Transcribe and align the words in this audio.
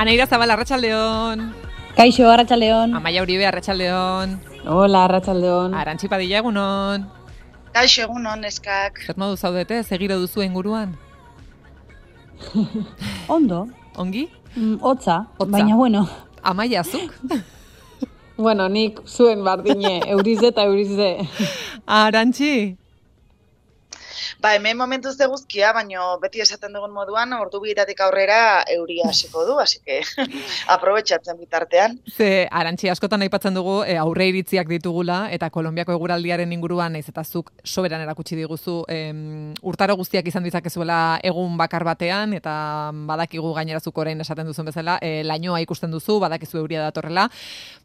Aneira 0.00 0.26
Zabal, 0.26 0.50
Arratxaldeon. 0.54 1.38
Kaixo, 1.96 2.24
Arratxaldeon. 2.30 2.94
Amaia 2.96 3.22
Uribe, 3.22 3.44
Arratxaldeon. 3.46 4.38
Hola, 4.66 5.04
Arratxaldeon. 5.04 5.74
Arantxi 5.76 6.08
Padilla, 6.08 6.38
egunon. 6.40 7.04
Kaixo, 7.74 8.06
egunon, 8.06 8.44
eskak. 8.48 9.02
Zer 9.06 9.18
modu 9.20 9.36
zaudete, 9.36 9.82
segiro 9.84 10.16
duzu 10.22 10.40
inguruan? 10.46 10.96
Ondo, 13.36 13.66
Ongi? 14.00 14.24
mm, 14.56 14.78
hotza, 14.80 15.26
Hotza. 15.38 15.52
baina 15.52 15.76
bueno. 15.76 16.08
Amaia, 16.42 16.82
zuk? 16.84 17.12
Bueno, 18.40 18.70
nik 18.72 19.02
zuen 19.04 19.42
bardine, 19.44 19.98
eurize 20.08 20.46
eta 20.48 20.62
eurize. 20.64 21.10
Arantxi? 21.86 22.78
Ba, 24.40 24.54
hemen 24.54 24.78
momentuz 24.78 25.18
de 25.18 25.26
guzkia, 25.28 25.74
baino 25.76 26.14
beti 26.20 26.40
esaten 26.40 26.72
dugun 26.72 26.94
moduan, 26.96 27.34
ordu 27.36 27.58
bietatik 27.60 27.98
aurrera 28.00 28.62
euria 28.72 29.10
hasiko 29.10 29.42
du, 29.44 29.58
así 29.60 29.80
que 29.84 29.98
aprobetxatzen 30.74 31.36
bitartean. 31.36 31.98
Ze, 32.08 32.48
Arantxi, 32.50 32.88
askotan 32.88 33.20
aipatzen 33.26 33.58
dugu 33.58 33.82
e, 33.84 33.98
aurre 34.00 34.30
iritziak 34.30 34.70
ditugula, 34.70 35.18
eta 35.34 35.50
Kolombiako 35.52 35.92
eguraldiaren 35.92 36.54
inguruan, 36.56 36.96
naiz 36.96 37.04
eta 37.12 37.24
zuk 37.24 37.50
soberan 37.64 38.00
erakutsi 38.00 38.38
diguzu, 38.38 38.78
em, 38.88 39.50
urtaro 39.60 39.98
guztiak 40.00 40.30
izan 40.32 40.48
ditzakezuela 40.48 41.18
egun 41.22 41.58
bakar 41.60 41.84
batean, 41.84 42.32
eta 42.38 42.54
badakigu 43.10 43.52
gainera 43.58 43.82
zuk 43.84 43.98
orain 44.00 44.24
esaten 44.24 44.48
duzun 44.48 44.70
bezala, 44.72 44.96
e, 45.02 45.20
lainoa 45.28 45.60
ikusten 45.66 45.92
duzu, 45.92 46.16
badakizu 46.24 46.62
euria 46.62 46.86
datorrela, 46.86 47.26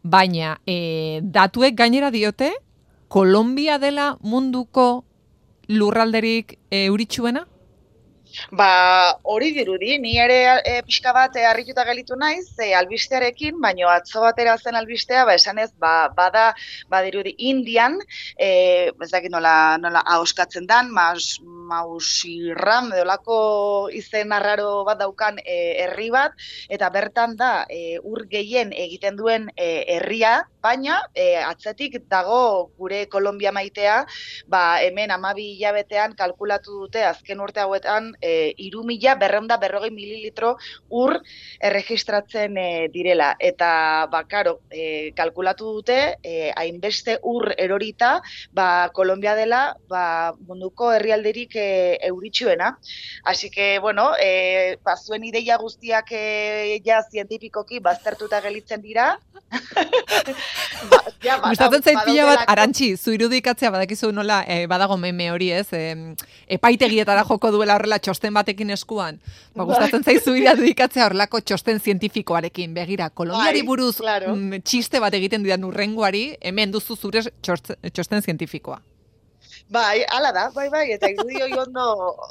baina 0.03 0.55
e, 0.63 1.19
datuek 1.19 1.75
gainera 1.75 2.13
diote, 2.16 2.53
Kolombia 3.11 3.75
dela 3.77 4.16
munduko 4.22 5.03
lurralderik 5.67 6.57
e, 6.69 6.85
euritsuena? 6.85 7.47
Ba, 8.52 9.17
hori 9.23 9.52
dirudi, 9.55 9.98
ni 9.99 10.16
ere 10.20 10.38
e, 10.63 10.75
pixka 10.88 11.13
bat 11.16 11.35
e, 11.35 11.45
harrituta 11.48 11.85
gelitu 11.88 12.17
naiz, 12.20 12.48
e, 12.59 12.71
albistearekin, 12.77 13.59
baino 13.63 13.89
atzo 13.91 14.23
batera 14.25 14.58
zen 14.58 14.75
albistea, 14.80 15.25
ba, 15.25 15.35
esanez, 15.39 15.71
ba, 15.81 15.94
bada, 16.16 16.45
badirudi 16.91 17.36
Indian, 17.52 17.97
e, 18.38 18.50
ez 18.91 19.11
dakit 19.11 19.31
nola, 19.33 19.56
nola 19.81 20.03
ahoskatzen 20.17 20.67
dan, 20.69 20.91
mas, 20.94 21.36
mausirram, 21.66 22.91
edolako 22.94 23.38
izen 23.94 24.33
arraro 24.36 24.83
bat 24.88 25.00
daukan 25.02 25.39
e, 25.41 25.58
herri 25.86 26.11
bat, 26.13 26.36
eta 26.69 26.91
bertan 26.94 27.36
da, 27.39 27.53
e, 27.69 27.97
ur 28.03 28.25
gehien 28.31 28.73
egiten 28.75 29.17
duen 29.17 29.50
e, 29.56 29.69
herria, 29.95 30.36
baina 30.66 31.00
e, 31.13 31.36
atzetik 31.45 31.97
dago 32.09 32.72
gure 32.78 33.06
Kolombia 33.11 33.52
maitea, 33.56 33.97
ba, 34.50 34.63
hemen 34.81 35.13
amabi 35.13 35.52
hilabetean 35.56 36.16
kalkulatu 36.17 36.86
dute 36.86 37.03
azken 37.06 37.41
urte 37.45 37.61
hauetan 37.61 38.13
e, 38.26 38.54
iru 38.66 38.84
mila 38.88 39.14
berreunda 39.22 39.58
berrogei 39.62 39.92
mililitro 39.94 40.56
ur 40.90 41.20
erregistratzen 41.62 42.58
e, 42.58 42.68
direla. 42.94 43.36
Eta, 43.40 44.08
ba, 44.12 44.23
karo, 44.28 44.59
e, 44.72 45.12
kalkulatu 45.18 45.73
dute, 45.78 46.00
e, 46.23 46.52
hainbeste 46.56 47.20
ur 47.23 47.52
erorita, 47.58 48.16
ba, 48.53 48.90
Kolombia 48.96 49.36
dela, 49.38 49.62
ba, 49.90 50.34
munduko 50.48 50.92
herrialderik 50.96 51.56
e, 51.56 51.68
euritsuena. 52.09 52.78
Así 53.23 53.50
que, 53.50 53.80
bueno, 53.80 54.12
e, 54.20 54.78
ba, 54.84 54.98
zuen 54.98 55.23
ideia 55.28 55.58
guztiak 55.62 56.12
e, 56.12 56.80
ja 56.86 57.02
zientifikoki 57.12 57.80
baztertuta 57.80 58.42
gelitzen 58.42 58.81
dira. 58.81 59.14
ba, 60.92 61.00
ja, 61.22 61.38
bada- 61.38 61.50
Gustatzen 61.50 61.84
zait 61.84 62.00
pila 62.06 62.26
bat, 62.30 62.46
arantxi, 62.52 62.96
zu 62.98 63.14
irudikatzea 63.16 63.72
badakizu 63.73 64.12
nola, 64.16 64.42
e, 64.48 64.66
badago 64.72 64.98
meme 64.98 65.30
hori 65.34 65.52
ez, 65.56 65.68
e, 65.73 66.16
epaitegietara 66.58 67.26
joko 67.28 67.52
duela 67.56 67.76
horrela 67.78 68.00
txosten 68.16 68.33
batekin 68.33 68.69
eskuan. 68.75 69.19
Ba, 69.55 69.66
gustatzen 69.67 70.03
zaizu 70.08 70.35
irudikatzea 70.39 71.05
horrelako 71.09 71.41
txosten 71.41 71.80
zientifikoarekin. 71.83 72.73
Begira, 72.73 73.09
Kolombiari 73.09 73.61
Bai, 73.61 73.67
buruz 73.67 73.97
claro. 73.99 74.35
mm, 74.35 74.61
txiste 74.63 74.99
bat 75.03 75.13
egiten 75.13 75.44
didan 75.44 75.63
urrengoari, 75.67 76.38
hemen 76.41 76.72
duzu 76.72 76.95
zure 76.95 77.22
txost- 77.44 77.75
txosten 77.91 78.22
zientifikoa. 78.23 78.80
Bai, 79.67 80.03
hala 80.13 80.31
da, 80.31 80.51
bai, 80.53 80.67
bai, 80.69 80.91
eta 80.94 81.09
irudi 81.09 81.40
hori 81.41 81.56
ondo, 81.57 81.84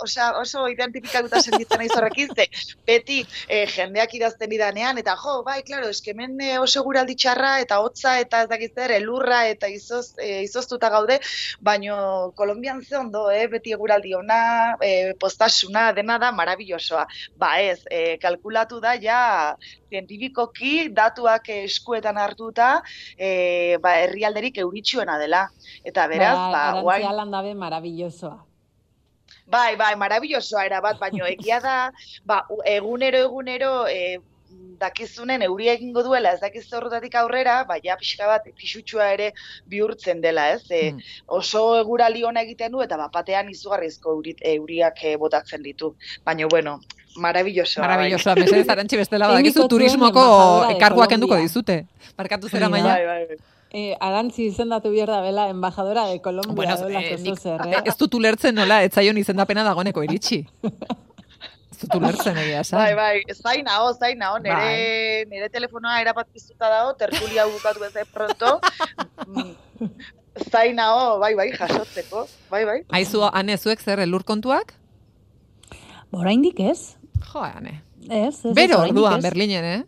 osea, 0.04 0.28
oso 0.38 0.68
identifikatuta 0.70 1.40
sentitzen 1.42 1.80
naiz 1.82 1.90
horrekin, 1.96 2.28
ze 2.30 2.46
beti 2.86 3.16
eh, 3.48 3.66
jendeak 3.66 4.14
idazten 4.14 4.52
didanean, 4.52 5.00
eta 5.02 5.16
jo, 5.18 5.40
bai, 5.42 5.56
klaro, 5.66 5.88
eske 5.90 6.12
hemen 6.14 6.38
eh, 6.40 6.52
oso 6.62 6.84
guraldi 6.86 7.16
txarra, 7.18 7.56
eta 7.64 7.80
hotza, 7.82 8.20
eta 8.22 8.44
ez 8.44 8.48
dakit 8.52 8.78
zer, 8.78 8.94
elurra, 9.00 9.40
eta 9.50 9.66
izoz, 9.66 10.12
eh, 10.22 10.44
izoztuta 10.46 10.92
gaude, 10.94 11.18
baino 11.60 12.30
Kolombian 12.38 12.84
ze 12.86 12.96
ondo, 13.02 13.26
eh, 13.34 13.48
beti 13.50 13.74
eguraldi 13.74 14.14
ona, 14.14 14.76
eh, 14.80 15.12
postasuna, 15.18 15.88
dena 15.92 16.20
da, 16.22 16.30
marabillosoa. 16.30 17.02
Ba 17.36 17.56
ez, 17.60 17.80
eh, 17.90 18.14
kalkulatu 18.22 18.78
da, 18.80 18.94
ja, 18.94 19.56
zientifikoki 19.90 20.88
datuak 20.94 21.48
eskuetan 21.48 22.16
hartuta, 22.18 22.82
eh, 23.18 23.76
ba, 23.82 23.98
herrialderik 24.06 24.58
euritsuena 24.62 25.18
dela. 25.18 25.48
Eta 25.84 26.06
beraz, 26.10 26.34
ba, 26.54 26.64
guain- 26.82 27.23
Arantzi 27.24 27.32
dabe 27.32 27.54
maravillosoa. 27.54 28.44
Bai, 29.46 29.76
bai, 29.76 29.94
marabillosoa 29.96 30.64
era 30.66 30.80
bat, 30.80 30.98
baino 31.00 31.26
egia 31.34 31.60
da, 31.60 31.92
ba, 32.24 32.44
egunero 32.66 33.18
egunero 33.18 33.86
e, 33.88 34.20
dakizunen 34.78 35.42
euria 35.42 35.72
egingo 35.72 36.02
duela, 36.02 36.32
ez 36.34 36.40
dakiz 36.40 36.66
horretatik 36.72 37.14
aurrera, 37.14 37.64
ba, 37.64 37.76
ja 37.82 37.96
pixka 37.96 38.26
bat 38.26 38.42
pixutsua 38.56 39.10
ere 39.12 39.32
bihurtzen 39.66 40.20
dela, 40.20 40.50
ez? 40.52 40.64
E, 40.70 40.92
Mm. 40.92 41.00
Oso 41.26 41.78
egurali 41.80 42.24
ona 42.24 42.42
egiten 42.42 42.72
du, 42.72 42.82
eta 42.82 42.96
bapatean 42.96 43.48
izugarrizko 43.50 44.12
eurit, 44.12 44.38
euriak 44.44 45.02
e, 45.04 45.16
botatzen 45.16 45.62
ditu. 45.62 45.94
Baina, 46.24 46.46
bueno, 46.50 46.80
marabillosoa. 47.16 47.86
bai. 47.86 47.96
Maravillosoa, 47.96 48.34
mesedez 48.34 48.68
arantxi 48.68 48.96
bestela 48.96 49.28
badakizu 49.32 49.68
turismoko 49.68 50.20
embajadora 50.20 50.68
de 50.68 50.78
karguak 50.78 51.08
kenduko 51.08 51.34
Colombia. 51.34 51.48
dizute. 51.48 51.86
Barkatu 52.16 52.48
zera 52.48 52.66
da. 52.66 52.70
maila. 52.70 52.92
Bai, 52.92 53.06
bai, 53.06 53.26
bai. 53.26 53.53
Eh, 53.74 53.96
Arantzi 53.98 54.44
izendatu 54.46 54.92
behar 54.94 55.10
da 55.10 55.20
bela, 55.20 55.48
embajadora 55.50 56.04
de 56.06 56.20
Colombia, 56.22 56.54
Bueno, 56.54 56.76
dola 56.78 57.00
eh, 57.02 57.16
nik- 57.18 57.40
zer, 57.42 57.60
eh? 57.66 57.80
ez 57.90 57.96
dut 57.98 58.12
ulertzen 58.14 58.54
nola, 58.54 58.76
ez 58.86 58.92
zaion 58.94 59.18
izendapena 59.18 59.64
dagoeneko 59.66 60.04
iritsi. 60.06 60.44
Ez 60.62 61.80
dut 61.80 61.96
ulertzen 61.98 62.38
egia 62.38 62.60
esan. 62.62 62.78
Bai, 62.78 62.94
bai, 62.94 63.34
zain 63.34 63.64
nao, 63.66 63.88
zain 63.98 64.16
nao, 64.22 64.36
nire, 64.38 64.54
Bai. 64.54 65.24
nire 65.32 65.48
telefonoa 65.50 65.96
erabat 66.04 66.28
piztuta 66.30 66.70
dago, 66.70 66.92
tertulia 67.00 67.42
hau 67.42 67.50
bukatu 67.50 67.82
ez 67.88 68.06
pronto. 68.14 68.60
Zain 70.52 70.76
nao, 70.78 71.18
bai, 71.18 71.34
bai, 71.34 71.48
jasotzeko, 71.58 72.28
bai, 72.50 72.64
bai. 72.66 72.78
Aizu, 72.94 73.24
ane, 73.26 73.56
zuek 73.58 73.82
zer, 73.82 73.98
elur 74.06 74.22
kontuak? 74.22 74.74
Ba, 76.12 76.20
Oraindik 76.22 76.60
ez? 76.62 76.94
Jo, 77.32 77.42
ane. 77.42 77.80
Ez, 78.06 78.38
ez, 78.38 78.44
ez, 78.44 78.54
Bero 78.54 78.78
orduan. 78.86 79.18
Berlinen, 79.22 79.64
eh? 79.64 79.82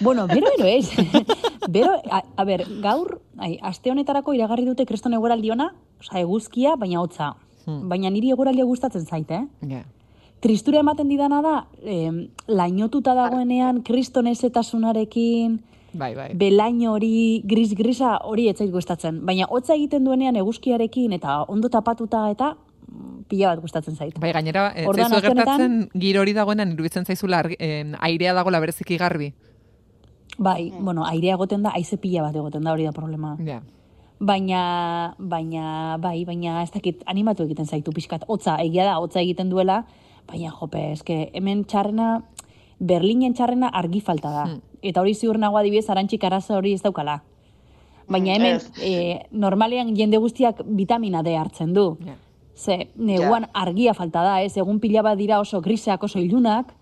Bueno, 0.00 0.26
bero, 0.26 0.46
bero 0.56 0.68
ez. 0.68 0.90
bero, 1.68 1.92
a, 2.10 2.22
a 2.36 2.44
ber, 2.44 2.64
gaur, 2.82 3.20
ai, 3.38 3.58
aste 3.62 3.90
honetarako 3.90 4.34
iragarri 4.34 4.64
dute 4.66 4.86
kriston 4.86 5.14
eguraldi 5.14 5.50
ona, 5.54 5.70
osea, 6.00 6.20
eguzkia, 6.24 6.76
baina 6.76 7.00
hotza. 7.00 7.34
Hmm. 7.66 7.88
Baina 7.90 8.10
niri 8.10 8.30
eguraldia 8.34 8.64
gustatzen 8.64 9.06
zait, 9.06 9.30
eh? 9.30 9.44
Ja. 9.68 9.84
Tristura 10.40 10.80
ematen 10.84 11.08
didana 11.08 11.40
da, 11.42 11.54
em, 11.82 12.28
lainotuta 12.46 13.14
dagoenean, 13.16 13.80
kriston 13.82 14.26
ezetasunarekin, 14.30 15.60
Bai, 15.96 16.14
bai. 16.14 16.28
belaino 16.36 16.92
hori, 16.92 17.40
gris-grisa 17.48 18.18
hori 18.28 18.48
etzait 18.50 18.70
gustatzen. 18.70 19.22
Baina 19.26 19.46
hotza 19.48 19.74
egiten 19.74 20.04
duenean 20.04 20.36
eguzkiarekin 20.36 21.12
eta 21.16 21.38
ondo 21.48 21.70
tapatuta 21.72 22.26
eta 22.30 22.50
mm, 22.52 23.22
pila 23.30 23.54
bat 23.54 23.62
gustatzen 23.64 23.96
zait. 23.96 24.18
Bai, 24.20 24.32
gainera, 24.36 24.68
ez 24.76 24.86
honetan- 24.86 25.22
gertatzen 25.24 25.78
giro 25.94 26.20
hori 26.20 26.34
dagoenan 26.36 26.74
iruditzen 26.76 27.06
zaizula 27.08 27.42
airea 28.00 28.34
dagola 28.36 28.60
bereziki 28.60 28.98
garbi. 29.00 29.32
Bai, 30.38 30.72
bueno, 30.80 31.04
airea 31.06 31.34
egoten 31.34 31.62
da, 31.62 31.70
haize 31.74 31.96
pila 31.96 32.22
bat 32.22 32.36
egoten 32.36 32.62
da 32.64 32.72
hori 32.72 32.84
da 32.84 32.92
problema. 32.92 33.36
Ja. 33.46 33.62
Baina, 34.18 35.14
baina, 35.18 35.96
bai, 36.00 36.24
baina 36.24 36.62
ez 36.62 36.70
dakit 36.72 37.02
animatu 37.06 37.44
egiten 37.44 37.66
zaitu 37.66 37.92
pixkat. 37.92 38.24
Hotza, 38.28 38.56
egia 38.64 38.84
da, 38.84 38.98
hotza 38.98 39.20
egiten 39.20 39.50
duela, 39.52 39.82
baina 40.28 40.50
jope, 40.60 40.92
eske 40.92 41.30
hemen 41.34 41.64
txarrena, 41.64 42.22
Berlinen 42.78 43.32
txarrena 43.32 43.70
argi 43.72 44.02
falta 44.04 44.30
da. 44.30 44.44
Hmm. 44.50 44.60
Eta 44.84 45.00
hori 45.00 45.14
ziur 45.16 45.38
nagoa 45.40 45.62
adibidez 45.62 45.88
arantxik 45.88 46.24
arazo 46.28 46.58
hori 46.58 46.74
ez 46.76 46.82
daukala. 46.84 47.22
Baina 48.08 48.32
Mm, 48.32 48.34
hemen, 48.36 48.56
ez. 48.56 48.70
e, 48.82 49.26
normalean 49.32 49.94
jende 49.96 50.18
guztiak 50.18 50.60
vitamina 50.66 51.22
D 51.22 51.36
hartzen 51.36 51.72
du. 51.74 51.96
Ja. 52.04 52.14
Ze, 52.54 52.88
neguan 52.96 53.46
argia 53.54 53.94
falta 53.94 54.22
da, 54.22 54.42
ez, 54.42 54.56
egun 54.56 54.78
pila 54.80 55.02
bat 55.02 55.16
dira 55.18 55.40
oso 55.40 55.60
griseak, 55.60 56.02
oso 56.04 56.18
ilunak, 56.18 56.74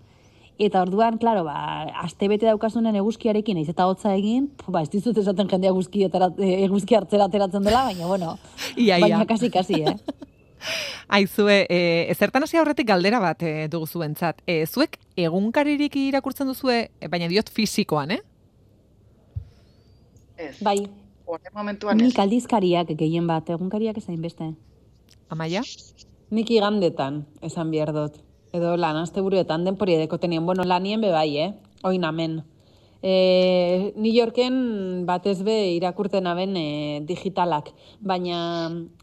eta 0.59 0.81
orduan, 0.85 1.17
klaro, 1.19 1.43
ba, 1.43 1.55
aste 2.03 2.27
bete 2.31 2.47
daukazunen 2.47 2.95
eguzkiarekin, 2.95 3.57
ez 3.61 3.69
eta 3.69 3.87
hotza 3.89 4.13
egin, 4.15 4.49
ba, 4.67 4.81
ez 4.85 4.89
dizut 4.93 5.17
esaten 5.17 5.49
jende 5.51 5.67
eguzki, 5.67 6.05
eh, 6.07 6.53
eguzki 6.65 6.95
hartzera 6.95 7.27
ateratzen 7.29 7.63
dela, 7.63 7.83
baina, 7.89 8.07
bueno, 8.07 8.37
Ia, 8.77 8.97
ia. 8.97 9.01
baina 9.03 9.25
kasi, 9.25 9.49
kasi, 9.51 9.81
eh? 9.83 9.95
Aizue, 11.15 11.65
e, 11.69 11.79
ezertan 12.09 12.43
hasi 12.43 12.57
aurretik 12.57 12.87
galdera 12.89 13.19
bat 13.21 13.43
e, 13.45 13.67
dugu 13.69 13.85
zuentzat. 13.85 14.39
E, 14.49 14.63
zuek 14.65 14.97
egunkaririk 15.21 15.93
irakurtzen 16.01 16.47
duzue, 16.49 16.79
e, 16.97 17.09
baina 17.11 17.27
diot 17.29 17.51
fisikoan, 17.53 18.15
eh? 18.15 18.21
Ez. 20.37 20.55
Bai, 20.65 20.79
Horren 21.25 21.53
momentuan 21.55 21.99
ez. 22.01 22.07
nik 22.09 22.17
aldizkariak 22.21 22.91
gehien 22.97 23.27
bat, 23.29 23.47
egunkariak 23.49 23.97
ezain 24.01 24.21
beste. 24.21 24.51
Amaia? 25.29 25.61
Nik 26.33 26.49
igandetan, 26.53 27.23
esan 27.45 27.69
behar 27.73 27.93
dut. 27.93 28.17
Edo 28.55 28.77
lan, 28.79 28.95
azte 28.95 29.19
buruetan 29.19 29.65
denpori 29.67 29.97
edeko 29.97 30.17
tenien. 30.21 30.45
Bueno, 30.47 30.63
lanien 30.63 31.01
be 31.03 31.11
bai, 31.11 31.29
eh? 31.43 31.53
oin 31.83 32.05
amen. 32.07 32.37
E, 33.03 33.91
New 33.97 34.13
Yorken 34.13 35.05
batez 35.05 35.41
be 35.43 35.55
irakurten 35.75 36.25
aben 36.31 36.55
e, 36.57 36.67
digitalak, 37.05 37.73
baina 37.99 38.39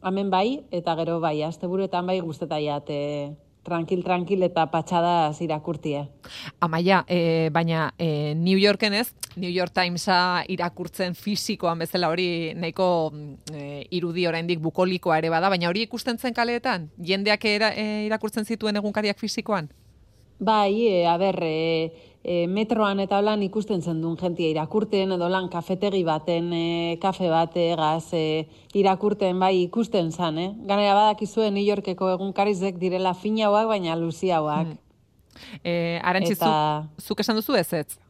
hemen 0.03 0.33
bai, 0.33 0.63
eta 0.73 0.97
gero 0.99 1.21
bai, 1.21 1.37
asteburuetan 1.47 2.09
bai 2.09 2.19
guztetaiat 2.25 2.89
e, 2.91 3.03
tranquil, 3.63 4.03
tranquil 4.05 4.43
eta 4.43 4.67
patxada 4.71 5.33
irakurtie. 5.41 6.03
Amaia, 6.61 7.05
e, 7.09 7.51
baina 7.53 7.93
e, 7.99 8.35
New 8.37 8.59
Yorken 8.59 8.95
ez, 8.95 9.15
New 9.37 9.51
York 9.51 9.73
Timesa 9.73 10.45
irakurtzen 10.49 11.15
fisikoan 11.15 11.79
bezala 11.79 12.11
hori 12.13 12.53
nahiko 12.55 13.13
e, 13.53 13.87
irudi 13.91 14.27
oraindik 14.27 14.61
bukolikoa 14.61 15.19
ere 15.23 15.31
bada, 15.31 15.49
baina 15.49 15.71
hori 15.71 15.87
ikusten 15.87 16.19
zen 16.19 16.35
kaleetan? 16.35 16.91
Jendeak 16.99 17.45
era, 17.45 17.73
e, 17.75 18.05
irakurtzen 18.07 18.45
zituen 18.45 18.77
egunkariak 18.77 19.19
fisikoan? 19.19 19.71
Bai, 20.43 20.89
e, 20.89 21.07
a 21.07 21.17
ber, 21.19 21.39
e, 21.47 22.12
e, 22.25 22.47
metroan 22.47 23.01
eta 23.03 23.21
lan 23.23 23.43
ikusten 23.43 23.83
zen 23.83 24.01
duen 24.03 24.17
jentia 24.21 24.51
irakurten, 24.51 25.15
edo 25.17 25.29
lan 25.29 25.49
kafetegi 25.53 26.03
baten, 26.07 26.53
e, 26.55 26.99
kafe 27.03 27.31
bate, 27.31 27.67
gaz, 27.79 28.13
e, 28.15 28.47
irakurten 28.79 29.41
bai 29.43 29.55
ikusten 29.65 30.13
zen, 30.13 30.39
eh? 30.39 30.51
Ganera 30.69 30.95
badakizue 30.99 31.51
New 31.51 31.65
Yorkeko 31.65 32.13
egunkarizek 32.17 32.79
direla 32.83 33.15
finauak, 33.15 33.69
baina 33.71 33.97
luziauak. 33.99 34.73
Hmm. 34.73 34.81
E, 35.65 35.99
Arantzi, 36.05 36.37
eta... 36.37 36.89
zuk 37.01 37.21
esan 37.25 37.39
duzu 37.41 37.57
ez 37.59 37.71
ez? 37.73 38.02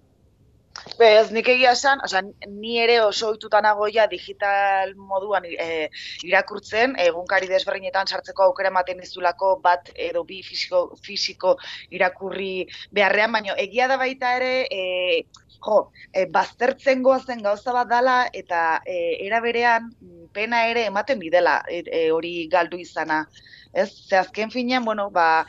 Bez, 0.98 1.30
nik 1.34 1.48
egia 1.52 1.72
esan, 1.76 2.00
oza, 2.04 2.22
ni 2.48 2.78
ere 2.82 2.96
oso 3.04 3.28
oituta 3.32 3.60
nagoia 3.64 4.06
digital 4.10 4.94
moduan 4.96 5.44
e, 5.46 5.88
irakurtzen, 6.26 6.96
egunkari 7.04 7.50
desberdinetan 7.50 8.08
sartzeko 8.08 8.46
aukera 8.48 8.72
ematen 8.72 9.02
dizulako 9.04 9.52
bat 9.66 9.92
edo 10.08 10.24
bi 10.24 10.40
fisiko, 10.46 10.82
fisiko 11.04 11.54
irakurri 11.98 12.66
beharrean, 12.90 13.36
baina 13.36 13.56
egia 13.66 13.88
da 13.92 14.00
baita 14.00 14.34
ere, 14.40 14.52
e, 14.70 15.26
jo, 15.62 15.78
e, 16.12 16.26
baztertzen 16.26 17.02
goazen 17.06 17.44
gauza 17.46 17.76
bat 17.76 17.92
dala, 17.92 18.18
eta 18.32 18.80
e, 18.86 18.98
era 19.28 19.40
berean 19.44 19.92
pena 20.32 20.66
ere 20.72 20.86
ematen 20.88 21.20
bidela 21.20 21.60
e, 21.68 21.82
e, 21.86 22.04
hori 22.10 22.48
galdu 22.52 22.80
izana. 22.80 23.26
Ez, 23.72 23.88
ze 24.08 24.18
azken 24.18 24.50
finean, 24.52 24.84
bueno, 24.84 25.10
ba, 25.10 25.46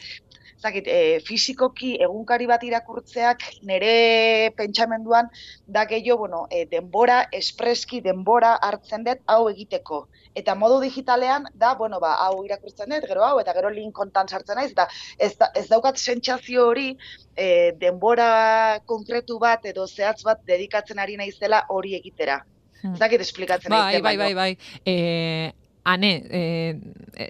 zakit, 0.64 0.88
e, 0.88 0.98
eh, 1.16 1.20
fizikoki 1.28 1.94
egunkari 2.06 2.48
bat 2.48 2.64
irakurtzeak 2.64 3.44
nire 3.70 4.52
pentsamenduan 4.58 5.30
da 5.68 5.86
gehiago, 5.90 6.24
bueno, 6.24 6.44
e, 6.50 6.66
denbora, 6.72 7.24
espreski 7.32 8.02
denbora 8.06 8.54
hartzen 8.70 9.04
dut 9.08 9.24
hau 9.28 9.48
egiteko. 9.50 10.06
Eta 10.40 10.56
modu 10.58 10.80
digitalean 10.82 11.46
da, 11.54 11.74
bueno, 11.80 12.00
ba, 12.04 12.14
hau 12.26 12.44
irakurtzen 12.46 12.96
dut, 12.96 13.08
gero 13.10 13.26
hau, 13.28 13.36
eta 13.42 13.54
gero 13.58 13.70
link 13.74 13.94
kontan 14.00 14.32
sartzen 14.32 14.58
naiz, 14.60 14.72
eta 14.72 14.88
ez, 15.20 15.34
da, 15.38 15.52
ez 15.56 15.68
daukat 15.70 16.00
sentsazio 16.00 16.70
hori 16.72 16.90
e, 17.36 17.74
denbora 17.82 18.80
konkretu 18.90 19.40
bat 19.40 19.66
edo 19.70 19.88
zehatz 19.88 20.24
bat 20.24 20.42
dedikatzen 20.48 21.00
ari 21.00 21.20
naizela 21.20 21.66
hori 21.70 21.98
egitera. 22.00 22.40
Hmm. 22.84 22.96
Zakit 23.00 23.22
esplikatzen 23.24 23.72
bai, 23.72 24.00
bai, 24.00 24.16
bai, 24.18 24.34
bai, 24.34 24.34
bai. 24.40 25.63
Hane, 25.84 26.12
e, 26.32 26.80
e, 27.20 27.26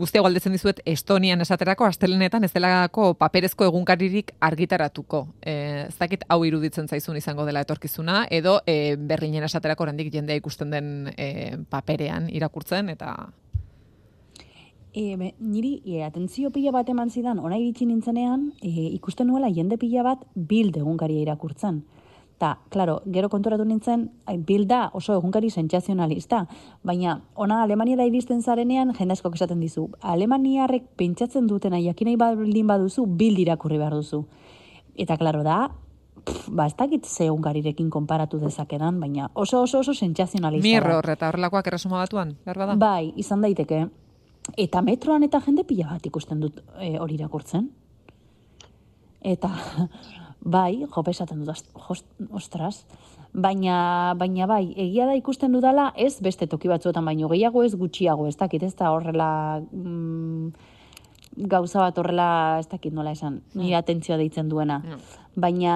guztia 0.00 0.22
galdetzen 0.24 0.54
dizuet 0.56 0.78
Estonian 0.88 1.44
esaterako, 1.44 1.84
astelenetan 1.84 2.46
ez 2.46 2.52
delako 2.54 3.10
paperezko 3.20 3.66
egunkaririk 3.68 4.32
argitaratuko. 4.40 5.26
E, 5.42 5.56
ez 5.82 5.96
dakit 5.98 6.24
hau 6.32 6.38
iruditzen 6.48 6.88
zaizun 6.88 7.18
izango 7.20 7.44
dela 7.44 7.60
etorkizuna, 7.66 8.22
edo 8.30 8.62
e, 8.64 8.96
berrinen 8.96 9.44
esaterako 9.44 9.84
orandik 9.84 10.08
jendea 10.14 10.40
ikusten 10.40 10.72
den 10.72 10.88
e, 11.18 11.58
paperean 11.68 12.30
irakurtzen, 12.32 12.88
eta... 12.96 13.12
E, 14.96 15.14
be, 15.20 15.34
niri, 15.44 15.74
e, 15.84 16.00
atentzio 16.06 16.48
pila 16.50 16.72
bat 16.72 16.88
eman 16.88 17.12
zidan, 17.12 17.38
ona 17.44 17.60
iritsi 17.60 17.84
nintzenean, 17.86 18.54
e, 18.64 18.88
ikusten 18.96 19.28
nuela 19.28 19.52
jende 19.52 19.76
pila 19.76 20.06
bat 20.06 20.24
bild 20.32 20.80
egunkaria 20.80 21.28
irakurtzen. 21.28 21.82
Ta, 22.38 22.60
claro, 22.70 23.00
gero 23.10 23.26
konturatu 23.28 23.64
nintzen, 23.66 24.04
bilda 24.46 24.90
oso 24.94 25.16
egunkari 25.16 25.50
sentsazionalista, 25.50 26.44
baina 26.86 27.16
ona 27.34 27.64
Alemania 27.64 27.98
da 27.98 28.06
iristen 28.06 28.42
zarenean 28.42 28.92
jende 28.94 29.16
asko 29.16 29.32
esaten 29.34 29.58
dizu. 29.58 29.88
Alemaniarrek 30.00 30.86
pentsatzen 30.96 31.48
dutena 31.50 31.80
jakinai 31.82 32.14
baldin 32.16 32.70
baduzu 32.70 33.06
bild 33.06 33.42
irakurri 33.42 33.78
behar 33.82 33.98
duzu. 33.98 34.22
Eta 34.94 35.16
claro 35.18 35.42
da, 35.42 35.64
pff, 36.22 36.46
ba 36.54 36.68
ez 36.70 36.76
dakit 36.78 37.06
ze 37.06 37.26
egunkarirekin 37.26 37.90
konparatu 37.90 38.38
dezakedan, 38.38 39.00
baina 39.00 39.30
oso 39.34 39.62
oso 39.62 39.80
oso 39.80 39.94
sentsazionalista. 39.94 40.68
Mirro 40.68 40.98
horreta 40.98 41.32
horrelakoak 41.32 41.66
erresuma 41.66 41.98
batuan, 42.04 42.36
behar 42.44 42.62
da? 42.62 42.76
Bai, 42.76 43.12
izan 43.16 43.42
daiteke. 43.42 43.88
Eta 44.56 44.80
metroan 44.80 45.26
eta 45.26 45.42
jende 45.44 45.66
pila 45.66 45.90
bat 45.90 46.06
ikusten 46.06 46.40
dut 46.40 46.62
e, 46.78 46.94
hori 47.02 47.18
irakurtzen. 47.18 47.68
Eta 49.20 49.50
bai, 50.40 50.86
jope 50.94 51.10
esaten 51.10 51.44
dut, 51.44 51.62
ostras, 52.30 52.84
baina, 53.32 54.14
baina 54.18 54.46
bai, 54.46 54.72
egia 54.76 55.06
da 55.06 55.16
ikusten 55.18 55.52
dudala, 55.52 55.92
ez 55.96 56.18
beste 56.24 56.46
toki 56.46 56.70
batzuetan 56.70 57.04
baino 57.04 57.28
gehiago 57.28 57.64
ez 57.64 57.74
gutxiago, 57.76 58.26
ez 58.28 58.36
dakit, 58.36 58.62
ez 58.62 58.74
da 58.78 58.92
horrela 58.94 59.30
mm, 59.60 60.52
gauza 61.50 61.82
bat 61.84 61.98
horrela, 61.98 62.30
ez 62.62 62.68
dakit 62.68 62.94
nola 62.94 63.12
esan, 63.12 63.42
ni 63.54 63.70
mm. 63.70 63.78
atentzioa 63.82 64.18
deitzen 64.18 64.48
duena. 64.48 64.80
Mm. 64.80 65.04
Baina 65.38 65.74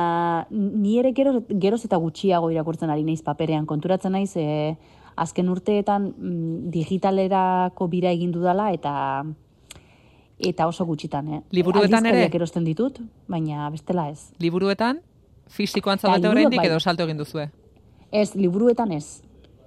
ni 0.50 0.97
ere 0.99 1.12
geroz, 1.15 1.43
geroz 1.49 1.85
eta 1.87 2.00
gutxiago 2.03 2.50
irakurtzen 2.50 2.91
ari 2.91 3.05
naiz 3.06 3.23
paperean, 3.23 3.67
konturatzen 3.67 4.17
naiz, 4.17 4.32
e, 4.37 4.75
azken 5.23 5.50
urteetan 5.53 6.11
mm, 6.17 6.70
digitalerako 6.73 7.87
bira 7.93 8.11
egin 8.11 8.32
dudala, 8.35 8.70
eta 8.73 8.93
eta 10.43 10.67
oso 10.67 10.85
gutxitan, 10.89 11.29
eh? 11.33 11.41
Liburuetan 11.50 12.06
ere? 12.11 12.27
erosten 12.33 12.65
ditut, 12.65 13.00
baina 13.29 13.69
bestela 13.71 14.09
ez. 14.11 14.33
Liburuetan? 14.43 15.00
Fisikoan 15.53 15.99
zaudete 15.99 16.29
oraindik 16.29 16.61
bai. 16.61 16.69
edo 16.69 16.81
salto 16.81 17.05
egin 17.05 17.19
duzue? 17.19 17.49
Ez, 18.11 18.35
liburuetan 18.35 18.93
ez. 18.93 19.23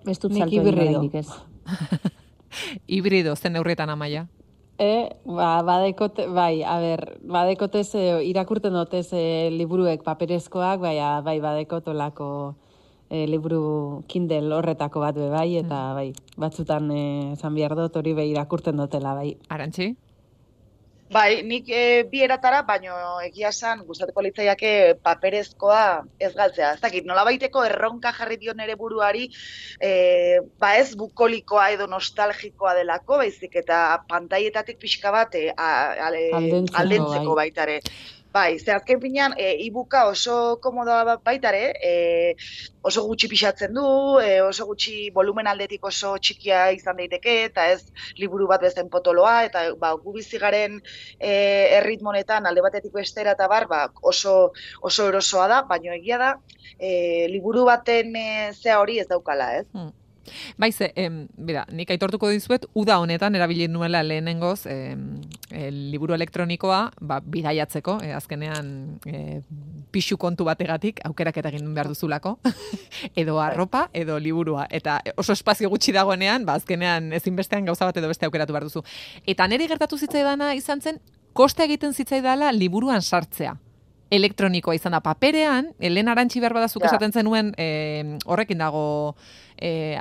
Ez 0.05 0.19
dut 0.19 0.33
salto 0.33 0.61
egin 0.61 0.73
oraindik 0.73 1.15
ez. 1.21 1.27
Hibrido, 2.97 3.35
zen 3.35 3.53
neurrietan 3.53 3.89
amaia? 3.89 4.25
E, 4.77 5.15
ba, 5.23 5.61
badekote, 5.63 6.27
bai, 6.27 6.63
a 6.63 6.75
ber, 6.83 7.05
badekotez, 7.23 7.87
e, 7.95 8.05
irakurten 8.27 8.75
dutez 8.75 9.07
e, 9.15 9.49
liburuek 9.51 10.03
paperezkoak, 10.03 10.81
bai, 10.83 10.97
a, 10.99 11.21
bai, 11.23 11.39
badekotolako 11.39 12.29
e, 13.09 13.25
liburu 13.27 14.03
Kindle 14.11 14.51
horretako 14.55 14.99
bat 15.05 15.15
be, 15.15 15.29
bai, 15.31 15.47
eta 15.61 15.79
mm. 15.79 15.95
bai, 15.95 16.09
batzutan 16.41 16.91
e, 16.91 17.03
zan 17.39 17.55
behar 17.55 17.77
dut 17.77 17.95
hori 17.95 18.15
bai 18.17 18.27
irakurten 18.33 18.75
dutela, 18.81 19.15
bai. 19.15 19.35
Arantzi? 19.49 19.93
Bai, 21.13 21.43
nik 21.45 21.67
e, 21.69 22.03
bi 22.09 22.23
eratara, 22.25 22.63
baino 22.65 22.95
egia 23.21 23.51
esan, 23.53 23.83
gustatuko 23.85 24.23
litzaiake 24.25 24.71
paperezkoa 25.05 25.81
ez 26.17 26.31
galtzea. 26.33 26.71
Ez 26.73 26.81
dakit, 26.81 27.05
nola 27.05 27.21
baiteko 27.27 27.61
erronka 27.67 28.09
jarri 28.17 28.39
dion 28.41 28.63
ere 28.65 28.73
buruari, 28.79 29.27
e, 29.77 29.91
ba 30.59 30.73
ez 30.79 30.95
bukolikoa 30.97 31.67
edo 31.75 31.85
nostalgikoa 31.91 32.73
delako, 32.79 33.19
baizik 33.21 33.53
eta 33.61 34.01
pantaietatik 34.09 34.81
pixka 34.81 35.13
bat 35.13 35.37
e, 35.37 35.51
aldentzeko, 35.53 37.35
bai. 37.35 37.45
baitare. 37.45 37.79
Bai, 38.35 38.59
ze 38.59 38.73
azken 38.75 38.99
finean, 38.99 39.33
e, 39.39 39.45
ibuka 39.63 40.01
oso 40.11 40.33
komodoa 40.63 41.15
baitare, 41.23 41.61
e, 41.89 41.91
oso 42.89 43.03
gutxi 43.07 43.29
pixatzen 43.31 43.71
du, 43.77 43.85
e, 44.19 44.41
oso 44.43 44.65
gutxi 44.71 44.95
volumen 45.15 45.47
aldetik 45.47 45.87
oso 45.87 46.11
txikia 46.19 46.65
izan 46.75 46.99
daiteke, 46.99 47.37
eta 47.45 47.69
ez 47.71 47.79
liburu 48.19 48.49
bat 48.51 48.65
bezen 48.67 48.91
potoloa, 48.91 49.37
eta 49.47 49.63
ba, 49.79 49.93
gu 50.03 50.17
bizigaren 50.17 50.81
e, 50.83 51.31
erritmonetan 51.79 52.51
alde 52.51 52.65
batetik 52.67 52.91
bestera 52.99 53.37
eta 53.39 53.47
bar, 53.55 53.69
ba, 53.71 53.85
oso, 54.13 54.35
oso 54.91 55.07
erosoa 55.13 55.47
da, 55.53 55.61
baina 55.71 55.95
egia 55.95 56.19
da, 56.25 56.33
e, 56.75 56.89
liburu 57.31 57.63
baten 57.71 58.17
e, 58.19 58.29
zea 58.51 58.81
hori 58.83 58.99
ez 58.99 59.07
daukala, 59.15 59.53
ez? 59.61 59.69
Hmm. 59.71 59.93
Baize, 60.57 60.91
em, 60.95 61.25
bera, 61.37 61.65
nik 61.71 61.91
aitortuko 61.93 62.29
dizuet, 62.33 62.65
uda 62.73 62.97
honetan 62.99 63.35
erabili 63.35 63.67
nuela 63.67 64.03
lehenengoz 64.03 64.65
em, 64.71 65.21
el 65.51 65.91
liburu 65.91 66.15
elektronikoa, 66.15 66.79
ba, 67.01 67.19
bidaiatzeko, 67.21 67.99
e, 68.03 68.13
azkenean 68.17 68.69
e, 69.05 69.41
pixu 69.91 70.17
kontu 70.21 70.47
bategatik, 70.47 71.01
aukerak 71.07 71.37
egin 71.43 71.73
behar 71.73 71.89
duzulako, 71.91 72.37
edo 73.21 73.39
arropa, 73.41 73.89
edo 73.93 74.19
liburua. 74.19 74.67
Eta 74.69 74.99
oso 75.17 75.33
espazio 75.33 75.69
gutxi 75.69 75.93
dagoenean, 75.95 76.45
ba, 76.45 76.57
azkenean 76.59 77.11
ezinbestean 77.13 77.65
gauza 77.65 77.85
bat 77.85 77.97
edo 77.97 78.09
beste 78.11 78.25
aukeratu 78.25 78.55
behar 78.55 78.69
duzu. 78.69 78.85
Eta 79.25 79.47
nire 79.47 79.67
gertatu 79.67 79.97
zitzaidana 79.97 80.53
izan 80.55 80.81
zen, 80.81 80.99
koste 81.33 81.65
egiten 81.67 81.93
zitzaidala 81.93 82.51
liburuan 82.55 83.01
sartzea 83.01 83.57
elektronikoa 84.13 84.75
izan 84.77 84.95
da 84.95 85.01
paperean, 85.03 85.71
helen 85.79 86.11
arantxi 86.11 86.41
behar 86.43 86.53
badazuk 86.57 86.83
ja. 86.83 86.91
esaten 86.91 87.13
zenuen 87.13 87.53
e, 87.57 88.17
horrekin 88.25 88.61
dago 88.61 89.15
e, 89.57 89.97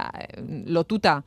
lotuta. 0.66 1.22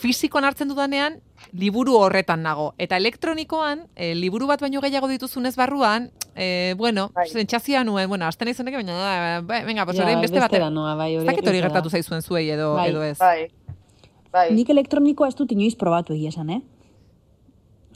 Fizikoan 0.00 0.46
hartzen 0.48 0.70
dudanean, 0.70 1.18
liburu 1.52 1.98
horretan 1.98 2.42
nago. 2.44 2.70
Eta 2.80 2.96
elektronikoan, 2.96 3.84
e, 3.96 4.14
liburu 4.16 4.48
bat 4.48 4.62
baino 4.64 4.80
gehiago 4.80 5.08
dituzunez 5.10 5.54
barruan, 5.60 6.10
e, 6.34 6.74
bueno, 6.78 7.10
bai. 7.14 7.28
zentxazia 7.28 7.84
nuen, 7.84 8.08
bueno, 8.08 8.26
azten 8.26 8.48
izan 8.48 8.70
baina, 8.72 9.40
bai, 9.44 9.64
venga, 9.64 9.84
pues, 9.84 9.98
ja, 9.98 10.08
beste 10.20 10.40
bat. 10.40 10.52
Bai, 10.96 11.14
ez 11.16 11.24
dakit 11.24 11.48
hori 11.48 11.60
gertatu 11.60 11.90
zaizuen 11.90 12.22
zuei 12.22 12.48
edo, 12.48 12.74
bai. 12.74 12.90
edo 12.90 13.04
ez. 13.04 13.18
Bai. 13.18 13.50
Bai. 14.30 14.50
Nik 14.54 14.68
elektronikoa 14.70 15.28
ez 15.28 15.34
dut 15.34 15.52
inoiz 15.52 15.74
probatu 15.76 16.14
egia 16.14 16.30
esan, 16.30 16.50
eh? 16.54 16.60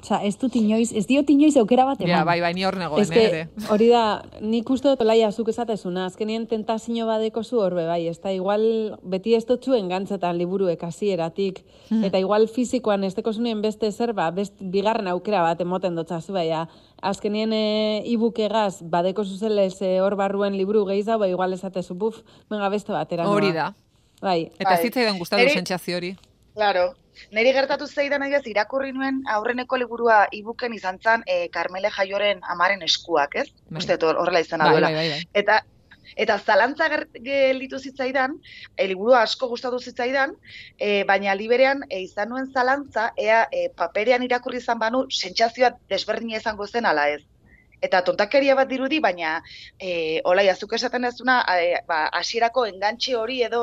Osa, 0.05 0.19
ez 0.21 0.35
dut 0.37 0.53
inoiz, 0.61 0.91
ez 0.93 1.07
diot 1.09 1.31
inoiz 1.33 1.55
aukera 1.57 1.87
bat 1.89 2.03
eman. 2.03 2.11
Ja, 2.11 2.25
bai, 2.29 2.37
bai, 2.45 2.51
ni 2.53 2.65
hor 2.69 2.77
negoen, 2.77 3.01
Eske, 3.01 3.23
ere. 3.25 3.39
hori 3.73 3.87
da, 3.89 4.03
nik 4.45 4.69
uste 4.69 4.91
dut 4.91 5.01
laia 5.07 5.31
zuk 5.33 5.49
esatezuna, 5.49 6.05
azkenien 6.11 6.45
tentazio 6.51 7.07
badeko 7.09 7.41
zu 7.41 7.63
horbe, 7.65 7.87
bai, 7.89 8.03
ez 8.11 8.19
da, 8.21 8.33
igual 8.37 8.67
beti 9.01 9.33
ez 9.39 9.47
dut 9.49 9.65
zuen 9.65 9.89
gantzetan 9.89 10.37
liburuek 10.37 10.83
hasieratik 10.85 11.63
eta 12.05 12.21
igual 12.21 12.45
fizikoan 12.53 13.07
ez 13.09 13.15
deko 13.17 13.33
zunien 13.33 13.63
beste 13.65 13.89
zer, 13.93 14.13
ba, 14.13 14.29
best, 14.37 14.61
bigarren 14.61 15.09
aukera 15.09 15.41
bat 15.47 15.65
emoten 15.65 15.97
dotzazu, 15.97 16.37
bai, 16.37 16.51
azkenien 17.01 17.57
e, 17.57 17.65
ibukegaz, 18.13 18.83
badeko 18.83 19.25
zuzelez 19.25 19.81
e, 19.81 19.95
hor 20.05 20.19
barruen 20.21 20.61
liburu 20.61 20.85
gehiago, 20.91 21.23
ba, 21.25 21.33
igual 21.33 21.57
esatezu, 21.57 21.97
buf, 21.97 22.21
venga 22.53 22.69
beste 22.69 22.93
batera. 22.93 23.25
Hori 23.33 23.57
da. 23.57 23.73
Bai, 24.21 24.51
Eta 24.59 24.77
Bai. 24.77 24.81
zitzaidan 24.85 25.19
gustatu 25.19 25.49
sentsazio 25.49 25.97
hori. 25.97 26.15
Claro. 26.55 26.95
Neri 27.35 27.53
gertatu 27.55 27.87
zeidan 27.87 28.25
adibidez 28.25 28.51
irakurri 28.51 28.93
nuen 28.95 29.21
aurreneko 29.37 29.79
liburua 29.79 30.25
ibuken 30.39 30.75
izan 30.75 30.99
zen 31.03 31.23
e, 31.27 31.49
Carmele 31.55 31.91
Jaioren 31.97 32.43
amaren 32.55 32.83
eskuak, 32.87 33.37
ez? 33.43 33.49
Bai. 33.71 33.83
Uste 33.83 33.99
horrela 34.07 34.43
izena 34.43 34.67
Bai, 34.67 34.75
duela. 34.75 34.91
bai, 34.91 34.97
bai, 35.03 35.09
bai. 35.15 35.43
Eta 35.43 35.61
eta 36.21 36.37
zalantza 36.39 36.87
gelditu 37.27 37.79
zitzaidan, 37.79 38.37
e, 38.77 38.87
liburua 38.87 39.23
asko 39.27 39.49
gustatu 39.51 39.81
zitzaidan, 39.81 40.35
e, 40.79 41.03
baina 41.09 41.35
liberean 41.35 41.83
e, 41.89 42.03
izan 42.07 42.31
nuen 42.31 42.51
zalantza 42.53 43.09
ea 43.19 43.45
e, 43.51 43.69
paperean 43.75 44.23
irakurri 44.23 44.61
izan 44.63 44.79
banu 44.79 45.05
sentsazioa 45.11 45.73
desberdina 45.91 46.39
izango 46.39 46.67
zen 46.67 46.87
ala 46.87 47.09
ez. 47.17 47.23
Eta 47.85 48.01
tontakeria 48.07 48.57
bat 48.59 48.69
dirudi, 48.71 49.01
baina 49.05 49.37
e, 49.79 50.21
olai, 50.31 50.47
azuk 50.53 50.75
esaten 50.79 51.05
ezuna, 51.11 51.41
e, 51.61 51.81
ba, 51.89 52.05
hasierako 52.21 52.67
engantxe 52.71 53.17
hori 53.19 53.41
edo, 53.47 53.63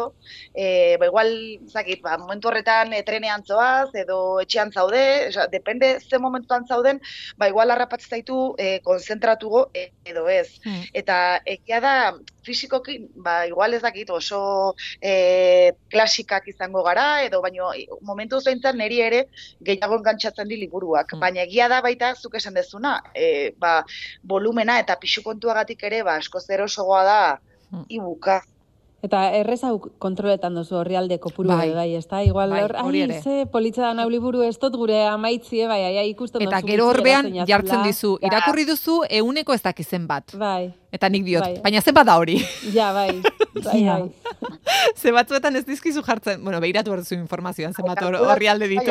e, 0.54 0.98
ba, 1.01 1.10
igual, 1.10 1.32
zakit, 1.72 2.04
ba, 2.06 2.18
momentu 2.22 2.51
horretan 2.51 2.94
e, 2.94 3.04
trenean 3.08 3.46
zoaz, 3.48 3.90
edo 4.04 4.20
etxean 4.44 4.72
zaude, 4.72 5.04
oza, 5.30 5.48
depende 5.51 5.94
ze 6.00 6.20
momentuan 6.20 6.68
zauden, 6.68 7.01
ba, 7.38 7.50
igual 7.50 7.74
harrapatzen 7.74 8.18
zaitu 8.18 8.42
e, 8.58 8.80
konzentratugo 8.86 9.70
e, 9.74 9.90
edo 10.06 10.28
ez. 10.30 10.60
Hmm. 10.66 10.86
Eta 11.01 11.18
egia 11.46 11.82
da, 11.84 11.96
fisikoki, 12.44 12.98
ba, 13.16 13.46
igual 13.48 13.74
ez 13.74 13.82
dakit 13.82 14.10
oso 14.10 14.74
e, 15.00 15.74
klasikak 15.92 16.48
izango 16.50 16.84
gara, 16.84 17.22
edo 17.25 17.42
baino 17.44 17.72
momentu 18.08 18.42
zaintzen 18.42 18.78
neri 18.82 19.01
ere 19.01 19.22
gehiago 19.62 20.00
engantzatzen 20.00 20.50
di 20.50 20.58
liburuak. 20.62 21.13
Mm. 21.13 21.22
Baina 21.22 21.46
egia 21.46 21.70
da 21.72 21.82
baita 21.86 22.13
zuk 22.16 22.36
esan 22.40 22.58
dezuna, 22.58 22.98
e, 23.13 23.51
ba, 23.62 23.82
volumena 24.24 24.80
eta 24.80 24.96
pixu 25.00 25.24
kontuagatik 25.24 25.84
ere, 25.84 26.03
ba, 26.03 26.15
asko 26.15 26.39
zero 26.39 26.68
sogoa 26.68 27.03
da 27.03 27.39
Mm. 27.72 27.86
ibuka. 27.88 28.41
Eta 29.01 29.32
errez 29.34 29.63
hau 29.63 29.80
kontroletan 29.98 30.53
duzu 30.53 30.75
horrialde 30.77 31.18
kopuru 31.20 31.50
Bai. 31.50 31.72
bai, 31.74 31.96
ez 31.96 32.06
da? 32.08 32.20
Igual 32.22 32.50
Bai, 32.51 32.60
hor, 32.63 32.75
ai, 32.75 33.22
ze 33.24 33.46
politza 33.50 33.82
da 33.82 33.94
nau 33.96 34.10
liburu 34.10 34.44
ez 34.44 34.60
dut 34.60 34.75
gure 34.75 35.08
amaitzie, 35.08 35.65
bai, 35.68 35.80
ai, 35.98 36.10
ikusten 36.12 36.41
Eta 36.44 36.58
duzu 36.60 36.68
gero 36.68 36.88
horbean 36.88 37.32
jartzen 37.48 37.82
dizu, 37.84 38.18
irakurri 38.22 38.65
duzu 38.65 39.01
euneko 39.10 39.53
ez 39.53 39.62
dakizen 39.63 40.06
bat. 40.06 40.36
Bai, 40.38 40.74
Eta 40.91 41.10
nik 41.10 41.24
diot, 41.24 41.41
Bai. 41.41 41.62
baina 41.63 41.82
zenbat 41.82 42.06
da 42.06 42.18
hori? 42.20 42.38
ja, 42.74 42.91
bai, 42.94 43.22
bai, 43.63 43.82
Ja. 43.84 43.98
bai. 44.00 44.12
Ze 44.96 45.12
batzuetan 45.12 45.56
ez 45.56 45.66
dizkizu 45.66 46.04
jartzen, 46.06 46.44
bueno, 46.44 46.60
behiratu 46.62 46.92
behar 46.92 47.01
duzu 47.04 47.16
informazioan 47.16 47.74
zenbat 47.74 48.00
hor- 48.06 48.18
horri 48.34 48.48
alde 48.48 48.68
ditu. 48.72 48.86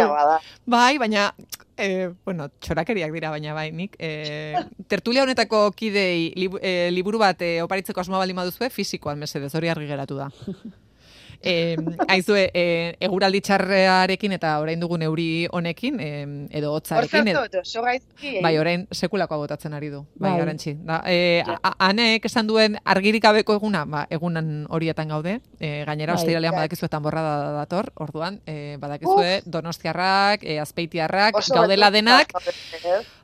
Bai, 0.67 0.99
baina, 0.99 1.29
e, 1.77 2.11
bueno, 2.25 2.49
txorakeriak 2.61 3.13
dira, 3.13 3.31
baina 3.31 3.55
bai, 3.55 3.71
nik. 3.73 3.97
E, 3.99 4.55
tertulia 4.93 5.23
honetako 5.25 5.71
kidei 5.73 6.33
libu, 6.37 6.59
e, 6.63 6.91
liburu 6.91 7.19
bat 7.23 7.41
e, 7.43 7.61
oparitzeko 7.63 8.01
asmoa 8.01 8.19
baldin 8.25 8.37
baduzue, 8.37 8.71
fisikoan 8.71 9.19
mesedez, 9.19 9.55
hori 9.55 9.69
argi 9.73 9.87
geratu 9.91 10.17
da. 10.21 10.31
E, 11.43 11.77
aizue, 12.09 12.51
e, 12.53 12.97
eguraldi 13.01 13.41
txarrearekin 13.41 14.33
eta 14.37 14.59
orain 14.61 14.81
dugun 14.81 15.03
euri 15.03 15.47
honekin, 15.51 15.99
e, 16.01 16.09
edo 16.59 16.73
Hor 16.75 16.81
hotzarekin, 16.83 17.29
edo, 17.33 17.41
zertu, 17.47 17.61
oso 17.63 17.83
gaizki. 17.83 18.41
Bai, 18.45 18.59
orain 18.61 18.87
sekulakoa 18.93 19.39
botatzen 19.39 19.73
ari 19.73 19.89
du. 19.89 20.03
Bai, 20.17 20.31
Bai. 20.33 20.39
garantzi. 20.41 20.75
Da, 20.85 21.03
e, 21.07 21.43
a- 21.47 21.75
anek 21.89 22.25
esan 22.29 22.47
duen 22.47 22.77
argirik 22.85 23.23
gabeko 23.25 23.55
eguna, 23.57 23.85
ba, 23.87 24.07
egunan 24.11 24.67
horietan 24.69 25.09
gaude. 25.09 25.41
E, 25.59 25.85
gainera, 25.87 26.13
Bai. 26.15 26.21
ostiralean 26.23 26.53
Ja. 26.53 26.59
badakizuetan 26.61 27.03
borrada 27.03 27.37
da 27.45 27.53
dator, 27.53 27.93
orduan, 27.97 28.41
e, 28.47 28.77
badakizue 28.79 29.41
donostiarrak, 29.47 30.45
e, 30.45 30.59
azpeitiarrak, 30.61 31.37
Oso 31.37 31.55
gaudela 31.55 31.91
denak, 31.91 32.33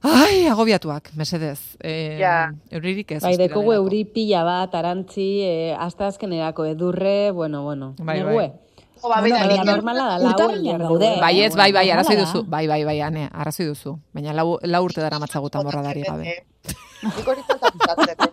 ai, 0.02 0.46
agobiatuak, 0.46 1.10
mesedez. 1.16 1.76
E, 1.82 2.16
Ja. 2.20 2.52
Euririk 2.70 3.10
ez. 3.12 3.22
Bai, 3.22 3.36
dekogu 3.36 3.72
euri 3.74 4.04
pila 4.04 4.42
bat, 4.44 4.74
arantzi, 4.74 5.40
e, 5.42 5.74
hasta 5.78 6.06
azkenerako 6.06 6.64
edurre, 6.66 7.30
bueno, 7.30 7.62
bueno, 7.64 7.94
Bai, 8.06 8.22
bai. 8.22 8.32
negue. 8.32 8.46
Ba, 9.02 9.20
Bueno, 9.20 9.36
baina 9.36 9.64
normala 9.64 10.04
da, 10.18 10.18
lau. 10.18 10.98
Bai, 11.20 11.40
ez, 11.44 11.54
bai, 11.54 11.70
bai, 11.72 11.90
arrazoi 11.90 12.16
normala 12.16 12.32
duzu. 12.32 12.50
Bai, 12.50 12.66
bai, 12.66 12.82
bai, 12.88 13.00
ane, 13.04 13.28
arrazoi 13.32 13.66
duzu. 13.68 13.98
Baina 14.14 14.32
lau, 14.32 14.58
lau 14.62 14.82
urte 14.84 15.00
dara 15.04 15.18
matzagutan 15.20 15.62
borradari 15.62 16.02
gabe. 16.02 16.24
Nik 17.04 17.28
hori 17.28 17.42
zeltatzen. 17.46 18.32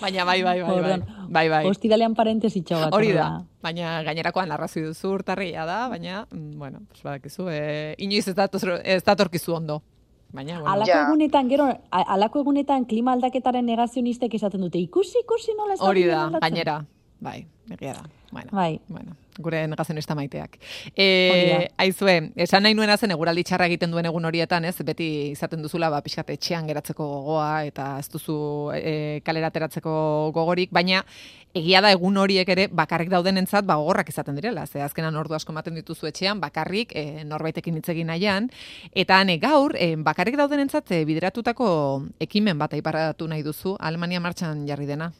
Baina 0.00 0.24
bai, 0.28 0.42
bai, 0.44 0.60
bai, 0.62 0.80
bai. 0.82 1.00
Bai, 1.34 1.48
bai. 1.48 1.64
Ostiralean 1.70 2.14
parentesitxo 2.14 2.76
bat. 2.78 2.92
Hori 2.94 3.12
da, 3.16 3.28
baina 3.64 4.02
gainerakoan 4.06 4.52
arrazoi 4.52 4.82
duzu 4.90 5.14
urtarria 5.16 5.64
da, 5.66 5.88
baina, 5.88 6.26
mm, 6.30 6.58
bueno, 6.60 6.82
pues 6.90 7.02
badakizu, 7.02 7.48
e, 7.48 7.94
inoiz 7.98 8.28
ez, 8.28 8.34
dator, 8.36 8.80
ez 8.84 9.02
datorkizu 9.04 9.54
ondo. 9.56 9.80
Baina, 10.34 10.58
bueno, 10.60 10.72
Alako 10.74 10.90
Ja. 10.90 11.02
egunetan, 11.06 11.48
gero, 11.48 11.64
a- 11.90 12.02
alako 12.14 12.40
egunetan 12.40 12.84
klima 12.84 13.12
aldaketaren 13.12 13.64
negazionistek 13.66 14.34
esaten 14.34 14.60
dute, 14.60 14.78
ikusi, 14.78 15.20
ikusi 15.22 15.54
nola 15.56 15.74
ez 15.74 15.80
da 15.80 15.86
hori 15.86 16.04
da, 16.04 16.24
aldatzen." 16.26 16.40
gainera, 16.40 16.84
bai, 17.24 17.40
egia 17.72 17.94
da. 17.96 18.04
Bueno, 18.34 18.50
Bai. 18.52 18.80
bueno, 18.88 19.16
gure 19.38 19.60
negazionista 19.70 20.14
maiteak. 20.18 20.56
E, 20.96 21.68
aizue, 21.78 22.32
esan 22.44 22.64
nahi 22.66 22.74
nuena 22.74 22.96
zen 22.98 23.14
eguraldi 23.14 23.44
txarra 23.46 23.68
egiten 23.70 23.94
duen 23.94 24.08
egun 24.10 24.26
horietan, 24.26 24.66
ez, 24.66 24.74
beti 24.82 25.06
izaten 25.30 25.62
duzula, 25.62 25.90
ba, 25.92 26.00
pixkat 26.02 26.34
etxean 26.34 26.66
geratzeko 26.66 27.06
gogoa, 27.12 27.62
eta 27.68 27.92
ez 28.02 28.08
duzu 28.10 28.36
e, 28.74 29.22
kalera 29.24 29.52
ateratzeko 29.52 29.94
gogorik, 30.34 30.74
baina 30.74 31.04
egia 31.54 31.80
da 31.84 31.92
egun 31.94 32.18
horiek 32.18 32.48
ere 32.50 32.66
bakarrik 32.66 33.12
daudenentzat 33.12 33.66
ba 33.66 33.78
gogorrak 33.78 34.10
izaten 34.10 34.34
direla. 34.34 34.66
Ze 34.66 34.82
azkenan 34.82 35.14
ordu 35.16 35.38
asko 35.38 35.54
ematen 35.54 35.78
dituzu 35.78 36.10
etxean 36.10 36.42
bakarrik 36.42 36.90
e, 36.90 37.22
norbaitekin 37.24 37.78
hitz 37.78 37.88
egin 37.94 38.10
nahian 38.10 38.50
eta 38.90 39.20
ane 39.22 39.38
gaur 39.38 39.76
e, 39.78 39.94
bakarrik 39.94 40.36
daudenentzat 40.40 40.90
e, 40.90 41.04
bideratutako 41.06 41.68
ekimen 42.26 42.58
bat 42.58 42.74
aiparatu 42.74 43.30
nahi 43.30 43.46
duzu 43.46 43.76
Alemania 43.78 44.20
martxan 44.20 44.66
jarri 44.66 44.90
dena. 44.90 45.12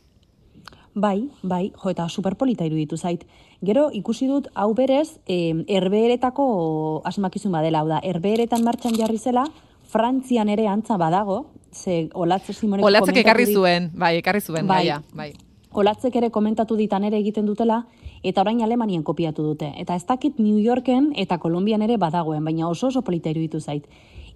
Bai, 0.94 1.28
bai, 1.42 1.72
jo, 1.74 1.90
eta 1.90 2.08
superpolita 2.08 2.64
iruditu 2.64 2.96
zait. 2.96 3.24
Gero 3.66 3.88
ikusi 3.92 4.28
dut, 4.30 4.46
hau 4.54 4.74
berez, 4.74 5.18
e, 5.26 5.64
erbeeretako 5.66 7.02
asmakizun 7.04 7.52
badela, 7.52 7.80
hau 7.82 7.88
da, 7.88 7.98
erbeeretan 8.02 8.62
martxan 8.62 8.94
jarri 8.98 9.18
zela, 9.18 9.44
Frantzian 9.90 10.48
ere 10.48 10.66
antza 10.66 10.96
badago, 10.96 11.50
ze 11.72 12.08
Olatze 12.14 12.52
Simonek 12.52 12.86
Olatzek 12.86 13.18
ekarri 13.20 13.46
zuen, 13.52 13.90
bai, 13.94 14.16
ekarri 14.18 14.40
zuen, 14.40 14.66
Bai. 14.66 14.78
gaia, 14.84 15.02
bai. 15.12 15.32
Olatzek 15.72 16.16
ere 16.16 16.30
komentatu 16.30 16.76
ditan 16.76 17.04
ere 17.04 17.18
egiten 17.18 17.46
dutela, 17.46 17.84
eta 18.22 18.40
orain 18.40 18.62
Alemanian 18.62 19.02
kopiatu 19.02 19.42
dute. 19.42 19.72
Eta 19.76 19.94
ez 19.94 20.06
dakit 20.06 20.38
New 20.38 20.58
Yorken 20.58 21.12
eta 21.16 21.38
Kolombian 21.38 21.82
ere 21.82 21.96
badagoen, 21.98 22.44
baina 22.44 22.68
oso 22.68 22.88
oso 22.88 23.02
polita 23.02 23.30
iruditu 23.30 23.60
zait. 23.60 23.86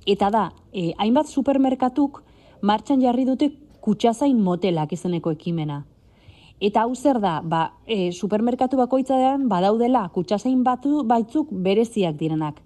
Eta 0.07 0.31
da, 0.31 0.53
eh, 0.73 0.93
hainbat 0.99 1.27
supermerkatuk 1.27 2.23
martxan 2.61 3.01
jarri 3.01 3.25
dute 3.25 3.53
kutsazain 3.81 4.41
motelak 4.43 4.93
izeneko 4.93 5.31
ekimena. 5.31 5.85
Eta 6.61 6.83
hau 6.83 6.95
zer 6.97 7.21
da, 7.23 7.39
ba, 7.45 7.75
e, 7.87 8.11
supermerkatu 8.11 8.79
bakoitzaren 8.81 9.47
badaudela 9.49 10.09
kutsazain 10.15 10.65
batu 10.67 11.05
baitzuk 11.07 11.53
bereziak 11.53 12.17
direnak. 12.19 12.59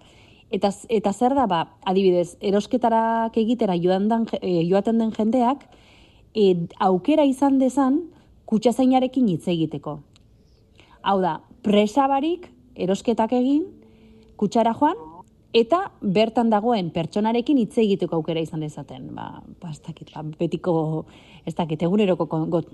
Eta, 0.52 0.70
eta 0.88 1.12
zer 1.12 1.34
da, 1.36 1.44
ba, 1.48 1.60
adibidez, 1.84 2.38
erosketarak 2.40 3.36
egitera 3.36 3.76
joan 3.76 4.08
dan, 4.08 4.24
e, 4.40 4.62
joaten 4.68 4.98
den 4.98 5.12
jendeak, 5.12 5.66
e, 6.32 6.54
aukera 6.80 7.24
izan 7.28 7.58
dezan 7.60 8.00
kutsazainarekin 8.48 9.28
hitz 9.28 9.44
egiteko. 9.52 9.98
Hau 11.02 11.18
da, 11.20 11.40
presabarik 11.62 12.48
erosketak 12.76 13.32
egin, 13.36 13.66
kutsara 14.40 14.72
joan, 14.72 14.96
eta 15.52 15.90
bertan 16.00 16.50
dagoen 16.50 16.90
pertsonarekin 16.90 17.58
hitz 17.60 17.76
egiteko 17.78 18.16
aukera 18.18 18.40
izan 18.40 18.64
dezaten. 18.64 19.10
Ba, 19.14 19.42
ba 19.60 19.70
ez 19.70 19.80
dakit, 19.84 20.12
ba, 20.14 20.24
betiko, 20.38 21.04
ez 21.46 21.54
dakit, 21.54 21.82
eguneroko 21.82 22.26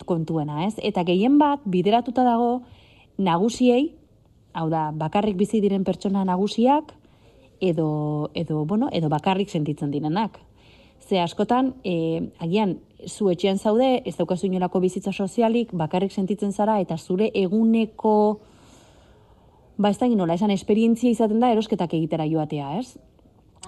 kontuena, 0.06 0.64
ez? 0.66 0.74
Eta 0.78 1.04
gehien 1.06 1.38
bat, 1.38 1.64
bideratuta 1.66 2.24
dago, 2.26 2.62
nagusiei, 3.18 3.92
hau 4.54 4.68
da, 4.70 4.88
bakarrik 4.94 5.36
bizi 5.38 5.60
diren 5.60 5.84
pertsona 5.84 6.24
nagusiak, 6.24 6.94
edo, 7.60 8.30
edo, 8.34 8.64
bueno, 8.64 8.88
edo 8.92 9.08
bakarrik 9.10 9.50
sentitzen 9.50 9.90
direnak. 9.90 10.38
Ze 11.08 11.18
askotan, 11.20 11.74
e, 11.84 12.28
agian, 12.38 12.78
zu 13.06 13.30
etxean 13.30 13.58
zaude, 13.58 14.02
ez 14.04 14.16
daukazu 14.16 14.46
inolako 14.46 14.80
bizitza 14.80 15.12
sozialik, 15.12 15.72
bakarrik 15.72 16.12
sentitzen 16.12 16.52
zara, 16.52 16.78
eta 16.80 16.98
zure 16.98 17.30
eguneko, 17.34 18.40
ba 19.78 19.90
ez 19.90 19.98
da 19.98 20.08
nola, 20.08 20.34
esan 20.34 20.50
esperientzia 20.50 21.10
izaten 21.10 21.40
da 21.40 21.52
erosketak 21.52 21.94
egitera 21.94 22.26
joatea, 22.26 22.78
ez? 22.78 22.98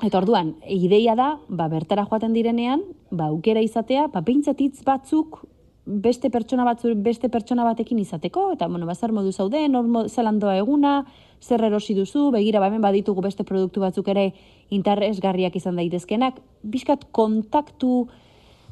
Eta 0.02 0.18
orduan, 0.18 0.56
ideia 0.66 1.14
da, 1.14 1.38
ba, 1.48 1.68
bertara 1.68 2.04
joaten 2.04 2.32
direnean, 2.32 2.82
ba, 3.10 3.30
aukera 3.30 3.60
izatea, 3.60 4.08
ba, 4.08 4.22
hitz 4.26 4.82
batzuk, 4.84 5.44
beste 5.90 6.30
pertsona 6.30 6.64
batzu 6.64 6.92
beste 7.02 7.28
pertsona 7.28 7.64
batekin 7.64 7.98
izateko 7.98 8.52
eta 8.52 8.68
bueno, 8.68 8.86
bazar 8.86 9.12
modu 9.12 9.32
zaude, 9.32 9.66
nor 9.68 10.08
zelandoa 10.08 10.56
eguna, 10.60 11.04
zer 11.40 11.64
erosi 11.64 11.94
duzu, 11.94 12.30
begira 12.30 12.60
ba 12.60 12.68
hemen 12.68 12.82
baditugu 12.82 13.22
beste 13.24 13.44
produktu 13.44 13.80
batzuk 13.80 14.08
ere 14.08 14.32
interesgarriak 14.70 15.56
izan 15.56 15.76
daitezkenak, 15.76 16.40
bizkat 16.62 17.06
kontaktu 17.12 18.08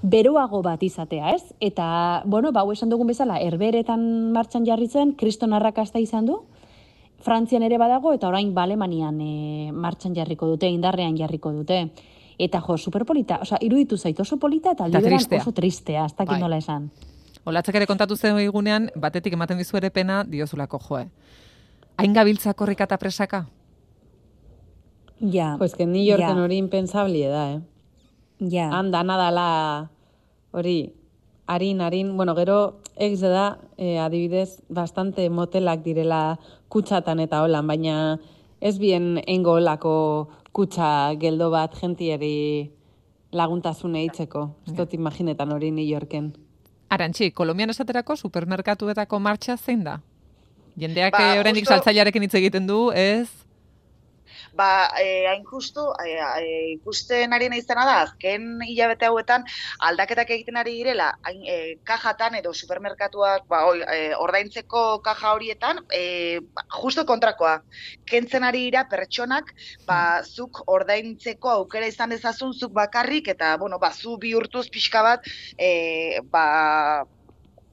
beroago 0.02 0.62
bat 0.62 0.82
izatea, 0.82 1.32
ez? 1.34 1.54
Eta, 1.60 2.22
bueno, 2.24 2.52
ba, 2.52 2.62
esan 2.70 2.90
dugun 2.90 3.08
bezala, 3.08 3.40
erberetan 3.42 4.30
martxan 4.32 4.66
jarri 4.66 4.86
zen, 4.86 5.16
kriston 5.18 5.52
arrakasta 5.52 5.98
izan 5.98 6.26
du, 6.26 6.42
Frantzian 7.24 7.64
ere 7.66 7.78
badago, 7.78 8.12
eta 8.14 8.28
orain 8.28 8.52
balemanian 8.54 9.18
e, 9.20 9.72
martxan 9.72 10.14
jarriko 10.14 10.46
dute, 10.46 10.70
indarrean 10.70 11.16
jarriko 11.18 11.52
dute. 11.52 11.80
Eta 12.38 12.60
jo, 12.62 12.76
superpolita, 12.78 13.40
oza, 13.42 13.58
iruditu 13.60 13.98
zait 13.98 14.18
oso 14.20 14.38
polita, 14.38 14.76
eta 14.76 14.86
liberan 14.86 15.40
oso 15.40 15.52
tristea, 15.52 16.04
ez 16.06 16.14
dakit 16.14 16.36
bai. 16.36 16.40
nola 16.40 16.58
esan. 16.62 16.90
Olatzak 17.44 17.74
ere 17.74 17.86
kontatu 17.90 18.16
zen 18.16 18.38
egunean, 18.38 18.90
batetik 18.94 19.34
ematen 19.34 19.58
dizu 19.58 19.80
ere 19.80 19.90
pena, 19.90 20.22
diozulako 20.22 20.78
joe. 20.78 21.08
Hain 21.98 22.14
gabiltza 22.14 22.54
korrika 22.54 22.86
eta 22.86 22.98
presaka? 22.98 23.48
Ja. 25.20 25.56
Pues 25.58 25.74
que 25.74 25.86
New 25.86 26.04
Yorken 26.04 26.38
hori 26.38 26.56
impensablie 26.56 27.28
da, 27.28 27.52
eh? 27.54 27.60
Ja. 28.38 28.68
Anda, 28.78 29.02
nadala, 29.02 29.90
hori, 30.52 30.92
harin, 31.46 31.80
harin, 31.80 32.16
bueno, 32.16 32.36
gero, 32.36 32.78
ex 32.96 33.20
da, 33.20 33.58
eh, 33.76 33.98
adibidez, 33.98 34.62
bastante 34.68 35.28
motelak 35.30 35.82
direla 35.82 36.38
kutsatan 36.68 37.20
eta 37.20 37.42
holan, 37.44 37.66
baina 37.66 38.18
ez 38.60 38.78
bien 38.78 39.22
engo 39.26 39.56
olako 39.58 39.94
kutsa 40.52 41.14
geldo 41.20 41.50
bat 41.50 41.74
jentieri 41.80 42.70
laguntasune 43.32 44.02
eitzeko. 44.06 44.48
Ez 44.66 44.74
dut 44.76 44.94
imaginetan 44.94 45.52
hori 45.52 45.70
New 45.70 45.86
Yorken. 45.86 46.32
Arantxi, 46.88 47.30
Kolombian 47.36 47.70
esaterako 47.70 48.16
supermerkatuetako 48.16 49.20
martxa 49.20 49.56
zein 49.56 49.84
da? 49.84 49.98
Jendeak 50.78 51.12
ba, 51.12 51.34
eh, 51.34 51.40
oraindik 51.40 51.66
saltzailearekin 51.68 52.24
hitz 52.24 52.34
egiten 52.38 52.66
du, 52.66 52.90
ez? 52.94 53.28
Ba, 54.58 54.90
e, 54.98 55.26
hain 55.30 55.44
justu, 55.46 55.84
e, 56.02 56.16
e, 56.18 56.54
ikusten 56.74 57.32
ari 57.36 57.48
naizena 57.52 57.84
da, 57.86 57.96
azken 58.06 58.64
hilabete 58.66 59.06
hauetan, 59.06 59.44
aldaketak 59.88 60.32
egiten 60.34 60.58
ari 60.58 60.74
direla, 60.80 61.12
hain, 61.28 61.44
e, 61.46 61.56
kajatan 61.88 62.38
edo 62.40 62.52
supermerkatuak, 62.60 63.46
ba, 63.50 63.62
oi, 63.70 63.82
e, 63.86 63.98
ordaintzeko 64.18 64.84
kaja 65.06 65.34
horietan, 65.36 65.82
e, 65.94 66.40
justo 66.80 67.06
kontrakoa, 67.08 67.58
kentzen 68.10 68.46
ari 68.48 68.64
dira 68.68 68.84
pertsonak, 68.90 69.52
ba, 69.86 70.00
zuk 70.24 70.64
ordaintzeko 70.78 71.54
aukera 71.60 71.86
izan 71.92 72.16
dezazun, 72.16 72.52
zuk 72.52 72.74
bakarrik, 72.74 73.30
eta, 73.36 73.54
bueno, 73.62 73.78
ba, 73.78 73.92
zu 73.94 74.18
bihurtuz 74.18 74.66
pixka 74.74 75.04
bat, 75.06 75.30
e, 75.54 76.18
ba, 76.34 77.06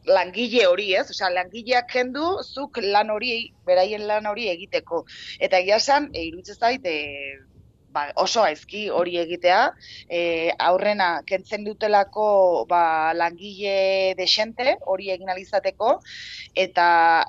langile 0.08 0.68
hori, 0.68 0.92
ez? 0.96 1.10
Osea, 1.10 1.32
langileak 1.34 1.90
kendu, 1.92 2.36
zuk 2.44 2.80
lan 2.84 3.12
hori, 3.14 3.34
beraien 3.66 4.06
lan 4.08 4.30
hori 4.30 4.50
egiteko. 4.52 5.06
Eta 5.40 5.62
egia 5.64 5.82
esan, 5.82 6.10
e, 6.14 6.28
iruditzen 6.30 6.62
zait, 6.62 6.86
e, 6.86 7.56
ba, 7.96 8.06
oso 8.22 8.44
aizki 8.44 8.86
hori 8.92 9.16
egitea, 9.22 9.62
e, 10.10 10.20
aurrena 10.68 11.10
kentzen 11.28 11.66
dutelako 11.68 12.28
ba, 12.70 13.14
langile 13.18 14.14
desente 14.20 14.76
hori 14.94 15.12
egin 15.16 15.32
alizateko, 15.32 15.96
eta, 16.66 16.88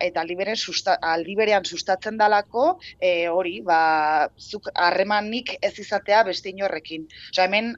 eta 0.09 0.25
aldiberen 0.25 0.59
susta, 0.59 0.99
aldiberean 1.15 1.65
sustatzen 1.65 2.19
dalako 2.21 2.69
e, 3.01 3.29
hori, 3.33 3.61
ba, 3.67 3.81
zuk 4.37 4.71
harremanik 4.75 5.57
ez 5.63 5.77
izatea 5.79 6.25
beste 6.31 6.53
inorrekin. 6.53 7.07
Osea, 7.31 7.47
hemen 7.47 7.77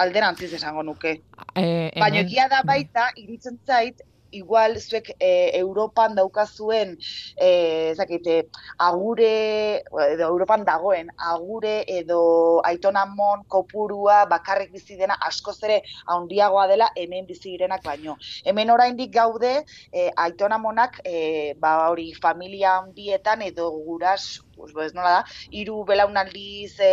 alderantziz 0.00 0.52
esango 0.56 0.82
nuke. 0.86 1.18
E, 1.54 1.64
Baina 2.00 2.22
egia 2.24 2.46
da 2.48 2.62
baita, 2.64 3.10
iritzen 3.20 3.58
zait, 3.66 4.00
igual 4.32 4.78
zuek 4.80 5.12
e, 5.18 5.50
Europan 5.58 6.14
daukazuen 6.14 6.96
e, 7.36 7.94
zakite, 7.96 8.50
agure 8.78 9.82
edo 10.10 10.28
Europan 10.28 10.64
dagoen 10.64 11.10
agure 11.16 11.84
edo 11.86 12.60
aitonamon 12.64 13.44
kopurua 13.48 14.26
bakarrik 14.30 14.72
bizi 14.72 14.96
dena 14.96 15.16
askoz 15.26 15.58
ere 15.62 15.80
handiagoa 16.06 16.66
dela 16.68 16.90
hemen 16.96 17.26
bizi 17.26 17.56
direnak 17.56 17.84
baino. 17.84 18.16
Hemen 18.44 18.70
oraindik 18.70 19.12
gaude 19.12 19.64
e, 19.92 20.10
aitonamonak 20.16 21.00
e, 21.04 21.54
ba 21.60 21.90
hori 21.90 22.12
familia 22.14 22.78
handietan 22.78 23.42
edo 23.42 23.70
guras 23.70 24.40
pues, 24.56 24.94
nola 24.94 25.20
da, 25.20 25.24
hiru 25.50 25.84
belaunaldiz 25.84 26.78
e, 26.80 26.92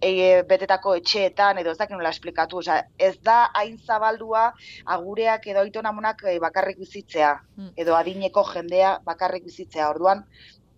e, 0.00 0.42
betetako 0.48 0.94
etxeetan 0.98 1.58
edo 1.62 1.72
ez 1.72 1.78
dakit 1.78 1.96
nola 1.96 2.12
esplikatu, 2.14 2.60
osea, 2.62 2.82
ez 2.98 3.16
da 3.24 3.38
hain 3.54 3.78
zabaldua 3.78 4.52
agureak 4.96 5.46
edo 5.46 5.64
aitonamonak 5.64 6.24
e, 6.26 6.38
bakarrik 6.42 6.78
bizitzea 6.78 7.34
hmm. 7.56 7.72
edo 7.76 7.96
adineko 7.96 8.44
jendea 8.52 8.98
bakarrik 9.04 9.44
bizitzea. 9.44 9.88
Orduan, 9.90 10.24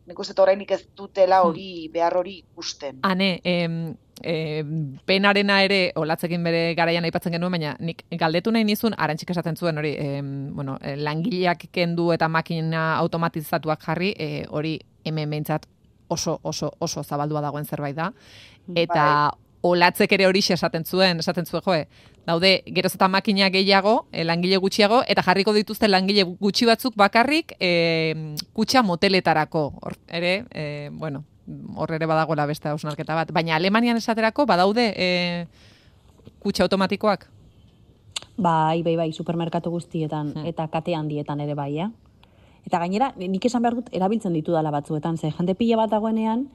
nik 0.07 0.19
uste 0.19 0.37
orainik 0.43 0.71
ez 0.75 0.85
dutela 0.97 1.41
hmm. 1.41 1.51
hori 1.51 1.89
behar 1.93 2.17
hori 2.21 2.39
ikusten. 2.43 3.01
Hane, 3.07 3.33
em, 3.45 3.81
e, 4.23 4.63
penarena 5.07 5.61
ere 5.65 5.81
olatzekin 5.97 6.45
bere 6.45 6.63
garaian 6.79 7.07
aipatzen 7.09 7.37
genuen, 7.37 7.57
baina 7.57 7.75
nik 7.81 8.05
galdetu 8.21 8.53
nahi 8.55 8.67
nizun, 8.69 8.97
arantxik 8.97 9.31
esaten 9.35 9.57
zuen 9.57 9.79
hori, 9.79 9.95
e, 9.97 10.23
bueno, 10.57 10.79
langileak 11.07 11.69
kendu 11.73 12.11
eta 12.17 12.29
makina 12.29 12.95
automatizatuak 12.99 13.85
jarri, 13.87 14.15
e, 14.19 14.47
hori 14.49 14.79
hemen 15.05 15.31
behintzat 15.31 15.69
oso, 16.11 16.41
oso, 16.43 16.73
oso 16.79 17.03
zabaldua 17.03 17.41
dagoen 17.41 17.65
zerbait 17.65 17.97
da. 17.97 18.11
Eta 18.75 19.05
bai. 19.31 19.39
olatzek 19.63 20.13
ere 20.13 20.27
hori 20.27 20.41
esaten 20.41 20.85
zuen, 20.85 21.19
esaten 21.19 21.47
zuen 21.47 21.63
joe, 21.65 21.87
daude 22.27 22.63
geroz 22.67 22.95
eta 22.95 23.09
makina 23.09 23.51
gehiago, 23.51 24.07
e, 24.13 24.25
langile 24.25 24.57
gutxiago, 24.57 25.03
eta 25.09 25.23
jarriko 25.23 25.53
dituzte 25.53 25.89
langile 25.89 26.25
gutxi 26.25 26.67
batzuk 26.67 26.97
bakarrik 26.97 27.57
e, 27.59 28.37
kutsa 28.53 28.83
moteletarako. 28.83 29.65
Hor, 29.83 29.97
ere, 30.09 30.45
e, 30.51 30.91
bueno, 30.93 31.25
hor 31.77 31.93
ere 31.93 32.07
badagoela 32.07 32.47
beste 32.47 32.69
hausnarketa 32.69 33.15
bat. 33.15 33.33
Baina 33.33 33.57
Alemanian 33.57 33.97
esaterako 33.97 34.47
badaude 34.47 34.93
e, 34.97 35.11
kutsa 36.41 36.65
automatikoak? 36.65 37.27
Bai, 38.41 38.83
bai, 38.83 38.97
bai, 38.97 39.11
supermerkatu 39.13 39.71
guztietan, 39.71 40.33
hmm. 40.33 40.47
eta 40.49 40.69
kate 40.73 40.95
handietan 40.97 41.41
ere 41.45 41.55
bai, 41.55 41.75
eh? 41.85 41.91
Eta 42.65 42.79
gainera, 42.81 43.11
nik 43.17 43.45
esan 43.45 43.65
behar 43.65 43.77
dut, 43.77 43.91
erabiltzen 43.97 44.33
ditu 44.37 44.53
dala 44.53 44.73
batzuetan, 44.73 45.19
ze 45.19 45.31
jende 45.33 45.55
pila 45.57 45.77
bat 45.83 45.93
dagoenean, 45.93 46.47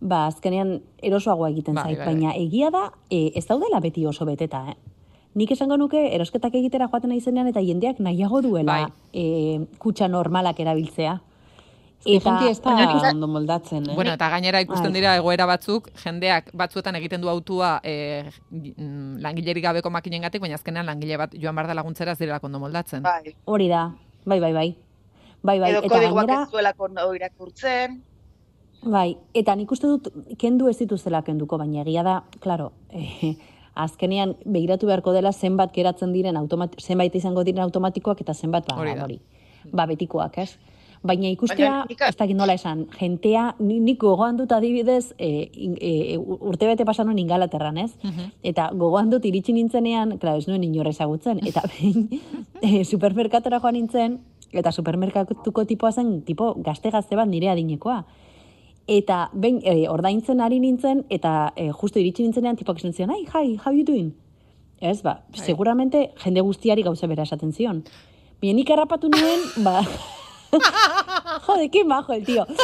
ba, 0.00 0.26
azkenean 0.26 0.80
erosoagoa 1.02 1.50
egiten 1.52 1.76
bai, 1.76 1.84
zait, 1.84 1.98
bai, 1.98 2.06
baina 2.12 2.32
bai. 2.32 2.44
egia 2.46 2.70
da, 2.72 2.86
e, 3.10 3.30
ez 3.36 3.44
daudela 3.46 3.80
beti 3.80 4.06
oso 4.06 4.26
beteta, 4.28 4.64
eh? 4.72 4.76
Nik 5.38 5.52
esango 5.54 5.76
nuke, 5.78 6.08
erosketak 6.16 6.56
egitera 6.58 6.88
joaten 6.90 7.12
izenean, 7.14 7.46
eta 7.46 7.62
jendeak 7.62 8.00
nahiago 8.02 8.40
duela 8.42 8.80
bai. 8.80 8.92
e, 9.12 9.66
kutsa 9.78 10.08
normalak 10.08 10.58
erabiltzea. 10.60 11.20
Eta 12.00 12.38
ez 12.48 12.56
da 12.64 13.10
ondo 13.12 13.28
moldatzen, 13.28 13.90
eh? 13.90 13.94
Bueno, 13.94 14.14
eta 14.16 14.30
gainera 14.32 14.62
ikusten 14.64 14.94
dira 14.96 15.14
egoera 15.20 15.44
batzuk, 15.46 15.90
jendeak 16.00 16.48
batzuetan 16.56 16.96
egiten 16.96 17.20
du 17.20 17.28
autua 17.28 17.78
e, 17.84 18.24
langilerik 19.20 19.62
gabeko 19.62 19.90
makinen 19.92 20.24
gatik, 20.24 20.40
baina 20.40 20.56
azkenean 20.56 20.88
langile 20.88 21.18
bat 21.20 21.36
joan 21.36 21.54
bar 21.54 21.68
da 21.68 21.76
laguntzera 21.76 22.16
ez 22.16 22.18
dira 22.18 22.40
ondo 22.42 22.58
moldatzen. 22.58 23.04
Bai. 23.04 23.36
Hori 23.44 23.68
da, 23.68 23.90
bai, 24.24 24.40
bai, 24.40 24.52
bai. 24.52 24.70
Bai, 25.42 25.58
bai, 25.60 25.70
Edo 25.72 25.84
eta 25.84 26.00
gainera... 26.00 26.46
Edo 26.48 27.12
irakurtzen. 27.14 28.00
Bai, 28.80 29.16
eta 29.36 29.54
nik 29.56 29.72
uste 29.72 29.88
dut 29.90 30.08
kendu 30.40 30.68
ez 30.70 30.78
dituzela 30.78 31.20
kenduko, 31.22 31.58
baina 31.60 31.82
egia 31.82 32.04
da, 32.06 32.20
klaro, 32.40 32.70
eh, 32.96 33.34
azkenean 33.74 34.34
begiratu 34.44 34.88
beharko 34.88 35.12
dela 35.12 35.32
zenbat 35.32 35.74
geratzen 35.74 36.12
diren 36.12 36.36
automat, 36.36 36.74
zenbait 36.80 37.14
izango 37.14 37.44
diren 37.44 37.62
automatikoak 37.66 38.22
eta 38.24 38.34
zenbat 38.34 38.66
ba, 38.68 38.78
hori, 38.80 39.20
ba, 39.72 39.86
betikoak, 39.86 40.38
ez? 40.38 40.56
Baina 41.02 41.30
ikustea, 41.32 41.86
ez 41.88 42.16
dakit 42.16 42.36
nola 42.36 42.52
esan, 42.58 42.82
jentea, 42.98 43.54
nik 43.64 43.96
gogoan 44.02 44.36
dut 44.36 44.52
adibidez, 44.52 45.14
e, 45.16 45.48
e, 45.80 46.16
urte 46.18 46.68
bete 46.68 46.84
pasan 46.84 47.16
ingalaterran, 47.18 47.78
ez? 47.78 47.92
Mhm. 48.02 48.32
Eta 48.42 48.68
gogoan 48.74 49.08
dut 49.08 49.24
iritsi 49.24 49.54
nintzenean, 49.56 50.18
klar, 50.18 50.36
ez 50.36 50.48
nuen 50.48 50.64
inorra 50.64 50.92
ezagutzen, 50.92 51.40
eta 51.46 51.62
behin 51.68 52.08
e, 52.62 52.84
supermerkatora 52.84 53.60
joan 53.60 53.74
nintzen, 53.74 54.18
eta 54.52 54.72
supermerkatuko 54.72 55.64
tipoa 55.64 55.92
zen, 55.92 56.20
tipo 56.22 56.54
gazte-gazte 56.60 57.16
bat 57.16 57.28
nire 57.28 57.48
adinekoa. 57.48 58.04
Eta 58.90 59.30
ben, 59.32 59.60
e, 59.62 59.86
ordaintzen 59.86 60.40
ari 60.42 60.56
nintzen, 60.58 61.04
eta 61.14 61.52
e, 61.54 61.68
justo 61.70 62.00
iritsi 62.00 62.24
nintzenean, 62.24 62.56
tipoak 62.58 62.80
esan 62.80 62.94
zion, 62.96 63.12
ai, 63.14 63.22
hi, 63.22 63.52
how 63.62 63.70
you 63.70 63.84
doing? 63.86 64.08
Ez, 64.80 64.98
ba, 65.04 65.20
Hai. 65.30 65.44
seguramente 65.44 66.08
jende 66.18 66.42
guztiari 66.42 66.82
gauza 66.82 67.06
bera 67.06 67.22
esaten 67.22 67.52
zion. 67.54 67.84
Bienik 68.42 68.72
errapatu 68.74 69.06
nuen, 69.12 69.44
ba... 69.62 69.84
Jode, 71.46 71.68
ke 71.70 71.84
majo 71.86 72.16
el 72.16 72.24
tío. 72.26 72.42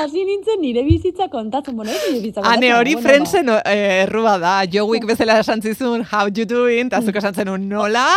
Hasi 0.00 0.24
nintzen 0.24 0.60
nire 0.62 0.82
bizitza 0.82 1.28
kontatzen, 1.30 1.76
bueno, 1.76 1.92
nire 1.94 2.10
bizitza 2.16 2.40
kontatzen. 2.40 2.64
Hane 2.64 2.74
hori 2.74 2.94
bueno, 2.98 3.60
ba. 3.62 3.72
errua 4.02 4.38
da, 4.42 4.64
Joe 4.66 4.88
Wick 4.90 5.06
bezala 5.06 5.38
esan 5.38 5.62
zizun, 5.62 6.02
how 6.02 6.26
you 6.26 6.46
doing, 6.50 6.90
eta 6.90 7.02
zuko 7.02 7.18
esan 7.22 7.34
zenun, 7.34 7.68
nola? 7.68 8.08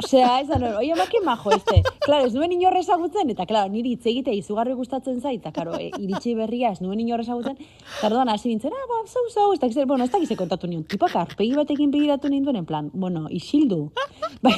Osea, 0.00 0.40
ez 0.40 0.48
da, 0.48 0.56
oie, 0.78 0.94
maki 0.96 1.20
majo, 1.24 1.52
este. 1.54 1.82
Claro, 2.00 2.26
ez 2.26 2.34
nuen 2.34 2.52
inorre 2.54 2.80
ezagutzen, 2.80 3.30
eta, 3.34 3.44
claro, 3.46 3.70
niri 3.72 3.94
hitz 3.94 4.06
egite 4.08 4.32
izugarri 4.34 4.72
gustatzen 4.78 5.20
zait, 5.20 5.40
eta, 5.42 5.52
claro, 5.52 5.76
e, 5.76 5.90
iritsi 6.00 6.32
berria 6.38 6.70
ez 6.72 6.80
nuen 6.80 7.02
inorre 7.02 7.26
ezagutzen, 7.26 7.58
eta 7.60 8.08
orduan 8.08 8.32
hasi 8.32 8.48
nintzen, 8.48 8.72
ah, 8.74 8.86
ba, 8.88 9.02
zau, 9.06 9.26
zau, 9.28 9.50
ez 9.52 9.60
da, 9.60 9.84
bueno, 9.84 10.08
ez 10.08 10.12
da, 10.14 10.38
kontatu 10.40 10.70
nion, 10.70 10.86
tipak 10.88 11.16
arpegi 11.20 11.52
batekin 11.58 11.92
begiratu 11.92 12.32
ninduen, 12.32 12.62
en 12.62 12.66
plan, 12.66 12.90
bueno, 12.94 13.26
isildu. 13.30 13.90
Bai, 14.44 14.56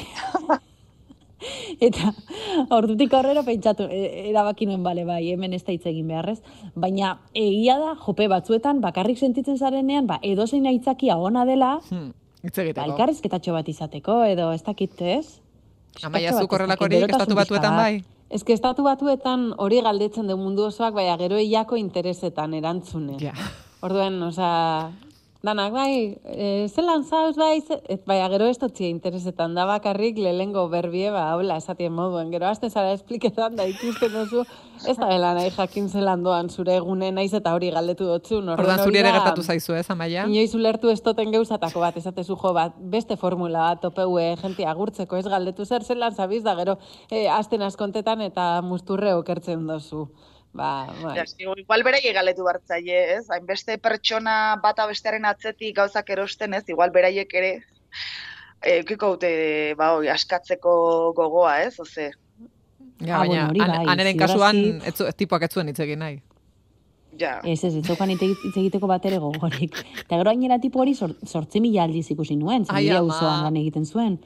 eta 1.83 2.13
ordutik 2.71 3.13
aurrera 3.13 3.43
pentsatu, 3.43 3.89
e, 3.91 4.29
erabaki 4.31 4.69
nuen, 4.69 4.83
bale, 4.85 5.03
bai, 5.05 5.21
hemen 5.33 5.53
ez 5.53 5.63
da 5.67 5.75
hitz 5.75 5.85
egin 5.91 6.07
beharrez, 6.07 6.39
baina 6.73 7.17
egia 7.35 7.77
da, 7.81 7.93
jope 7.99 8.29
batzuetan, 8.31 8.79
bakarrik 8.81 9.19
sentitzen 9.19 9.59
zarenean, 9.59 10.07
ba, 10.07 10.21
edozein 10.23 10.71
aitzakia 10.71 11.19
ona 11.19 11.43
dela, 11.49 11.75
hmm. 11.89 12.13
Ba, 12.43 12.83
elkarrizketatxo 12.83 13.53
bat 13.55 13.69
izateko, 13.71 14.17
edo 14.27 14.49
ez 14.51 14.63
dakit 14.65 14.99
ez? 14.99 15.39
Amaia 16.03 16.33
zu 16.35 16.47
korrelakorik 16.51 17.05
estatu 17.07 17.37
batuetan 17.37 17.77
bai? 17.79 18.03
Ez 18.33 18.41
que 18.43 18.55
estatu 18.57 18.83
batuetan 18.83 19.53
hori 19.61 19.79
galdetzen 19.85 20.27
du 20.27 20.35
mundu 20.35 20.65
osoak, 20.67 20.95
baina 20.97 21.15
gero 21.21 21.37
eiako 21.39 21.77
interesetan 21.79 22.53
erantzune. 22.57 23.15
Ja. 23.21 23.31
Orduen, 23.85 24.17
osea, 24.27 24.89
Danak, 25.43 25.73
bai, 25.75 26.15
e, 26.23 26.69
zelan 26.71 27.01
zauz, 27.03 27.33
bai, 27.35 27.57
et, 27.91 28.05
bai, 28.07 28.15
gero 28.31 28.45
ez 28.47 28.55
totzia 28.61 28.87
interesetan 28.87 29.51
da 29.57 29.65
bakarrik 29.67 30.15
lehengo 30.23 30.61
berbie, 30.71 31.09
ba, 31.11 31.25
hola, 31.35 31.57
esatien 31.59 31.91
moduen, 31.91 32.29
gero 32.31 32.47
azte 32.47 32.69
zara 32.69 32.93
espliketan 32.95 33.57
da 33.59 33.65
ikusten 33.67 34.15
duzu, 34.15 34.45
ez 34.87 34.95
da 34.95 35.09
bela 35.11 35.33
nahi 35.35 35.51
jakin 35.51 35.89
zelan 35.91 36.23
doan 36.23 36.47
zure 36.47 36.77
egune 36.79 37.11
naiz 37.11 37.33
eta 37.35 37.51
hori 37.57 37.73
galdetu 37.75 38.07
dutzu. 38.07 38.39
Ordan 38.55 38.85
zuri 38.85 39.01
ere 39.03 39.11
gertatu 39.11 39.43
zaizu, 39.43 39.75
ez, 39.75 39.83
amaia? 39.91 40.23
Inoiz 40.31 40.55
ulertu 40.55 40.93
ez 40.95 41.01
toten 41.03 41.35
geuzatako 41.35 41.83
bat, 41.83 41.99
esatezu 41.99 42.39
jo 42.39 42.55
bat, 42.55 42.79
beste 42.95 43.19
formula 43.19 43.67
bat, 43.67 43.81
topeue, 43.83 44.29
jentia 44.39 44.71
agurtzeko 44.71 45.19
ez 45.19 45.27
galdetu 45.27 45.67
zer 45.67 45.83
zelan 45.83 46.15
zabiz 46.15 46.45
da, 46.47 46.55
gero, 46.55 46.77
e, 47.11 47.27
azten 47.27 47.67
askontetan 47.67 48.23
eta 48.31 48.53
musturre 48.63 49.11
okertzen 49.19 49.67
dozu. 49.67 50.07
Ba, 50.53 50.85
bai. 51.01 51.15
Ja, 51.17 51.25
igual 51.41 51.83
bere 51.85 51.99
galetu 52.13 52.45
bartzaile, 52.45 52.99
ez? 53.15 53.23
Hainbeste 53.33 53.79
pertsona 53.81 54.55
bata 54.61 54.85
bestearen 54.89 55.25
atzetik 55.25 55.75
gauzak 55.79 56.11
erosten, 56.13 56.53
ez? 56.53 56.63
Igual 56.69 56.93
beraiek 56.93 57.33
ere 57.33 57.55
eukiko 58.75 59.15
dute, 59.15 59.31
ba, 59.79 59.95
oi, 59.97 60.11
askatzeko 60.13 60.75
gogoa, 61.17 61.55
ez? 61.65 61.73
Oze. 61.81 62.11
Ja, 63.01 63.17
ah, 63.17 63.23
baina, 63.23 63.47
bueno, 63.49 63.65
bai, 63.65 63.87
aneren 63.95 64.21
kasuan, 64.21 64.61
ez, 64.85 64.95
tipuak 65.17 65.47
ez 65.47 65.51
zuen 65.51 65.73
hitz 65.73 65.79
egin 65.83 65.99
nahi. 66.05 66.21
Ja. 67.17 67.39
Ez, 67.41 67.59
ez, 67.63 67.73
ez 67.81 67.83
zaukan 67.85 68.13
hitz 68.13 68.21
egiteko 68.53 68.87
bat 68.89 69.03
ere 69.09 69.17
gogorik. 69.21 69.81
Eta 70.05 70.21
gero 70.21 70.29
gainera 70.29 70.61
tipu 70.61 70.85
hori 70.85 70.93
sortzi 70.93 71.61
mila 71.65 71.87
aldiz 71.87 72.05
ikusi 72.13 72.37
nuen, 72.37 72.69
zen 72.69 73.09
lan 73.09 73.57
egiten 73.57 73.89
zuen 73.89 74.21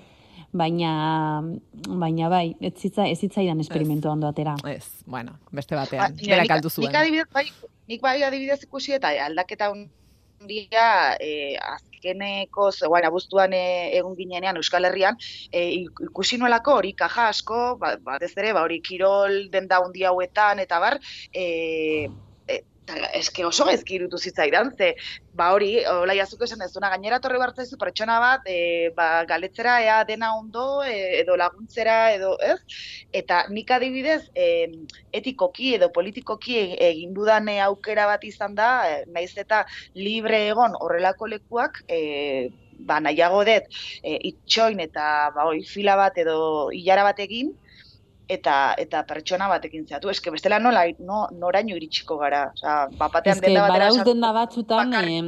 baina 0.54 1.42
baina 1.88 2.30
bai, 2.30 2.56
ez 2.62 2.74
zitza 2.76 3.08
ez 3.08 3.20
zitzaidan 3.20 3.60
esperimentu 3.60 4.10
ondo 4.10 4.28
atera. 4.28 4.56
Ez, 4.68 5.04
bueno, 5.06 5.38
beste 5.52 5.76
batean, 5.76 6.16
ba, 6.16 6.28
berak 6.34 6.56
aldu 6.58 6.70
zuen. 6.70 6.90
Nik 6.92 7.00
adibidez, 7.02 7.28
bai, 7.34 7.46
nik 7.88 8.02
bai 8.02 8.22
adibidez 8.24 8.62
ikusi 8.64 8.98
eta 8.98 9.14
aldaketa 9.26 9.72
dia 10.48 11.16
eh 11.20 11.58
azkeneko 11.58 12.72
zegoen 12.72 13.06
abuztuan 13.06 13.54
e, 13.54 13.90
egun 13.98 14.16
ginenean 14.16 14.58
Euskal 14.58 14.86
Herrian 14.86 15.18
e, 15.52 15.64
ikusi 16.06 16.38
nuelako 16.38 16.76
hori 16.78 16.94
kaja 16.94 17.28
asko 17.30 17.78
ba, 17.82 17.96
batez 17.98 18.34
ere 18.38 18.54
ba 18.54 18.62
hori 18.62 18.80
kirol 18.82 19.50
den 19.50 19.68
da 19.68 19.82
hundi 19.82 20.04
hauetan 20.04 20.60
eta 20.60 20.80
bar 20.80 21.00
eh 21.34 22.08
eske 23.14 23.46
oso 23.46 23.66
gezki 23.68 23.98
irutu 23.98 24.18
zitzaidan, 24.18 24.72
ze, 24.78 24.94
ba 25.38 25.52
hori, 25.54 25.72
hola 25.92 26.16
jazuk 26.18 26.44
esan 26.48 26.62
ez 26.66 26.72
duna, 26.74 26.90
gainera 26.94 27.20
torre 27.24 27.40
bartzaizu 27.42 27.78
pertsona 27.78 28.20
bat, 28.24 28.48
e, 28.48 28.90
ba, 28.96 29.24
galetzera 29.30 29.80
ea 29.84 29.98
dena 30.08 30.34
ondo, 30.38 30.84
e, 30.84 31.20
edo 31.22 31.36
laguntzera, 31.40 31.98
edo 32.16 32.36
ez, 32.44 32.58
eta 33.12 33.44
nik 33.50 33.72
adibidez, 33.72 34.22
e, 34.36 34.48
etikoki 35.20 35.76
edo 35.76 35.92
politikoki 35.94 36.58
egin 36.90 37.14
dudan 37.14 37.50
aukera 37.64 38.08
bat 38.08 38.24
izan 38.24 38.56
da, 38.56 38.72
e, 38.88 39.04
naiz 39.12 39.34
eta 39.38 39.66
libre 39.96 40.48
egon 40.48 40.76
horrelako 40.80 41.28
lekuak, 41.36 41.84
e, 41.88 42.50
ba, 42.80 43.00
nahiago 43.04 43.44
dut, 43.48 43.72
e, 44.04 44.18
itxoin 44.32 44.80
eta 44.84 45.32
ba, 45.36 45.48
oi, 45.52 45.64
fila 45.68 45.98
bat 46.00 46.18
edo 46.18 46.38
hilara 46.72 47.08
bat 47.12 47.20
egin, 47.24 47.54
eta 48.28 48.76
eta 48.78 49.04
pertsona 49.08 49.48
batekin 49.48 49.86
zeatu. 49.88 50.10
Eske 50.10 50.32
bestela 50.32 50.60
nola 50.60 50.86
no, 51.00 51.26
noraino 51.32 51.76
iritsiko 51.76 52.18
gara. 52.22 52.48
Osea, 52.56 52.88
bapatean 53.00 53.44
dela 53.44 53.68
batera. 53.68 53.92
Eske 53.92 54.08
denda 54.08 54.32
batzutan 54.36 54.94
eh, 55.02 55.22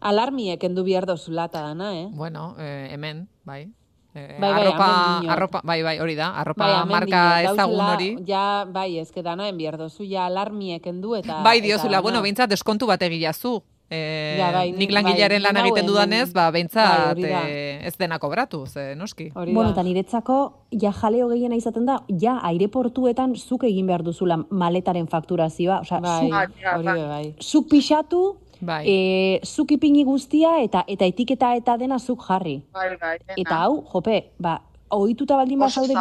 alarmiek 0.00 0.64
endu 0.64 0.84
behar 0.84 1.06
dozulata 1.06 1.62
dana, 1.62 1.92
eh? 1.98 2.08
Bueno, 2.12 2.54
eh, 2.58 2.88
hemen, 2.92 3.28
bai. 3.44 3.68
Eh, 4.12 4.38
bai, 4.40 4.50
bai, 4.50 4.62
arropa, 4.66 4.86
arropa, 5.32 5.60
bai, 5.62 5.82
bai, 5.86 5.98
hori 6.02 6.16
da, 6.18 6.32
arropa 6.34 6.66
bai, 6.66 6.86
marka 6.90 7.20
ezagun 7.46 7.82
hori. 7.84 8.08
Ja, 8.26 8.64
bai, 8.66 8.98
ez 8.98 9.12
que 9.14 9.22
dana 9.22 9.46
enbiar 9.48 9.76
dozu, 9.78 10.02
ja 10.02 10.24
alarmiek 10.26 10.86
endu 10.90 11.14
eta... 11.14 11.44
Bai, 11.46 11.60
diozula, 11.62 12.00
bueno, 12.02 12.22
behintzat 12.24 12.50
deskontu 12.50 12.90
bat 12.90 13.02
egilazu. 13.06 13.60
Eh, 13.90 14.36
ja, 14.38 14.52
bai, 14.54 14.68
nik 14.70 14.92
langilearen 14.94 15.42
bai, 15.42 15.48
lan 15.48 15.64
egiten 15.64 15.88
dudanez, 15.88 16.28
ba, 16.30 16.44
behintzat 16.54 17.18
bai, 17.18 17.30
eh, 17.50 17.88
ez 17.88 17.96
dena 17.98 18.20
kobratu, 18.22 18.62
ze, 18.66 18.94
noski. 18.94 19.32
Hori 19.34 19.54
bueno, 19.56 19.72
eta 19.74 19.82
niretzako, 19.82 20.36
ja 20.78 20.92
jaleo 20.94 21.26
gehiena 21.32 21.58
izaten 21.58 21.88
da, 21.88 21.98
ja 22.22 22.36
aireportuetan 22.46 23.34
zuk 23.34 23.66
egin 23.66 23.90
behar 23.90 24.06
duzula 24.06 24.38
maletaren 24.50 25.10
fakturazioa. 25.10 25.80
Osa, 25.82 25.98
bai, 26.04 26.28
zuk, 26.30 26.62
hori 26.76 26.94
bai. 27.10 27.24
Zuk 27.42 27.66
pixatu, 27.72 28.22
bai. 28.60 28.84
e, 28.86 29.40
zuk 29.42 29.74
ipini 29.74 30.06
guztia 30.06 30.60
eta 30.62 30.84
eta 30.86 31.10
etiketa 31.10 31.56
eta 31.58 31.76
dena 31.80 31.98
zuk 31.98 32.22
jarri. 32.28 32.60
Bai, 32.72 32.92
bai, 32.94 33.16
eta 33.34 33.64
hau, 33.64 33.80
jope, 33.90 34.22
ba, 34.38 34.60
ohituta 34.90 35.36
baldin 35.38 35.60
bat 35.60 35.72
zaude 35.72 35.94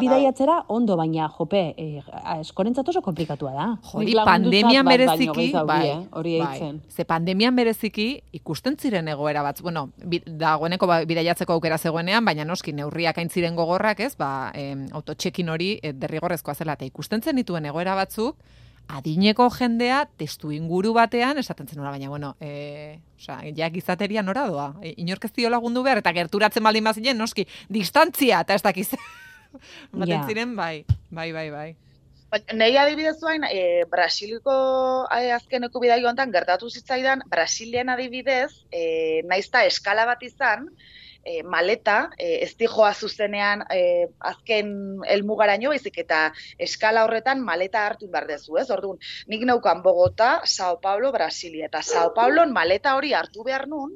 bidaiatzera, 0.00 0.58
ondo 0.74 0.96
baina, 0.98 1.28
jope, 1.36 1.62
eh, 1.78 2.02
eskorentzat 2.40 2.88
oso 2.88 3.02
komplikatua 3.02 3.52
da. 3.54 3.66
Jori, 3.92 4.14
pandemian 4.26 4.86
bereziki, 4.86 5.50
bai, 5.66 5.88
eh, 5.88 5.98
hori 6.10 6.38
bai, 6.40 6.72
ze 6.90 7.04
pandemian 7.04 7.56
bereziki, 7.56 8.08
ikusten 8.32 8.76
ziren 8.76 9.08
egoera 9.08 9.42
bat, 9.42 9.60
bueno, 9.62 9.88
dagoeneko 10.26 10.86
ba, 10.86 11.02
bidaiatzeko 11.04 11.52
aukera 11.52 11.78
zegoenean, 11.78 12.24
baina 12.24 12.44
noski 12.44 12.72
neurriak 12.72 13.18
aintziren 13.18 13.56
gogorrak 13.56 14.00
ez, 14.00 14.16
ba, 14.16 14.50
em, 14.54 14.88
autotxekin 14.92 15.48
hori 15.48 15.78
eh, 15.82 15.92
derrigorrezkoa 15.92 16.54
zela, 16.54 16.74
eta 16.78 16.84
ikusten 16.84 17.22
zen 17.22 17.36
dituen 17.36 17.66
egoera 17.66 17.94
batzuk, 17.94 18.36
adineko 18.92 19.48
jendea 19.54 20.04
testu 20.20 20.52
inguru 20.52 20.92
batean 20.96 21.40
esaten 21.40 21.68
zen 21.68 21.82
baina 21.82 22.08
bueno, 22.08 22.34
eh, 22.40 23.00
osea, 23.16 23.40
ja 23.56 23.70
gizateria 23.70 24.22
nora 24.22 24.46
doa. 24.48 24.72
E, 24.82 24.94
inork 25.02 25.24
ez 25.24 25.32
lagundu 25.50 25.82
behar 25.82 26.02
eta 26.02 26.12
gerturatzen 26.12 26.62
baldin 26.62 26.84
bazien 26.84 27.18
noski 27.18 27.46
distantzia 27.68 28.40
eta 28.40 28.54
ez 28.54 28.62
dakiz. 28.62 28.90
Baten 29.92 30.28
ziren 30.28 30.56
bai, 30.56 30.84
bai, 31.10 31.32
bai, 31.32 31.50
bai. 31.50 31.70
Nei 32.56 32.76
adibidez 32.80 33.18
zuain, 33.20 33.44
e, 33.44 33.84
Brasiliko 33.90 34.52
e, 35.12 35.32
azkeneko 35.36 35.80
bidai 35.80 36.00
hontan 36.08 36.32
gertatu 36.32 36.70
zitzaidan, 36.70 37.26
Brasilian 37.28 37.92
adibidez, 37.92 38.64
e, 38.72 39.20
naizta 39.28 39.66
eskala 39.68 40.06
bat 40.08 40.22
izan, 40.24 40.70
e, 41.24 41.42
maleta, 41.42 42.10
e, 42.18 42.42
ez 42.44 42.52
dijoa 42.58 42.92
zuzenean 42.94 43.64
e, 43.70 44.08
azken 44.32 45.02
elmugaraino, 45.06 45.70
baizik 45.72 45.98
eta 46.02 46.22
eskala 46.58 47.04
horretan 47.06 47.42
maleta 47.44 47.86
hartu 47.86 48.08
behar 48.10 48.26
dezu, 48.30 48.58
ez? 48.60 48.68
Orduan, 48.74 48.98
nik 49.30 49.44
neukan 49.48 49.82
Bogota, 49.82 50.32
Sao 50.44 50.80
Paulo, 50.80 51.12
Brasilia, 51.12 51.66
eta 51.70 51.82
Sao 51.82 52.12
Paulo 52.14 52.44
maleta 52.52 52.96
hori 52.98 53.12
hartu 53.14 53.44
behar 53.46 53.66
nun, 53.68 53.94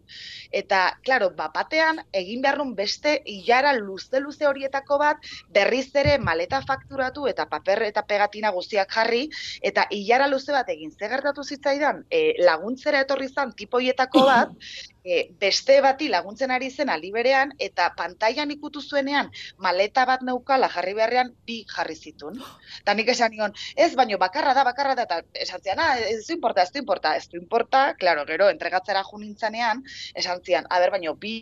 eta, 0.52 0.98
klaro, 1.04 1.30
bapatean, 1.36 2.00
egin 2.12 2.42
behar 2.42 2.60
nun 2.62 2.74
beste 2.78 3.18
ilara 3.26 3.74
luze-luze 3.76 4.46
horietako 4.46 4.98
bat, 5.02 5.30
berriz 5.52 5.88
ere 5.94 6.16
maleta 6.18 6.62
fakturatu 6.66 7.26
eta 7.30 7.46
paper 7.50 7.86
eta 7.90 8.02
pegatina 8.06 8.52
guztiak 8.54 8.92
jarri, 8.92 9.26
eta 9.62 9.86
ilara 9.90 10.28
luze 10.30 10.52
bat 10.54 10.68
egin, 10.72 10.92
ze 10.92 11.10
gertatu 11.10 11.44
zitzaidan, 11.44 12.04
e, 12.10 12.34
laguntzera 12.44 13.02
etorri 13.04 13.28
zan 13.28 13.52
tipoietako 13.56 14.26
bat, 14.26 14.54
e, 15.06 15.20
beste 15.40 15.78
bati 15.84 16.08
laguntzen 16.12 16.50
ari 16.50 16.70
zen 16.70 16.90
aliberean, 16.90 17.54
eta 17.68 17.88
pantailan 17.96 18.52
ikutu 18.56 18.82
zuenean 18.82 19.30
maleta 19.66 20.04
bat 20.10 20.24
neukala 20.26 20.68
jarri 20.74 20.94
beharrean 20.98 21.32
bi 21.46 21.62
jarri 21.74 21.96
zitun. 21.96 22.40
Eta 22.82 22.94
nik 22.98 23.12
esan 23.14 23.34
nion, 23.36 23.54
ez 23.86 23.92
baino 23.94 24.18
bakarra 24.18 24.54
da, 24.58 24.66
bakarra 24.68 24.94
da, 24.98 25.08
eta 25.08 25.44
esan 25.46 25.62
zian, 25.62 25.82
ah, 25.82 25.94
ez 25.98 26.26
du 26.26 26.34
importa, 26.34 26.66
ez 26.66 26.72
du 26.74 26.82
importa, 26.82 27.16
ez 27.16 27.28
du 27.30 27.38
importa, 27.40 27.88
klaro, 28.00 28.26
gero, 28.32 28.50
entregatzera 28.52 29.04
junintzanean, 29.10 29.84
esan 30.14 30.42
zian, 30.44 30.66
a 30.70 30.82
ber, 30.82 30.96
baino 30.98 31.14
bi 31.14 31.38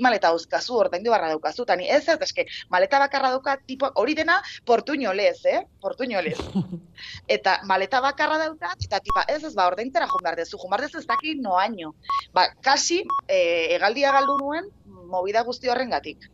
maleta 0.00 0.30
dauzkazu, 0.32 0.76
ordaindu 0.78 1.10
barra 1.10 1.28
daukazu, 1.28 1.66
tani 1.68 1.88
ez 1.90 2.06
ez, 2.08 2.18
eske, 2.20 2.46
maleta 2.70 2.98
bakarra 3.02 3.30
dauka, 3.34 3.56
tipo, 3.66 3.90
hori 3.94 4.14
dena 4.14 4.40
portuñolez, 4.64 5.44
eh? 5.44 5.66
Portuñolez. 5.80 6.38
Eta 7.36 7.58
maleta 7.64 8.00
bakarra 8.00 8.38
dauka, 8.38 8.72
eta 8.80 9.00
tipa, 9.00 9.24
ez 9.28 9.42
ez, 9.44 9.54
ba, 9.54 9.66
ordaintzera 9.66 10.06
jumar 10.06 10.36
dezu, 10.36 10.58
jumar 10.58 10.80
dezu 10.80 11.00
ez 11.00 11.06
daki 11.06 11.34
noaino. 11.40 11.94
Ba, 12.32 12.46
kasi, 12.62 13.02
e, 13.26 13.74
egaldia 13.76 14.12
galdu 14.12 14.36
nuen, 14.38 14.68
movida 15.10 15.42
guzti 15.42 15.68
horren 15.68 15.90
gatik. 15.90 16.28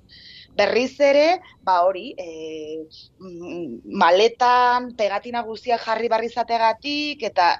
Berriz 0.58 0.98
ere, 1.00 1.38
ba 1.62 1.78
hori, 1.86 2.12
e, 2.18 2.82
maletan 4.02 4.92
pegatina 4.98 5.44
guztiak 5.46 5.84
jarri 5.84 6.10
barrizategatik, 6.10 7.22
eta 7.30 7.52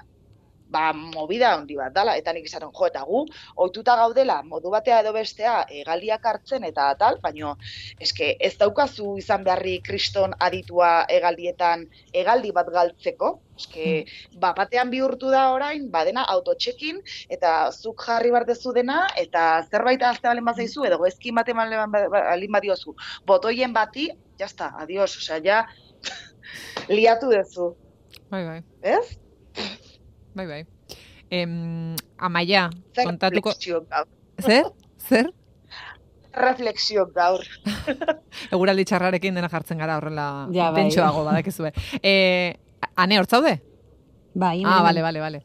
ba, 0.69 0.93
movida 0.93 1.53
handi 1.55 1.75
bat 1.79 1.93
dala, 1.93 2.15
eta 2.19 2.33
nik 2.33 2.45
izaten, 2.47 2.71
jo, 2.75 2.87
eta 2.87 3.01
gu, 3.07 3.23
oituta 3.65 3.95
gaudela, 3.99 4.39
modu 4.45 4.71
batea 4.73 5.01
edo 5.03 5.13
bestea, 5.15 5.55
egaldiak 5.81 6.25
hartzen 6.31 6.65
eta 6.67 6.91
tal, 6.99 7.19
baino, 7.23 7.55
eske, 8.01 8.35
ez 8.39 8.53
daukazu 8.61 9.15
izan 9.21 9.43
beharri 9.47 9.79
kriston 9.85 10.35
aditua 10.47 10.91
egaldietan, 11.09 11.87
egaldi 12.21 12.53
bat 12.55 12.69
galtzeko, 12.73 13.33
eske, 13.59 13.85
hmm. 13.85 14.39
ba, 14.43 14.53
batean 14.57 14.93
bihurtu 14.93 15.33
da 15.33 15.47
orain, 15.55 15.89
badena 15.91 16.25
autotxekin, 16.35 17.01
eta 17.33 17.55
zuk 17.73 18.05
jarri 18.05 18.31
bartezu 18.35 18.73
dena, 18.77 19.01
eta 19.19 19.65
zerbait 19.71 20.05
azte 20.05 20.29
balen 20.29 20.45
bazaizu, 20.45 20.85
edo 20.87 21.01
ezkin 21.09 21.37
bate 21.41 21.57
balen 21.57 22.51
badiozu, 22.53 22.95
botoien 23.27 23.73
bati, 23.73 24.09
jazta, 24.39 24.73
adios, 24.79 25.15
osea, 25.17 25.41
ja, 25.43 25.63
liatu 26.95 27.33
dezu. 27.33 27.73
Bai, 28.29 28.45
bai. 28.45 28.61
Ez? 28.85 29.17
Bai, 30.39 30.47
bai. 30.47 30.61
Em, 31.29 31.95
amaia, 32.17 32.69
Zer 32.95 33.05
kontatuko... 33.05 33.51
Zer? 34.39 34.63
Zer? 35.09 35.33
Reflexio 36.31 37.07
gaur. 37.11 37.41
Eguraldi 38.55 38.85
txarrarekin 38.87 39.35
dena 39.35 39.49
jartzen 39.51 39.81
gara 39.81 39.97
horrela 39.99 40.27
Ja, 40.55 40.69
bai. 40.71 40.85
tentsoago 40.85 41.25
badakizue. 41.27 41.73
Eh, 42.01 42.53
ane, 42.95 43.17
hortzaude? 43.19 43.57
Bai, 44.33 44.61
Ah, 44.63 44.79
bale, 44.85 45.01
bale, 45.03 45.19
bale. 45.19 45.41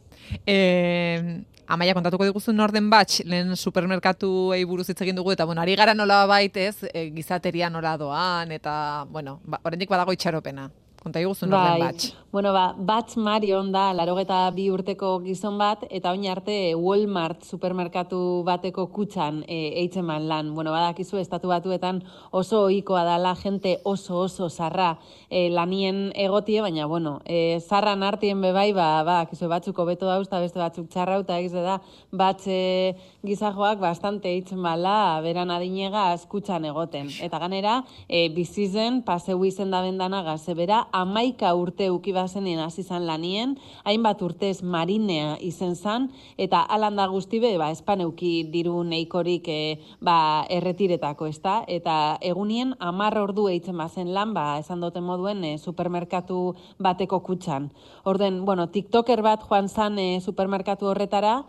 Eh, 0.46 1.40
amaia, 1.66 1.94
kontatuko 1.96 2.28
diguzu 2.28 2.52
Norden 2.54 2.86
Batch, 2.92 3.24
lehen 3.26 3.56
supermerkatu 3.56 4.30
buruz 4.68 4.86
hitz 4.92 5.00
egin 5.02 5.16
dugu, 5.18 5.32
eta 5.34 5.44
bueno, 5.48 5.62
ari 5.64 5.74
gara 5.74 5.94
nola 5.94 6.26
baitez, 6.30 6.84
e, 6.92 7.08
gizateria 7.16 7.70
nola 7.70 7.96
doan, 7.98 8.52
eta, 8.52 9.04
bueno, 9.10 9.40
ba, 9.44 9.58
oraindik 9.64 9.90
badago 9.90 10.12
itxaropena. 10.14 10.70
Konta 11.04 11.20
iguzu 11.20 11.46
Norden 11.46 11.80
Batch. 11.80 12.14
Bueno, 12.32 12.52
ba, 12.52 12.74
Batch 12.76 13.18
Marion 13.18 13.68
da, 13.70 13.92
larogeta 13.92 14.38
bi 14.50 14.64
urteko 14.72 15.20
gizon 15.22 15.58
bat, 15.60 15.84
eta 15.92 16.10
oin 16.10 16.24
arte 16.26 16.54
Walmart 16.74 17.44
supermerkatu 17.46 18.18
bateko 18.46 18.86
kutxan 18.90 19.42
e, 19.46 19.58
eitzeman 19.82 20.24
lan. 20.26 20.48
Bueno, 20.56 20.72
badakizu, 20.74 21.20
estatu 21.20 21.52
batuetan 21.52 22.00
oso 22.32 22.64
ohikoa 22.64 23.04
dala, 23.06 23.34
jente 23.38 23.76
oso 23.84 24.16
oso 24.24 24.48
zarra 24.48 24.96
e, 25.28 25.50
lanien 25.50 26.08
egotie, 26.24 26.62
baina, 26.64 26.88
bueno, 26.90 27.20
e, 27.26 27.60
zarran 27.60 28.02
artien 28.02 28.40
bebai, 28.42 28.72
ba, 28.72 28.88
badakizu, 29.06 29.52
batzuk 29.52 29.78
hobeto 29.84 30.08
dauz, 30.08 30.24
eta 30.26 30.40
beste 30.42 30.58
batzuk 30.58 30.88
txarra, 30.90 31.20
eta 31.22 31.38
egiz 31.38 31.52
da, 31.52 31.76
batz 32.10 32.48
e, 32.48 32.96
gizajoak 33.22 33.78
bastante 33.84 34.32
eitzen 34.32 34.64
bala, 34.64 35.20
beran 35.22 35.52
adinega 35.52 36.08
kutxan 36.32 36.64
egoten. 36.72 37.12
Eta 37.22 37.38
ganera, 37.44 37.76
e, 38.08 38.26
bizizen, 38.34 39.04
paseu 39.06 39.38
izen 39.44 39.70
da 39.70 39.84
bendanaga, 39.86 40.34
zebera, 40.40 40.82
amaika 40.94 41.50
urte 41.58 41.88
ukibazenien 41.90 42.60
hasi 42.62 42.84
zan 42.86 43.06
lanien, 43.08 43.56
hainbat 43.84 44.22
urtez 44.22 44.62
marinea 44.62 45.34
izen 45.42 45.74
zan, 45.74 46.08
eta 46.38 46.62
alanda 46.62 47.06
guztibe, 47.10 47.50
ba, 47.58 47.72
espaneuki 47.74 48.32
diru 48.52 48.78
neikorik 48.86 49.50
e, 49.50 49.60
ba, 50.00 50.46
erretiretako, 50.54 51.28
ezta? 51.34 51.56
Eta 51.66 52.16
egunien 52.22 52.76
amar 52.78 53.18
ordu 53.18 53.48
eitzen 53.50 53.76
bazen 53.80 54.14
lan, 54.14 54.32
ba, 54.38 54.46
esan 54.62 54.84
duten 54.84 55.04
moduen 55.04 55.44
e, 55.44 55.56
supermerkatu 55.58 56.40
bateko 56.78 57.20
kutxan. 57.26 57.70
Orden, 58.04 58.44
bueno, 58.46 58.68
tiktoker 58.70 59.22
bat 59.26 59.42
joan 59.48 59.68
zan 59.68 59.98
e, 59.98 60.20
supermerkatu 60.22 60.92
horretara, 60.92 61.40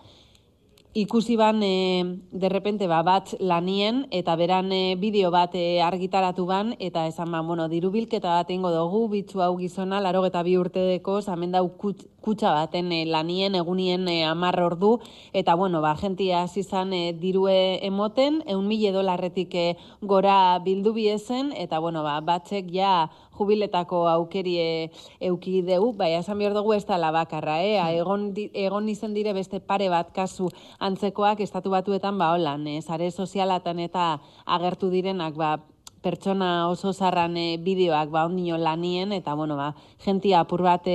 ikusi 0.95 1.35
ban 1.35 1.61
e, 1.61 2.21
de 2.31 2.49
repente 2.49 2.87
ba, 2.87 3.01
bat 3.03 3.35
lanien 3.39 4.05
eta 4.15 4.35
beran 4.39 4.71
e, 4.71 4.95
bideo 4.95 5.27
bat 5.29 5.51
e, 5.53 5.81
argitaratu 5.83 6.45
ban 6.47 6.71
eta 6.79 7.03
esan 7.07 7.35
ban, 7.35 7.43
bueno, 7.45 7.67
dirubilketa 7.67 8.31
bat 8.39 8.49
ingo 8.55 8.71
dugu, 8.71 9.09
bitzu 9.11 9.43
hau 9.43 9.57
gizona, 9.59 9.99
laro 9.99 10.23
eta 10.25 10.41
bi 10.47 10.55
urte 10.55 10.79
deko, 10.93 11.19
zamen 11.21 11.51
dau 11.51 11.67
kut, 11.75 12.07
kutsa 12.25 12.55
baten 12.55 12.91
e, 12.91 13.03
lanien, 13.05 13.55
egunien 13.55 14.07
e, 14.09 14.23
amar 14.25 14.57
ordu, 14.63 14.95
eta 15.33 15.55
bueno, 15.55 15.83
ba, 15.85 15.93
jentia 15.99 16.41
hasi 16.43 16.63
zan 16.65 16.93
e, 16.93 17.13
dirue 17.13 17.79
emoten, 17.85 18.41
eun 18.49 18.65
mila 18.67 18.91
dolarretik 18.95 19.53
gora 20.01 20.57
bildu 20.65 20.95
biezen, 20.97 21.53
eta 21.55 21.79
bueno, 21.79 22.01
ba, 22.03 22.17
batzek 22.25 22.73
ja 22.73 23.11
jubiletako 23.37 24.05
aukerie 24.09 24.91
euki 25.19 25.61
deu, 25.65 25.91
bai, 25.93 26.13
esan 26.17 26.39
behar 26.39 26.55
dugu 26.57 26.73
ez 26.75 26.83
da 26.87 26.97
labakarra, 26.97 27.59
eh? 27.63 27.77
egon, 27.99 28.31
di- 28.33 28.49
egon 28.53 28.89
izen 28.89 29.13
dire 29.13 29.33
beste 29.35 29.59
pare 29.59 29.89
bat 29.91 30.11
kasu 30.15 30.49
antzekoak 30.79 31.43
estatu 31.43 31.73
batuetan 31.73 32.17
ba 32.17 32.33
holan, 32.33 32.67
eh? 32.67 32.81
sare 32.81 33.11
sozialatan 33.11 33.79
eta 33.83 34.15
agertu 34.45 34.89
direnak 34.93 35.35
ba, 35.35 35.57
pertsona 36.05 36.69
oso 36.69 36.93
zarran 36.93 37.33
bideoak 37.65 38.13
ba 38.13 38.27
ondino 38.29 38.57
lanien 38.61 39.11
eta 39.17 39.33
bueno 39.33 39.57
ba 39.57 39.73
jentia 40.05 40.45
apur 40.45 40.61
bat 40.61 40.85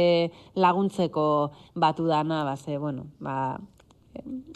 laguntzeko 0.54 1.26
batu 1.74 2.06
dana 2.06 2.44
ba 2.46 2.54
ze 2.56 2.78
bueno 2.78 3.10
ba 3.18 3.58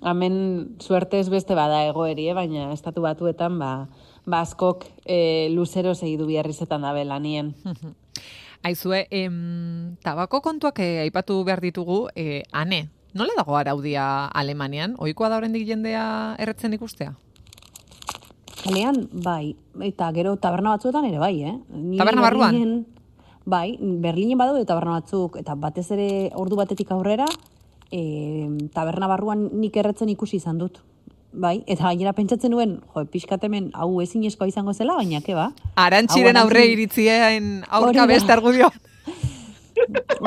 hemen 0.03 0.77
suertez 0.79 1.29
beste 1.31 1.55
bada 1.55 1.85
egoeri 1.88 2.29
eh? 2.31 2.35
baina 2.35 2.73
estatu 2.73 3.03
batuetan 3.03 3.59
ba 3.59 3.88
ba 4.27 4.40
askok 4.40 4.85
eh, 5.05 5.49
luzero 5.53 5.95
segidu 5.95 6.27
biarrizetan 6.27 6.83
dabe 6.83 7.05
lanien. 7.05 7.55
Aizue, 8.64 9.05
em, 9.11 9.97
tabako 10.01 10.40
kontuak 10.40 10.81
eh, 10.81 11.05
aipatu 11.05 11.43
behar 11.45 11.61
ditugu, 11.61 12.09
eh, 12.17 12.43
ane, 12.53 12.88
nola 13.12 13.37
dago 13.37 13.59
araudia 13.59 14.25
Alemanian? 14.33 14.97
Ohikoa 14.97 15.29
da 15.29 15.37
oraindik 15.37 15.67
jendea 15.69 16.07
erretzen 16.40 16.73
ikustea? 16.73 17.12
Kalean, 18.64 19.09
bai, 19.12 19.55
eta 19.85 20.09
gero 20.16 20.37
taberna 20.40 20.72
batzuetan 20.77 21.05
ere 21.05 21.18
bai, 21.20 21.35
eh? 21.44 21.55
Ni 21.74 21.98
Taberna 22.00 22.22
barruan? 22.24 22.55
Berlinen- 22.55 22.87
Bai, 23.44 23.77
Berlinen 23.79 24.38
badaude 24.40 24.64
taberna 24.64 24.94
batzuk, 25.03 25.35
eta 25.37 25.53
batez 25.55 25.90
ere 25.92 26.31
ordu 26.35 26.57
batetik 26.57 26.88
aurrera, 26.94 27.27
e, 27.92 28.48
taberna 28.72 29.07
barruan 29.07 29.50
nik 29.53 29.77
erretzen 29.77 30.09
ikusi 30.09 30.38
izan 30.40 30.57
dut. 30.62 30.79
Bai, 31.35 31.59
eta 31.66 31.85
gainera 31.90 32.14
pentsatzen 32.16 32.50
nuen, 32.55 32.79
jo, 32.94 33.05
pixkat 33.05 33.44
hemen 33.44 33.68
hau 33.74 34.00
ezinezkoa 34.00 34.48
izango 34.48 34.72
zela, 34.72 34.94
baina 34.96 35.20
ke 35.20 35.35
ba. 35.37 35.50
Arantxiren 35.77 36.37
aurre 36.40 36.64
iritzien 36.72 37.64
aurka 37.68 37.90
Hori 37.90 37.98
da. 38.00 38.07
beste 38.07 38.33
argudio. 38.33 38.70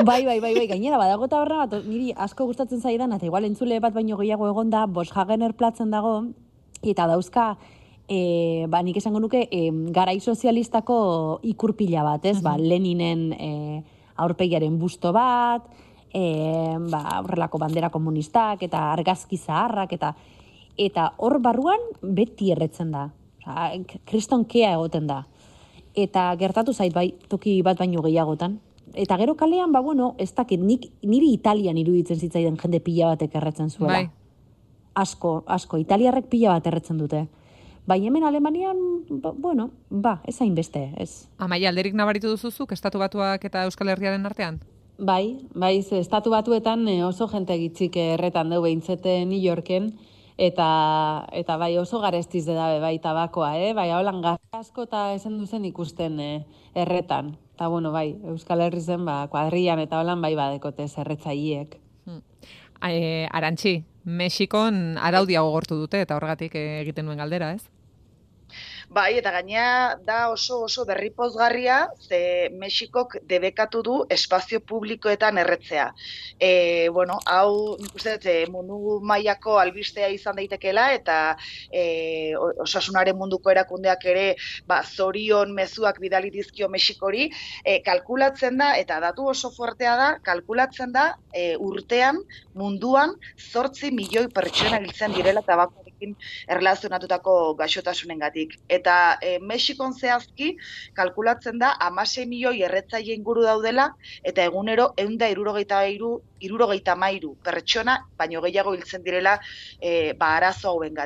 Bai, 0.04 0.22
bai, 0.26 0.38
bai, 0.38 0.52
bai, 0.54 0.66
gainera 0.68 0.98
badago 1.00 1.26
taberna 1.26 1.64
bat, 1.66 1.82
niri 1.88 2.12
asko 2.14 2.44
gustatzen 2.46 2.80
zaidan, 2.84 3.12
eta 3.16 3.26
igual 3.26 3.44
entzule 3.48 3.80
bat 3.80 3.94
baino 3.96 4.16
gehiago 4.20 4.46
egonda, 4.46 4.84
Boshagener 4.86 5.54
platzen 5.56 5.90
dago, 5.90 6.26
eta 6.84 7.06
dauzka, 7.08 7.56
e, 8.08 8.66
ba, 8.68 8.80
nik 8.82 8.96
esango 8.96 9.20
nuke, 9.20 9.44
e, 9.52 9.68
garai 9.94 10.18
sozialistako 10.20 11.40
ikurpila 11.44 12.02
bat, 12.06 12.24
ez? 12.24 12.40
Ba, 12.42 12.56
Leninen 12.58 13.28
e, 13.36 13.50
aurpegiaren 14.16 14.78
busto 14.80 15.12
bat, 15.12 15.68
e, 16.10 16.24
ba, 16.90 17.02
horrelako 17.20 17.60
bandera 17.60 17.92
komunistak, 17.92 18.64
eta 18.66 18.88
argazki 18.96 19.38
zaharrak, 19.38 19.94
eta 19.98 20.14
eta 20.78 21.08
hor 21.18 21.40
barruan 21.42 21.82
beti 22.02 22.52
erretzen 22.54 22.92
da. 22.94 23.08
Osa, 23.42 23.72
kriston 24.06 24.44
kea 24.46 24.72
egoten 24.76 25.08
da. 25.08 25.24
Eta 25.98 26.30
gertatu 26.38 26.72
zait 26.72 26.94
bai 26.94 27.10
toki 27.28 27.58
bat 27.66 27.78
baino 27.78 28.02
gehiagotan. 28.04 28.58
Eta 28.94 29.18
gero 29.20 29.34
kalean, 29.36 29.72
ba, 29.72 29.80
bueno, 29.84 30.14
ez 30.18 30.30
dakit, 30.34 30.60
nik, 30.60 30.86
niri 31.02 31.32
Italian 31.34 31.76
iruditzen 31.76 32.18
zitzaiden 32.18 32.56
jende 32.56 32.80
pila 32.80 33.12
batek 33.12 33.34
erretzen 33.34 33.70
zuela. 33.70 33.92
Bai. 33.92 34.08
Asko, 34.94 35.42
asko, 35.46 35.78
italiarrek 35.78 36.30
pila 36.30 36.54
bat 36.56 36.66
erretzen 36.66 36.98
dute. 36.98 37.26
Bai, 37.88 38.06
hemen 38.06 38.22
Alemanian, 38.22 38.76
ba, 39.08 39.30
bueno, 39.32 39.70
ba, 39.88 40.20
ez 40.28 40.42
hainbeste, 40.42 40.90
ez. 41.00 41.24
Amaia, 41.40 41.70
alderik 41.70 41.94
nabaritu 41.96 42.28
duzuzuk, 42.28 42.74
estatu 42.76 43.00
batuak 43.00 43.46
eta 43.48 43.62
Euskal 43.64 43.88
Herriaren 43.88 44.28
artean? 44.28 44.58
Bai, 44.98 45.38
bai, 45.54 45.80
ze 45.82 45.96
estatu 45.96 46.28
batuetan 46.34 46.84
eh, 46.92 46.98
oso 47.06 47.30
jente 47.32 47.56
gitzik 47.56 47.96
erretan 47.96 48.52
deu 48.52 48.60
behintzete 48.60 49.14
New 49.24 49.40
Yorken, 49.40 49.94
eta, 50.36 50.66
eta 51.32 51.56
bai 51.56 51.70
oso 51.80 52.02
garestiz 52.02 52.44
dabe 52.50 52.76
bai 52.82 52.98
tabakoa, 52.98 53.54
eh? 53.56 53.72
Bai, 53.72 53.88
holan 53.96 54.20
asko 54.52 54.84
eta 54.84 55.14
esan 55.14 55.38
duzen 55.40 55.64
ikusten 55.64 56.20
eh, 56.20 56.44
erretan. 56.74 57.38
Eta 57.54 57.70
bueno, 57.72 57.94
bai, 57.96 58.18
Euskal 58.34 58.66
Herri 58.66 58.84
zen, 58.84 59.08
ba, 59.08 59.22
kuadrian 59.32 59.80
eta 59.80 60.02
holan 60.02 60.20
bai 60.20 60.34
badekote 60.36 60.90
zerretzaileek. 60.92 61.80
E, 62.84 63.26
Arantxi, 63.32 63.78
Mexikon 64.04 64.98
araudia 65.00 65.40
gogortu 65.40 65.80
dute 65.80 66.04
eta 66.04 66.20
horregatik 66.20 66.54
eh, 66.54 66.82
egiten 66.84 67.08
nuen 67.08 67.24
galdera, 67.24 67.54
ez? 67.56 67.64
Bai, 68.98 69.12
eta 69.20 69.30
gaina 69.30 69.64
da 70.02 70.16
oso 70.32 70.56
oso 70.66 70.82
berripozgarria, 70.88 71.76
ze 72.08 72.48
Mexikok 72.62 73.12
debekatu 73.30 73.82
du 73.86 73.98
espazio 74.16 74.58
publikoetan 74.70 75.38
erretzea. 75.38 75.84
E, 76.46 76.88
bueno, 76.96 77.20
hau 77.34 77.76
nik 77.78 77.94
uste 77.94 78.16
dut 78.16 78.26
e, 78.32 78.34
mundu 78.50 78.96
mailako 79.10 79.54
albistea 79.62 80.08
izan 80.16 80.40
daitekeela 80.40 80.88
eta 80.96 81.18
e, 81.70 81.84
osasunaren 82.66 83.14
munduko 83.20 83.52
erakundeak 83.54 84.08
ere 84.14 84.24
ba, 84.66 84.80
zorion 84.82 85.54
mezuak 85.54 86.02
bidali 86.02 86.34
dizkio 86.34 86.66
Mexikori, 86.74 87.28
e, 87.62 87.78
kalkulatzen 87.86 88.58
da, 88.58 88.72
eta 88.82 88.98
datu 89.04 89.30
oso 89.30 89.52
fuertea 89.54 89.94
da, 90.02 90.08
kalkulatzen 90.26 90.96
da 90.98 91.12
e, 91.30 91.52
urtean 91.70 92.18
munduan 92.58 93.14
zortzi 93.52 93.94
milioi 93.94 94.26
pertsona 94.40 94.82
hiltzen 94.82 95.14
direla 95.14 95.46
tabakoarekin 95.98 96.14
erlazionatutako 96.48 97.54
gaixotasunengatik. 97.58 98.54
Eta 98.68 99.18
e, 99.22 99.38
Mexikon 99.40 99.92
zehazki 99.94 100.56
kalkulatzen 100.94 101.58
da 101.58 101.74
amasei 101.80 102.26
milioi 102.26 102.62
erretzaile 102.62 103.14
inguru 103.14 103.42
daudela 103.42 103.90
eta 104.24 104.44
egunero 104.44 104.92
eunda 104.96 105.28
irurogeita 106.40 106.68
iru 106.68 106.68
irurogeita 106.68 106.94
mairu 106.96 107.36
pertsona, 107.42 107.98
baino 108.16 108.40
gehiago 108.42 108.74
hiltzen 108.74 109.02
direla 109.02 109.38
e, 109.80 110.12
ba, 110.14 110.36
arazo 110.36 110.68
hauen. 110.70 110.96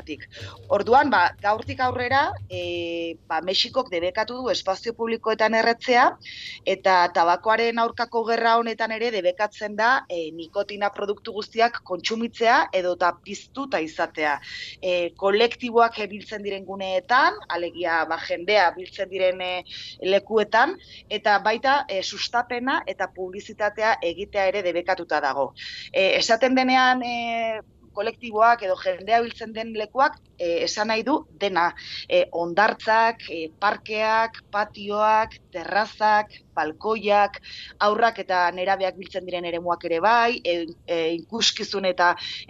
Orduan, 0.69 1.09
ba, 1.09 1.35
gaurtik 1.41 1.79
aurrera, 1.79 2.33
e, 2.49 3.15
ba, 3.27 3.41
Mexikok 3.41 3.89
debekatu 3.91 4.41
du 4.41 4.49
espazio 4.49 4.93
publikoetan 4.93 5.53
erretzea, 5.53 6.17
eta 6.65 7.09
tabakoaren 7.13 7.79
aurkako 7.79 8.23
gerra 8.25 8.57
honetan 8.57 8.91
ere 8.91 9.11
debekatzen 9.11 9.75
da 9.75 10.05
e, 10.09 10.31
nikotina 10.31 10.89
produktu 10.89 11.33
guztiak 11.33 11.81
kontsumitzea 11.83 12.69
edo 12.73 12.95
eta 12.95 13.13
piztuta 13.23 13.79
izatea. 13.79 14.39
E, 14.81 15.11
kolektiboak 15.15 15.99
biltzen 16.09 16.43
diren 16.43 16.65
guneetan, 16.65 17.37
alegia 17.49 18.03
ba, 18.09 18.17
jendea 18.17 18.71
biltzen 18.75 19.09
diren 19.09 19.41
e, 19.41 19.63
lekuetan, 20.01 20.75
eta 21.09 21.39
baita 21.39 21.83
e, 21.87 22.01
sustapena 22.03 22.81
eta 22.87 23.07
publizitatea 23.13 23.97
egitea 24.01 24.47
ere 24.51 24.63
debekatuta 24.65 25.21
dago. 25.23 25.53
E, 25.91 26.17
esaten 26.19 26.59
denean 26.59 27.03
e, 27.07 27.15
kolektiboak 27.93 28.65
edo 28.65 28.75
jendea 28.81 29.21
biltzen 29.23 29.53
den 29.55 29.73
lekuak 29.77 30.17
e, 30.37 30.63
esan 30.65 30.87
nahi 30.91 31.03
du 31.05 31.25
dena. 31.39 31.71
E, 32.09 32.25
ondartzak, 32.43 33.17
e, 33.29 33.49
parkeak, 33.61 34.41
patioak, 34.51 35.37
terrazak, 35.53 36.33
balkoiak, 36.57 37.37
aurrak 37.87 38.19
eta 38.23 38.39
nerabeak 38.55 38.95
biltzen 38.97 39.25
diren 39.29 39.45
eremuak 39.49 39.81
ere 39.89 39.99
bai, 40.03 40.31
e, 40.43 40.45
e, 40.85 40.97
ikuskizun 41.19 41.85
eta 41.89 42.07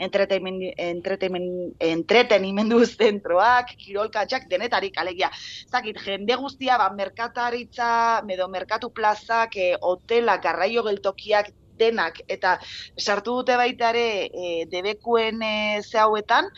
entretenimendu 0.08 2.80
zentroak, 2.86 3.68
kirolkatxak, 3.84 4.44
denetarik 4.52 4.96
alegia. 5.00 5.30
Zakit, 5.72 5.98
jende 6.08 6.36
guztia, 6.40 6.74
ba, 6.82 6.88
merkataritza, 6.96 7.92
medo 8.28 8.46
merkatu 8.52 8.88
plazak, 8.96 9.52
e, 9.58 9.60
hotelak, 9.82 10.42
garraio 10.44 10.82
geltokiak, 10.88 11.48
denak. 11.80 12.22
Eta 12.28 12.58
sartu 12.98 13.40
dute 13.40 13.58
baita 13.60 13.92
ere 13.94 14.08
e, 14.28 14.66
debekuen 14.72 15.42
e, 15.42 15.56
ze 15.84 16.00
hauetan 16.00 16.50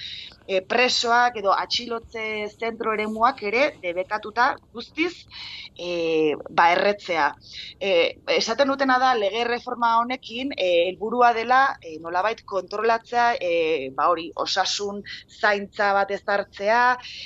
e, 0.48 0.62
presoak 0.62 1.40
edo 1.42 1.54
atxilotze 1.54 2.26
zentro 2.60 2.94
eremuak 2.94 3.42
ere 3.50 3.66
debekatuta 3.82 4.54
guztiz 4.74 5.26
e, 5.78 6.36
ba 6.50 6.70
erretzea. 6.74 7.30
E, 7.80 7.90
esaten 8.38 8.70
dutena 8.72 8.98
da 9.02 9.14
lege 9.18 9.44
reforma 9.48 9.96
honekin 10.00 10.54
e, 10.56 10.70
helburua 10.90 11.34
dela 11.34 11.62
e, 11.82 11.98
nolabait 12.02 12.44
kontrolatzea 12.46 13.28
e, 13.40 13.90
ba 13.96 14.10
hori 14.12 14.30
osasun 14.36 15.02
zaintza 15.40 15.92
bat 15.98 16.12
ezartzea 16.16 16.82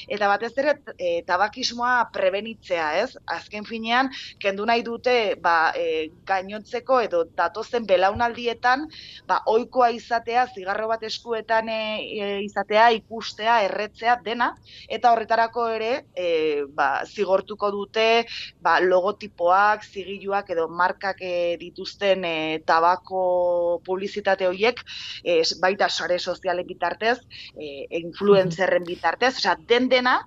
eta 0.08 0.32
batez 0.32 0.54
ere 0.58 0.76
e, 0.98 1.22
tabakismoa 1.28 2.10
prebenitzea, 2.14 2.90
ez? 3.04 3.18
Azken 3.30 3.68
finean 3.68 4.10
kendu 4.42 4.66
nahi 4.66 4.84
dute 4.84 5.36
ba 5.42 5.72
e, 5.76 6.10
gainotzeko 6.26 7.02
edo 7.06 7.24
datozen 7.38 7.86
belaunaldietan 7.90 8.88
ba 9.28 9.42
ohikoa 9.46 9.92
izatea 9.96 10.48
zigarro 10.56 10.88
bat 10.90 11.04
eskuetan 11.04 11.70
e, 11.70 11.80
e, 12.18 12.30
izatea 12.48 12.90
ikustea 13.10 13.64
erretzea 13.66 14.20
dena 14.24 14.52
eta 14.88 15.12
horretarako 15.12 15.68
ere 15.74 15.92
e, 16.14 16.66
ba, 16.70 17.02
zigortuko 17.06 17.72
dute 17.74 18.26
ba, 18.62 18.78
logotipoak, 18.80 19.84
zigiluak 19.84 20.54
edo 20.54 20.68
markak 20.70 21.22
e, 21.26 21.58
dituzten 21.60 22.26
e, 22.26 22.36
tabako 22.66 23.82
publizitate 23.86 24.48
horiek 24.48 24.84
e, 25.26 25.42
baita 25.62 25.90
sare 25.90 26.20
sozialen 26.20 26.68
bitartez, 26.68 27.18
e, 27.58 27.88
influenzerren 28.04 28.86
bitartez, 28.86 29.36
osea, 29.40 29.58
den 29.68 29.90
dena 29.90 30.20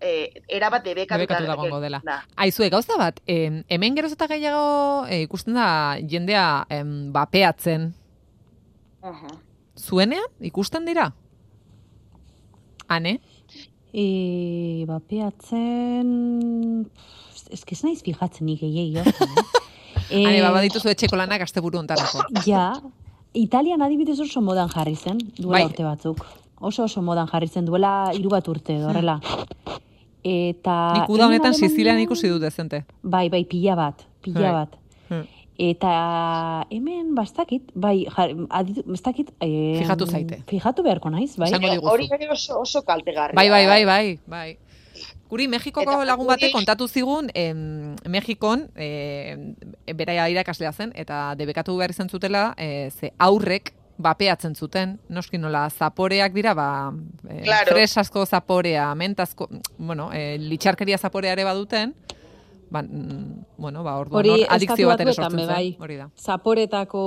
eh 0.00 0.32
erabat 0.48 0.84
debekatuta 0.84 1.40
dago 1.44 1.80
dela. 1.80 2.00
Aizue 2.36 2.70
gauza 2.72 2.96
bat, 2.96 3.20
eh, 3.26 3.62
hemen 3.68 3.96
geroz 3.96 4.12
eta 4.14 4.26
gehiago 4.30 5.04
eh, 5.08 5.22
ikusten 5.26 5.54
da 5.54 5.98
jendea 6.00 6.64
eh, 6.70 6.84
bapeatzen. 7.12 7.92
Uh 9.04 9.36
Zuenean 9.76 10.28
ikusten 10.40 10.84
dira? 10.84 11.12
Ane? 12.90 13.20
E, 13.94 14.84
bapeatzen 14.86 16.10
ez 17.50 17.64
que 17.64 17.74
ez 17.74 17.82
naiz 17.84 18.02
fijatzen 18.06 18.46
nik 18.46 18.62
egei 18.66 18.90
jo. 18.94 19.04
Eh? 20.10 20.22
Hane, 20.26 20.40
baba 20.42 20.62
dituzu 20.64 20.90
etxeko 20.90 21.18
lanak 21.18 21.44
azte 21.46 21.62
buru 21.62 21.78
ontarako. 21.78 22.24
Ja, 22.50 22.72
Italian 23.38 23.82
adibidez 23.86 24.18
oso 24.22 24.42
modan 24.42 24.70
jarri 24.72 24.96
zen, 24.96 25.18
duela 25.38 25.60
bai. 25.60 25.64
urte 25.70 25.86
batzuk. 25.86 26.24
Oso 26.60 26.84
oso 26.88 27.02
modan 27.02 27.30
jarri 27.30 27.48
zen, 27.48 27.66
duela 27.66 28.10
hiru 28.14 28.32
bat 28.34 28.48
urte, 28.50 28.78
dorrela. 28.82 29.20
Eta... 30.26 30.76
Nik 30.98 31.12
uda 31.14 31.30
honetan 31.30 31.54
Sicilian 31.56 32.00
ikusi 32.02 32.28
dut 32.28 32.42
dezente. 32.42 32.82
Bai, 33.02 33.28
bai, 33.32 33.44
pila 33.48 33.78
bat, 33.78 34.02
pila 34.26 34.42
bai. 34.42 34.52
bat. 34.58 34.76
Hmm. 35.08 35.28
Eta 35.60 36.64
hemen 36.72 37.12
bastakit, 37.12 37.68
bai, 37.76 38.06
bastakit... 38.08 39.34
Eh, 39.44 39.76
fijatu 39.82 40.06
zaite. 40.08 40.40
Fijatu 40.48 40.84
beharko 40.86 41.12
naiz, 41.12 41.34
bai. 41.36 41.50
Hori 41.52 42.08
oso, 42.32 42.62
oso 42.62 42.80
kaltegarri. 42.86 43.36
Bai, 43.36 43.50
bai, 43.52 43.66
bai, 43.68 43.84
bai, 43.84 44.04
bai. 44.24 44.48
Guri 45.30 45.46
Mexikoko 45.52 46.00
lagun 46.04 46.26
batek 46.26 46.54
kontatu 46.54 46.88
zigun, 46.88 47.28
em, 47.34 47.94
Mexikon, 48.08 48.64
e, 48.74 49.94
bera 49.94 50.28
irakaslea 50.32 50.72
zen, 50.72 50.94
eta 50.98 51.36
debekatu 51.38 51.76
behar 51.76 51.92
izan 51.94 52.08
zutela, 52.08 52.54
e, 52.56 52.90
ze 52.90 53.12
aurrek 53.18 53.74
bapeatzen 54.00 54.56
zuten, 54.56 54.96
noski 55.12 55.38
nola, 55.38 55.68
zaporeak 55.70 56.32
dira, 56.34 56.54
ba, 56.54 56.90
e, 57.28 57.42
claro. 57.44 57.76
fresasko 57.76 58.24
zaporea, 58.26 58.94
mentazko, 58.94 59.48
bueno, 59.78 60.08
e, 60.12 60.38
litxarkeria 60.40 60.98
zaporeare 60.98 61.44
baduten, 61.44 61.94
ba, 62.70 62.82
mm, 62.82 63.58
bueno, 63.58 63.82
ba, 63.82 63.96
orduan, 63.98 64.20
hori 64.20 64.44
adikzio 64.48 64.88
bat 64.88 65.00
ere 65.02 65.12
sortzen 65.12 65.42
zen. 65.42 65.50
Bai. 65.50 65.76
Hori 65.82 65.96
da. 65.98 66.06
Zaporetako 66.16 67.02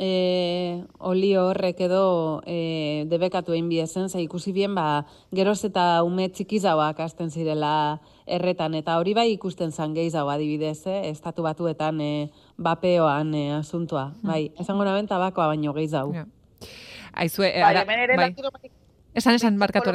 e, 0.00 0.82
olio 0.98 1.44
horrek 1.50 1.82
edo 1.86 2.02
e, 2.48 3.04
debekatu 3.10 3.52
egin 3.52 3.68
biezen, 3.68 4.08
za 4.08 4.22
ikusi 4.24 4.52
bien, 4.56 4.74
ba, 4.74 5.04
geroz 5.34 5.60
eta 5.68 6.02
ume 6.08 6.30
txikizauak 6.32 7.00
hasten 7.04 7.30
zirela 7.30 8.00
erretan, 8.26 8.74
eta 8.80 8.96
hori 8.98 9.14
bai 9.14 9.28
ikusten 9.34 9.72
zan 9.72 9.94
gehizau 9.94 10.26
adibidez, 10.32 10.80
eh? 10.88 11.02
estatu 11.12 11.44
batuetan 11.44 12.00
e, 12.00 12.12
bapeoan 12.56 13.34
e, 13.34 13.44
asuntua. 13.60 14.08
Hmm. 14.16 14.32
Bai, 14.32 14.42
esango 14.58 14.88
naben 14.88 15.06
tabakoa 15.06 15.52
baino 15.52 15.76
gehizau. 15.76 16.10
Yeah. 16.16 16.28
Aizue, 17.12 17.52
e, 17.52 17.62
ara, 17.62 17.84
bai, 17.84 18.06
bai. 18.16 18.72
Esan, 19.14 19.34
esan, 19.34 19.58
barkatu 19.58 19.92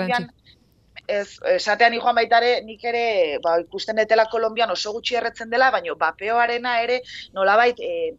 ez, 1.08 1.40
esatean 1.56 1.96
joan 1.98 2.16
baitare, 2.16 2.62
nik 2.66 2.84
ere, 2.84 3.40
ba, 3.44 3.58
ikusten 3.62 4.00
etela 4.04 4.28
Kolombian 4.32 4.72
oso 4.72 4.94
gutxi 4.96 5.20
erretzen 5.20 5.50
dela, 5.50 5.72
baina 5.72 5.96
bapeoarena 6.00 6.80
ere, 6.84 7.02
nolabait, 7.34 7.80
e, 7.80 8.16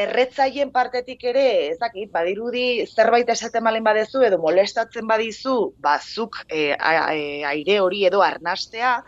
erretzaien 0.00 0.70
partetik 0.70 1.24
ere, 1.26 1.46
ezakit, 1.72 2.10
badirudi 2.12 2.86
zerbait 2.86 3.28
esaten 3.28 3.64
malen 3.66 3.84
badezu 3.84 4.22
edo 4.22 4.38
molestatzen 4.38 5.06
badizu, 5.06 5.72
bazuk 5.82 6.38
e, 6.48 6.70
aire 6.78 7.80
hori 7.80 8.04
edo 8.06 8.22
arnastea, 8.22 9.00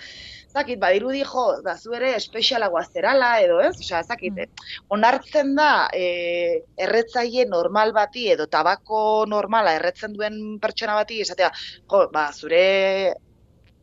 zakit, 0.52 0.78
badirudi 0.82 1.22
jo, 1.24 1.44
da 1.64 1.74
zu 1.78 1.96
ere 1.96 2.12
espezialagoa 2.18 2.84
zerala 2.92 3.32
edo 3.44 3.58
ez, 3.64 3.74
osea, 3.80 4.02
zakit, 4.04 4.36
mm. 4.36 4.86
onartzen 4.96 5.54
da 5.58 5.72
e, 5.96 6.06
erretzaile 6.86 7.48
normal 7.50 7.92
bati 7.96 8.28
edo 8.36 8.46
tabako 8.56 9.02
normala 9.28 9.74
erretzen 9.80 10.16
duen 10.16 10.40
pertsona 10.62 10.96
bati, 11.00 11.20
esatea, 11.26 11.52
jo, 11.90 12.06
ba, 12.14 12.28
zure 12.32 12.64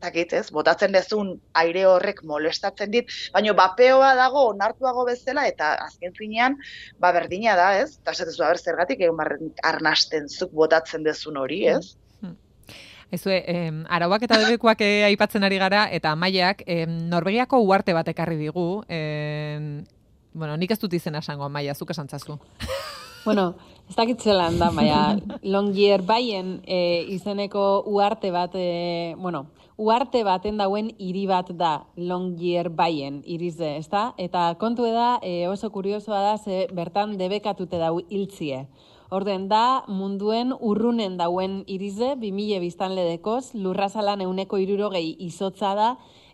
zakit, 0.00 0.32
ez, 0.32 0.46
botatzen 0.56 0.94
dezun 0.96 1.34
aire 1.60 1.84
horrek 1.88 2.22
molestatzen 2.28 2.92
dit, 2.94 3.10
baina 3.34 3.54
bapeoa 3.56 4.14
dago 4.18 4.46
onartuago 4.52 5.04
bezala 5.08 5.46
eta 5.50 5.74
azken 5.86 6.14
finean, 6.16 6.56
ba, 7.02 7.12
berdina 7.16 7.56
da, 7.58 7.72
ez, 7.82 7.98
eta 8.00 8.16
esatezu, 8.16 8.44
ber, 8.44 8.62
zergatik 8.64 9.04
egun 9.08 9.50
arnasten 9.72 10.28
zuk 10.28 10.54
botatzen 10.62 11.04
dezun 11.06 11.40
hori, 11.40 11.66
ez? 11.74 11.96
Ezue, 13.10 13.42
eh, 13.46 13.72
arauak 13.88 14.22
eta 14.22 14.38
debekuak 14.38 14.80
eh, 14.86 15.04
aipatzen 15.08 15.42
ari 15.42 15.58
gara, 15.58 15.88
eta 15.90 16.14
maiak, 16.14 16.62
eh, 16.66 16.86
Norvegiako 16.86 17.58
uarte 17.66 17.92
bat 17.92 18.08
ekarri 18.08 18.36
digu. 18.38 18.84
Eh, 18.88 19.82
bueno, 20.32 20.56
nik 20.56 20.70
ez 20.70 20.78
dut 20.78 20.94
izena 20.94 21.18
esango, 21.18 21.48
maia, 21.48 21.74
zuk 21.74 21.90
esantzazu. 21.90 22.38
Bueno, 23.20 23.54
ez 23.84 23.92
dakitzelan 23.98 24.54
da, 24.56 24.70
maia, 24.72 25.18
Longyear 25.44 26.00
baien 26.08 26.62
eh, 26.64 27.04
izeneko 27.12 27.82
uarte 27.84 28.30
bat, 28.32 28.54
eh, 28.56 29.12
bueno, 29.18 29.42
uarte 29.76 30.22
baten 30.24 30.56
dauen 30.56 30.88
hiri 30.96 31.26
bat 31.28 31.50
da 31.52 31.74
Longyear 31.96 32.70
baien 32.72 33.20
irize, 33.28 33.74
ez 33.76 33.90
da? 33.92 34.14
Eta 34.16 34.54
kontu 34.60 34.88
da, 34.88 35.18
eh, 35.20 35.44
oso 35.52 35.68
kuriosoa 35.68 36.22
da, 36.30 36.38
ze 36.38 36.66
bertan 36.72 37.18
debekatute 37.20 37.76
dau 37.76 37.98
hiltzie. 38.08 38.64
Orden 39.10 39.48
da, 39.50 39.82
munduen 39.90 40.52
urrunen 40.54 41.16
dauen 41.18 41.64
irize, 41.66 42.12
2000 42.20 42.60
biztanle 42.62 43.02
dekoz, 43.08 43.56
lurrazalan 43.58 44.20
euneko 44.22 44.60
irurogei 44.62 45.16
izotza 45.26 45.72
da, 45.74 45.88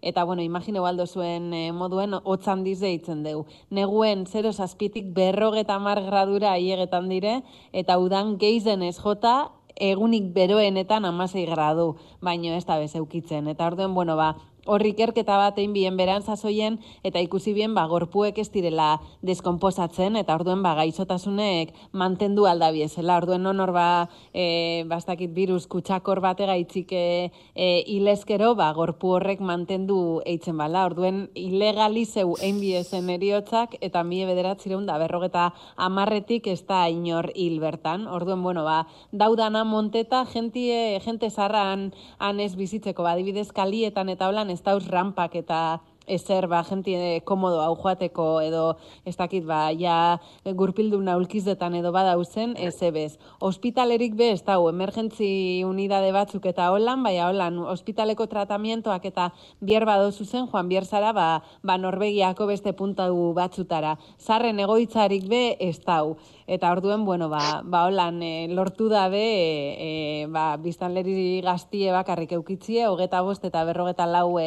eta, 0.05 0.25
bueno, 0.29 0.45
imagine 0.45 0.83
baldo 0.85 1.07
zuen 1.07 1.55
eh, 1.57 1.71
moduen, 1.73 2.19
otzan 2.21 2.67
dize 2.67 2.91
itzen 2.93 3.23
dugu. 3.25 3.47
Neguen, 3.73 4.27
0 4.29 4.53
zazpitik 4.53 5.09
berrogeta 5.17 5.79
mar 5.81 6.03
gradura 6.05 6.53
aiegetan 6.53 7.09
dire, 7.09 7.39
eta 7.73 7.97
udan 7.97 8.37
geizen 8.37 8.85
ez 8.85 8.99
jota, 9.01 9.49
egunik 9.77 10.29
beroenetan 10.37 11.09
amasei 11.09 11.47
gradu, 11.49 11.95
baino 12.21 12.53
ez 12.61 12.67
da 12.69 12.77
bez 12.77 12.93
eukitzen. 13.01 13.49
Eta 13.49 13.73
orden, 13.73 13.95
bueno, 13.97 14.21
ba, 14.21 14.35
horri 14.67 14.93
ikerketa 14.95 15.37
bat 15.39 15.59
egin 15.59 15.73
bien 15.73 15.97
beran 15.97 16.23
zazoien, 16.23 16.79
eta 17.07 17.21
ikusi 17.23 17.55
bien 17.57 17.75
ba, 17.75 17.87
gorpuek 17.87 18.39
ez 18.39 18.49
direla 18.53 18.97
deskomposatzen, 19.27 20.17
eta 20.21 20.35
orduen 20.35 20.63
ba, 20.65 20.75
gaixotasunek 20.79 21.73
mantendu 21.93 22.47
aldabiezela. 22.51 23.17
Orduen 23.23 23.47
honor 23.47 23.73
ba, 23.75 23.87
e, 24.35 24.85
bastakit 24.91 25.33
virus 25.35 25.67
kutsakor 25.71 26.21
bate 26.25 26.47
gaitzik 26.47 26.93
e, 26.93 27.31
e, 27.55 27.69
ilezkero, 27.97 28.55
ba, 28.59 28.73
gorpu 28.77 29.15
horrek 29.17 29.41
mantendu 29.41 30.21
eitzen 30.27 30.59
bala. 30.59 30.87
Orduen 30.91 31.27
ilegalizeu 31.35 32.37
egin 32.41 32.61
biezen 32.61 33.11
eriotzak, 33.11 33.79
eta 33.81 34.03
mie 34.05 34.27
bederatzireun 34.29 34.87
da 34.87 34.99
berrogeta 34.99 35.51
amarretik 35.77 36.47
ez 36.51 36.63
da 36.67 36.87
inor 36.91 37.31
hil 37.35 37.61
bertan. 37.63 38.07
Orduen, 38.07 38.43
bueno, 38.43 38.65
ba, 38.67 38.83
daudana 39.13 39.65
monteta, 39.65 40.25
jentie, 40.33 40.99
jente 41.05 41.31
zarran 41.31 41.91
anez 42.19 42.55
bizitzeko, 42.57 43.05
ba, 43.07 43.17
dibidez 43.17 43.51
kalietan 43.55 44.11
eta 44.13 44.29
holan 44.29 44.51
ez 44.57 44.63
dauz 44.65 44.89
rampak 44.89 45.37
eta 45.45 45.61
ezer 46.07 46.47
ba 46.47 46.63
gente 46.63 47.21
komodo 47.25 47.61
hau 47.61 47.75
joateko 47.77 48.41
edo 48.41 48.77
ez 49.05 49.17
dakit 49.17 49.45
ba 49.45 49.73
ja 49.75 50.19
gurpildu 50.45 51.01
naulkizdetan 51.03 51.75
edo 51.75 51.93
badauzen 51.93 52.55
ez 52.57 52.77
ebez. 52.83 53.19
Ospitalerik 53.41 54.15
be 54.15 54.31
ez 54.33 54.43
dau 54.47 54.69
emergentzi 54.71 55.65
unidade 55.67 56.13
batzuk 56.13 56.47
eta 56.47 56.71
holan 56.71 57.03
baia 57.03 57.29
holan 57.29 57.59
ospitaleko 57.59 58.27
tratamientoak 58.27 59.05
eta 59.05 59.33
bier 59.61 59.85
bado 59.85 60.13
zuzen 60.13 60.47
Juan 60.47 60.69
Bierzara 60.69 61.13
ba, 61.13 61.43
ba 61.63 61.77
Norvegiako 61.77 62.47
beste 62.47 62.73
puntatu 62.73 63.33
batzutara. 63.35 63.97
Sarren 64.19 64.61
egoitzarik 64.61 65.29
be 65.29 65.57
ez 65.61 65.81
dau. 65.83 66.17
Eta 66.47 66.71
orduen, 66.71 67.05
bueno, 67.05 67.29
ba, 67.29 67.63
ba 67.65 67.85
holan, 67.89 68.23
e, 68.23 68.47
lortu 68.47 68.89
dabe, 68.89 69.19
e, 69.19 70.23
e, 70.23 70.27
ba, 70.31 70.57
biztanleri 70.63 71.41
gaztie 71.43 71.91
bakarrik 71.91 72.37
eukitzie, 72.39 72.87
hogeta 72.87 73.21
bost 73.27 73.45
eta 73.45 73.65
berrogeta 73.67 74.07
lau 74.07 74.39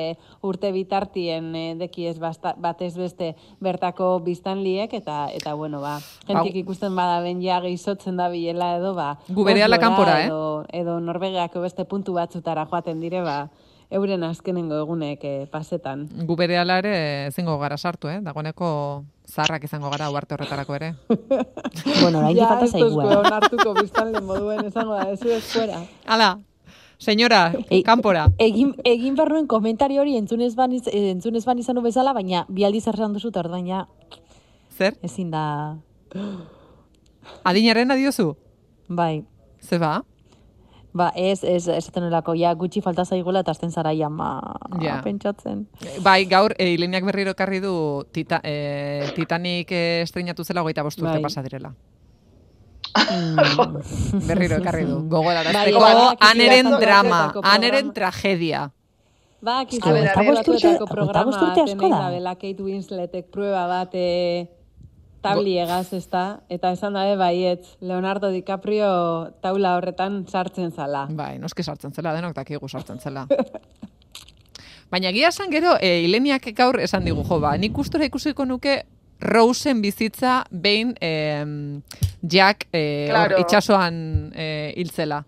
urte 0.42 0.72
bitartien 0.72 1.52
e, 1.56 1.76
deki 1.76 2.08
ez 2.08 2.18
batez 2.20 2.96
beste 2.96 3.36
bertako 3.60 4.20
biztanliek, 4.24 4.94
eta, 4.94 5.28
eta 5.36 5.54
bueno, 5.60 5.82
ba, 5.82 5.98
jentik 6.28 6.56
ikusten 6.64 6.96
bada 6.96 7.20
ben 7.20 7.44
ja 7.44 7.60
gehizotzen 7.60 8.16
da 8.16 8.30
bilela 8.30 8.78
edo, 8.78 8.94
ba, 8.96 9.18
Gubereala 9.28 9.80
kanpora, 9.80 10.22
eh? 10.22 10.26
Edo, 10.28 10.66
edo 10.72 11.00
Norvegiako 11.04 11.62
beste 11.68 11.84
puntu 11.84 12.16
batzutara 12.16 12.66
joaten 12.66 13.04
dire, 13.04 13.22
ba, 13.22 13.50
euren 13.92 14.24
azkenengo 14.24 14.80
egunek 14.80 15.24
e, 15.26 15.36
pasetan. 15.52 16.08
Gubereala 16.30 16.80
ere 16.80 16.96
zingo 17.36 17.58
gara 17.60 17.78
sartu, 17.78 18.08
eh? 18.08 18.22
Dagoeneko 18.24 18.70
zarrak 19.30 19.64
izango 19.64 19.90
gara 19.94 20.10
uarte 20.10 20.36
horretarako 20.36 20.76
ere. 20.76 20.94
bueno, 22.02 22.20
orain 22.20 22.38
falta 22.38 22.68
zaigua. 22.68 23.06
Ja, 23.06 23.22
esto 23.22 23.36
hartuko 23.36 23.74
biztan 23.82 24.12
le 24.14 24.22
moduen 24.22 24.66
esango 24.66 24.96
da, 24.96 25.10
eso 25.12 25.30
es 25.30 25.46
fuera. 25.54 25.84
Ala, 26.06 26.40
señora, 26.98 27.54
e, 27.70 27.84
kanpora. 27.84 28.28
Egin, 28.38 28.74
egin 28.84 29.16
barruen 29.16 29.48
komentario 29.48 30.02
hori 30.02 30.18
entzunez 30.18 30.56
ban, 30.56 30.74
entzunez 30.74 31.46
ban 31.46 31.60
izan 31.60 31.82
bezala, 31.84 32.14
baina 32.14 32.46
bi 32.50 32.66
aldiz 32.66 32.88
erran 32.88 33.14
duzu, 33.14 33.30
eta 33.30 33.48
baina... 33.48 33.88
Zer? 34.78 34.96
Ezin 35.04 35.32
da... 35.32 35.78
Adinaren 37.44 37.92
adiozu? 37.92 38.34
Bai. 38.88 39.26
Ze 39.62 39.78
ba? 39.78 40.00
Ba, 40.92 41.12
ez, 41.16 41.44
ez, 41.44 41.68
ez 41.70 41.90
elako, 41.96 42.34
ja, 42.34 42.54
gutxi 42.58 42.82
falta 42.82 43.06
zaigula 43.06 43.44
eta 43.44 43.52
azten 43.52 43.72
zara 43.72 43.94
ma, 44.10 44.42
ja. 44.82 45.02
pentsatzen. 45.04 45.68
Bai, 46.02 46.26
gaur, 46.26 46.56
e, 46.58 46.74
ileniak 46.74 47.06
berriro 47.06 47.36
karri 47.36 47.60
du 47.60 48.04
tita, 48.12 48.42
e, 48.44 49.12
Titanic 49.16 49.72
e, 49.72 50.02
estrenatu 50.02 50.44
zela 50.44 50.62
goita 50.62 50.82
bosturte 50.82 51.14
bai. 51.14 51.22
pasadirela. 51.22 51.74
Mm. 52.90 54.26
berriro 54.30 54.58
ekarri 54.58 54.86
du, 54.86 55.04
gogora 55.08 55.44
bai, 55.54 55.72
bai, 55.72 56.16
aneren 56.32 56.72
drama, 56.80 57.34
aneren 57.44 57.94
tragedia. 57.94 58.72
Ba, 59.42 59.62
kizu, 59.70 59.94
eta 59.94 60.24
bosturte, 60.26 60.74
eta 60.74 61.24
bosturte 61.24 61.68
asko 61.68 61.90
da. 61.94 62.34
Kate 62.34 62.64
Winsletek 62.64 63.30
prueba 63.32 63.68
bat, 63.70 63.94
e, 63.94 64.50
tabli 65.22 65.58
egaz, 65.60 65.92
ez 65.94 66.06
da? 66.12 66.40
Eta 66.50 66.72
esan 66.76 66.96
dabe, 66.98 67.16
baiet, 67.20 67.66
Leonardo 67.82 68.32
DiCaprio 68.34 68.90
taula 69.44 69.76
horretan 69.78 70.24
sartzen 70.28 70.72
zala. 70.72 71.06
Bai, 71.12 71.38
noski 71.40 71.64
sartzen 71.64 71.94
zela, 71.96 72.14
denok 72.16 72.36
dakigu 72.38 72.70
sartzen 72.70 73.00
zela. 73.00 73.26
Baina 74.92 75.12
gia 75.14 75.30
esan 75.30 75.52
gero, 75.54 75.76
e, 75.82 76.00
Ileniak 76.08 76.48
gaur 76.58 76.80
esan 76.82 77.06
digu, 77.06 77.24
jo, 77.28 77.38
ba, 77.44 77.54
nik 77.62 77.78
ustura 77.78 78.08
ikusiko 78.10 78.46
nuke 78.50 78.82
Rosen 79.22 79.82
bizitza 79.84 80.46
behin 80.50 80.96
e, 81.02 81.12
Jack 82.24 82.70
e, 82.72 83.10
claro. 83.12 83.38
itxasoan 83.44 84.32
e, 84.34 84.48
hiltzela. 84.80 85.24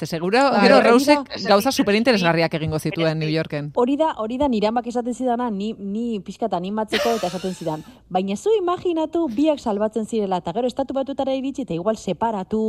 Ze 0.00 0.06
seguro, 0.06 0.38
ba, 0.38 0.62
gero 0.62 0.80
Rose 0.80 1.14
gauza 1.44 1.70
superinteresgarriak 1.70 2.54
egingo 2.56 2.78
zituen 2.80 3.18
New 3.20 3.28
Yorken. 3.28 3.68
Hori 3.76 3.98
da, 4.00 4.14
hori 4.16 4.38
da 4.40 4.46
niramak 4.48 4.86
esaten 4.88 5.12
zidana, 5.12 5.50
ni, 5.52 5.74
ni 5.76 6.24
pixkat 6.24 6.54
animatzeko 6.56 7.10
eta 7.18 7.28
esaten 7.28 7.52
zidan. 7.52 7.84
Baina 8.08 8.32
zu 8.38 8.48
imaginatu 8.56 9.26
biak 9.28 9.60
salbatzen 9.60 10.08
zirela, 10.08 10.38
eta 10.40 10.54
gero 10.56 10.70
estatu 10.72 10.96
batutara 10.96 11.34
iritsi, 11.36 11.66
eta 11.68 11.76
igual 11.76 12.00
separatu, 12.00 12.62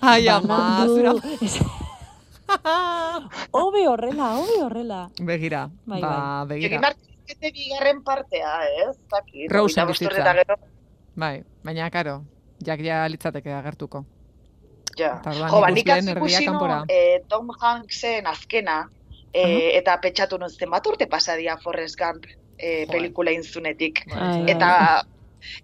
Ai, 0.00 0.28
ama, 0.28 0.86
zura. 0.86 1.16
Obe 3.64 3.88
horrela, 3.88 4.38
obe 4.38 4.62
horrela. 4.62 5.10
Begira, 5.18 5.70
bai, 5.86 6.00
ba, 6.00 6.44
bai. 6.44 6.54
begira. 6.54 6.94
Egin 7.34 7.52
bigarren 7.58 8.04
partea, 8.06 8.54
ez? 8.86 8.94
Rose 9.50 9.90
bizitza. 9.90 10.38
Bai, 11.18 11.42
baina, 11.66 11.90
karo, 11.90 12.20
jak 12.62 12.78
ja 12.86 13.02
litzateke 13.10 13.58
agertuko. 13.58 14.06
Ja. 15.00 15.12
Jo, 15.24 15.60
ba, 15.60 15.70
nik 15.72 15.88
eh, 15.88 17.20
Tom 17.28 17.52
Hanksen 17.60 18.26
azkena, 18.26 18.82
eh, 19.32 19.44
uh 19.44 19.48
-huh. 19.48 19.78
eta 19.78 19.96
petxatu 20.02 20.38
nuzten 20.38 20.70
bat 20.70 20.86
urte 20.86 21.06
pasadia 21.06 21.56
Forrest 21.56 21.98
Gump 21.98 22.26
eh, 22.58 22.86
pelikula 22.90 23.30
inzunetik. 23.30 24.04
eta 24.46 25.02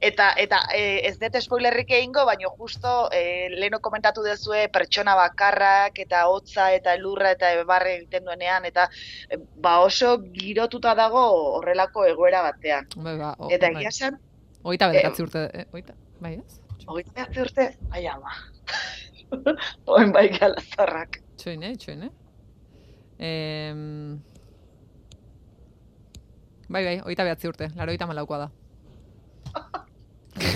eta 0.00 0.30
eta 0.40 0.60
e, 0.74 0.82
ez 1.08 1.16
dut 1.20 1.36
spoilerrik 1.42 1.90
egingo, 1.90 2.24
baina 2.24 2.48
justo 2.58 3.08
e, 3.12 3.48
leno 3.50 3.80
komentatu 3.84 4.22
dezue 4.22 4.68
pertsona 4.72 5.14
bakarrak 5.18 5.98
eta 6.06 6.26
hotza 6.32 6.70
eta 6.72 6.94
elurra 6.94 7.32
eta 7.36 7.52
barre 7.68 7.96
egiten 7.98 8.24
duenean 8.24 8.64
eta 8.64 8.88
ba 9.62 9.78
oso 9.84 10.16
girotuta 10.32 10.94
dago 10.94 11.24
horrelako 11.58 12.04
egoera 12.04 12.42
batean. 12.42 12.88
Bai, 12.96 13.16
ba, 13.18 13.34
eta 13.50 13.72
egia 13.74 13.92
zen... 13.92 14.20
Oita 14.66 14.88
bederatzi 14.90 15.22
urte, 15.22 15.48
e, 15.52 15.66
oita, 15.72 15.94
bai 16.20 16.34
ez? 16.38 16.60
Oita 16.86 17.28
urte, 17.40 17.70
bai 17.92 18.06
ama. 18.10 18.32
Oen 19.96 20.12
bai 20.14 20.28
gala 20.34 20.62
zarrak. 20.62 21.20
Txoin, 21.36 21.62
eh, 21.62 21.74
eh? 21.96 22.10
Em... 23.18 24.20
Bai, 26.68 26.82
bai, 26.82 27.00
oita 27.06 27.24
behatzi 27.26 27.48
urte, 27.48 27.68
laro 27.76 27.92
oita 27.94 28.06
malaukoa 28.10 28.38
da. 28.44 28.48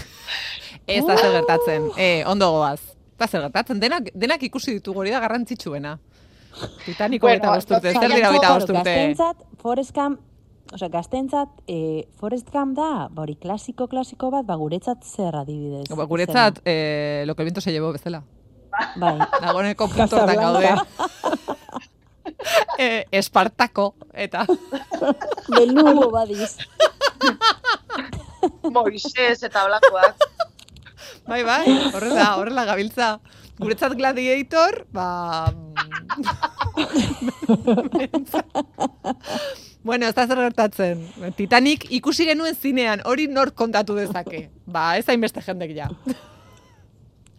Ez 0.91 1.05
da 1.07 1.15
zer 1.17 1.37
gertatzen, 1.37 1.91
eh, 1.97 2.25
ondo 2.27 2.51
goaz. 2.51 2.81
Da 3.21 3.29
zer 3.29 3.45
gertatzen, 3.47 3.79
denak, 3.83 4.11
denak 4.15 4.43
ikusi 4.43 4.75
ditu 4.79 4.95
hori 4.97 5.13
da 5.15 5.21
garrantzitsuena. 5.23 5.99
Titaniko 6.83 7.29
bueno, 7.29 7.39
eta 7.39 7.53
bosturte, 7.55 7.93
zer 7.95 8.11
dira 8.11 8.33
oita 8.35 8.51
bosturte. 8.57 8.83
Gaztentzat, 8.91 9.47
Forrest 9.63 9.95
Gump, 9.95 10.27
Osa, 10.75 10.87
gaztentzat, 10.87 11.49
e, 11.67 12.09
Forrest 12.19 12.51
Gump 12.55 12.77
da, 12.79 13.09
bori 13.11 13.35
klasiko, 13.39 13.89
klasiko 13.91 14.31
bat, 14.31 14.47
ba, 14.47 14.55
guretzat 14.59 15.03
zer 15.07 15.35
adibidez. 15.35 15.89
Ba, 15.95 16.07
guretzat, 16.11 16.61
eh, 16.65 17.25
lo 17.27 17.35
que 17.35 17.43
el 17.43 17.47
viento 17.47 17.61
se 17.61 17.73
llevó, 17.73 17.93
bezala. 17.93 18.23
Bai. 18.97 19.19
Nagoneko 19.43 19.89
puntortan 19.89 20.37
gaude. 20.37 20.75
eh, 22.79 23.07
espartako, 23.13 23.95
eta... 24.15 24.47
Belugo 25.49 26.11
badiz. 26.11 26.57
Moisés 28.75 29.43
eta 29.43 29.67
blakoak. 29.67 30.17
Bai, 31.29 31.43
bai, 31.45 31.67
horrela, 31.95 32.37
horrela 32.41 32.65
gabiltza. 32.65 33.21
Guretzat 33.61 33.93
gladiator, 33.93 34.87
ba... 34.91 35.53
bueno, 39.85 40.07
ez 40.09 40.15
da 40.17 40.25
zer 40.27 40.41
gertatzen. 40.41 41.05
Titanic 41.37 41.85
ikusi 41.93 42.25
genuen 42.31 42.57
zinean, 42.57 43.05
hori 43.05 43.29
nor 43.29 43.53
kontatu 43.53 43.95
dezake. 43.99 44.49
Ba, 44.65 44.97
ez 44.97 45.05
hainbeste 45.13 45.45
jendek 45.45 45.77
ja. 45.77 45.91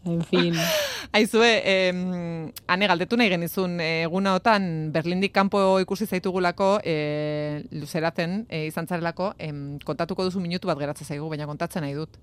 En 0.06 0.24
fin. 0.24 0.56
Aizue, 1.14 1.62
eh, 1.66 2.52
ane 2.68 2.88
galdetu 2.88 3.18
nahi 3.20 3.30
genizun, 3.30 3.80
egunaotan 3.84 4.92
Berlindik 4.94 5.34
kanpo 5.36 5.60
ikusi 5.84 6.08
zaitugulako, 6.08 6.80
eh, 6.84 7.66
luzeratzen 7.72 8.46
eh, 8.50 8.66
izan 8.70 8.88
zarelako, 8.88 9.34
eh, 9.38 9.52
kontatuko 9.86 10.24
duzu 10.24 10.40
minutu 10.40 10.72
bat 10.72 10.80
geratzen 10.80 11.08
zaigu, 11.08 11.30
baina 11.30 11.50
kontatzen 11.50 11.84
nahi 11.84 11.98
dut. 11.98 12.16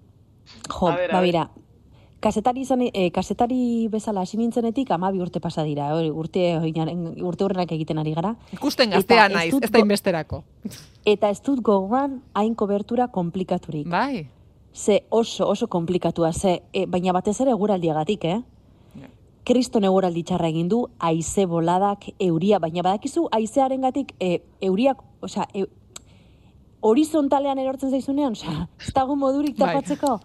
Jo, 0.72 0.94
ba 1.12 1.20
bira, 1.20 1.50
kasetari, 2.20 2.62
izan, 2.64 2.82
eh, 2.88 3.10
kasetari 3.12 3.88
bezala 3.92 4.24
hasi 4.24 4.38
nintzenetik 4.40 4.90
amabi 4.90 5.20
urte 5.20 5.40
pasa 5.40 5.62
dira, 5.62 5.90
urte, 6.08 6.48
urte 6.58 7.44
horrenak 7.44 7.72
egiten 7.76 7.98
ari 7.98 8.14
gara. 8.14 8.34
Ikusten 8.56 8.90
gaztea 8.90 9.28
naiz, 9.28 9.52
ez 9.54 9.70
da 9.70 9.84
inbesterako. 9.84 10.42
Eta 11.04 11.30
ez 11.30 11.42
dut 11.42 11.60
gogoan 11.60 12.22
hain 12.34 12.54
kobertura 12.54 13.08
komplikaturik. 13.08 13.86
Bai. 13.88 14.28
Ze 14.72 15.04
oso, 15.10 15.48
oso 15.48 15.66
komplikatua, 15.68 16.32
ze, 16.32 16.62
e, 16.72 16.86
baina 16.86 17.12
batez 17.12 17.40
ere 17.40 17.52
guraldiagatik, 17.52 18.24
eh? 18.24 18.42
kriston 19.48 19.86
eguraldi 19.88 20.24
txarra 20.28 20.50
egin 20.52 20.68
du, 20.68 20.82
haize 21.00 21.46
boladak, 21.48 22.10
euria, 22.20 22.60
baina 22.60 22.84
badakizu 22.84 23.26
haizearen 23.32 23.86
gatik, 23.86 24.12
e, 24.20 24.42
euriak, 24.68 25.00
osea, 25.24 25.46
e, 25.54 25.64
horizontalean 26.84 27.60
erortzen 27.62 27.94
zaizunean, 27.94 28.36
osea, 28.36 28.66
ez 28.84 28.92
dago 28.96 29.16
modurik 29.16 29.56
Bai. 29.56 29.72
tapatzeko. 29.72 30.18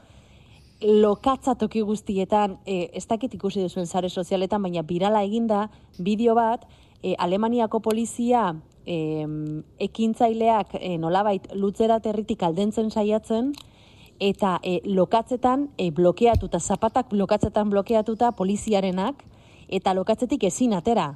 Lokatza 0.83 1.55
toki 1.55 1.79
guztietan, 1.87 2.57
e, 2.67 2.89
ez 2.91 3.05
dakit 3.07 3.37
ikusi 3.37 3.63
duzuen 3.63 3.87
sare 3.87 4.09
sozialetan, 4.09 4.65
baina 4.65 4.83
birala 4.83 5.23
eginda 5.23 5.69
bideo 6.03 6.35
bat, 6.35 6.67
e, 6.99 7.15
Alemaniako 7.15 7.79
polizia 7.79 8.49
e, 8.83 8.97
ekintzaileak 9.87 10.75
e, 10.81 10.97
nolabait 10.99 11.47
lutzera 11.55 12.01
territik 12.03 12.43
aldentzen 12.43 12.91
saiatzen, 12.91 13.53
eta 14.19 14.59
e, 14.63 14.79
lokatzetan 14.85 15.69
e, 15.77 15.91
blokeatuta, 15.91 16.59
zapatak 16.59 17.13
lokatzetan 17.13 17.69
blokeatuta 17.69 18.31
poliziarenak, 18.31 19.23
eta 19.69 19.93
lokatzetik 19.93 20.43
ezin 20.43 20.73
atera. 20.73 21.13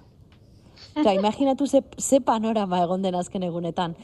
Ka, 1.04 1.14
imaginatu 1.20 1.68
ze, 1.68 1.84
ze 1.98 2.20
panorama 2.20 2.82
egon 2.84 3.02
den 3.02 3.16
azken 3.16 3.44
egunetan. 3.44 3.96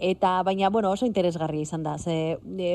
Eta, 0.00 0.42
baina, 0.42 0.70
bueno, 0.70 0.90
oso 0.90 1.06
interesgarria 1.06 1.62
izan 1.62 1.82
da. 1.84 1.98
Ze, 1.98 2.38
e, 2.58 2.70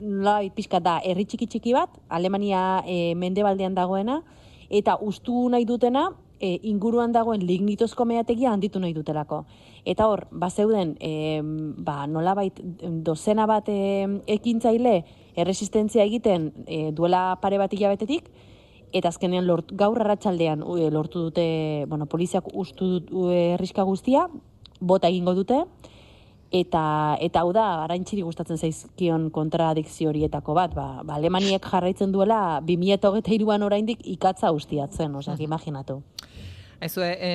nolabait 0.00 0.54
pixka 0.54 0.80
da, 0.80 0.98
herri 1.04 1.26
txiki 1.28 1.46
txiki 1.46 1.74
bat, 1.76 1.92
Alemania 2.08 2.82
e, 2.86 3.14
mendebaldean 3.14 3.74
dagoena, 3.76 4.22
eta 4.70 4.96
ustu 5.00 5.48
nahi 5.52 5.66
dutena, 5.68 6.08
e, 6.44 6.58
inguruan 6.68 7.12
dagoen 7.14 7.44
lignitozko 7.46 8.04
meategia 8.08 8.52
handitu 8.52 8.80
nahi 8.82 8.92
dutelako. 8.96 9.44
Eta 9.88 10.08
hor, 10.10 10.26
bazeuden, 10.30 10.94
e, 11.00 11.40
ba, 11.86 12.04
nolabait 12.10 12.60
dozena 13.06 13.46
bat 13.48 13.68
e, 13.72 13.78
ekintzaile 14.36 14.98
erresistentzia 15.40 16.04
egiten 16.04 16.50
e, 16.66 16.90
duela 16.92 17.24
pare 17.42 17.58
bat 17.62 17.72
hilabetetik, 17.72 18.28
eta 18.94 19.10
azkenean 19.10 19.46
lort, 19.48 19.72
gaur 19.74 19.98
arratsaldean 20.04 20.62
e, 20.76 20.90
lortu 20.94 21.26
dute, 21.28 21.46
bueno, 21.90 22.06
poliziak 22.06 22.52
ustu 22.52 22.92
dut 22.98 23.10
e, 23.32 23.40
herriska 23.56 23.82
guztia, 23.88 24.28
bota 24.80 25.10
egingo 25.10 25.34
dute, 25.34 25.64
eta 26.54 26.84
eta 27.24 27.42
hau 27.42 27.50
da 27.56 27.64
araintxiri 27.82 28.22
gustatzen 28.22 28.60
zaizkion 28.60 29.30
kontradikzio 29.34 30.12
horietako 30.12 30.54
bat, 30.54 30.74
ba, 30.76 31.02
ba 31.02 31.18
Alemaniek 31.18 31.66
jarraitzen 31.66 32.12
duela 32.14 32.60
2023an 32.68 33.66
oraindik 33.66 34.04
ikatza 34.14 34.52
ustiatzen, 34.54 35.16
osea, 35.18 35.36
imaginatu. 35.48 36.02
Aizue, 36.84 37.06
e, 37.16 37.28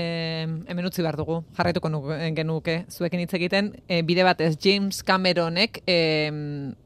hemen 0.69 0.85
utzi 0.85 1.01
behar 1.01 1.15
dugu, 1.17 1.39
jarraituko 1.57 1.89
nuke, 1.89 2.17
genuke, 2.37 2.75
zuekin 2.93 3.23
hitz 3.23 3.33
egiten, 3.33 3.71
e, 3.89 4.03
bide 4.05 4.21
batez 4.27 4.51
James 4.61 4.99
Cameronek 5.03 5.79
e, 5.89 5.95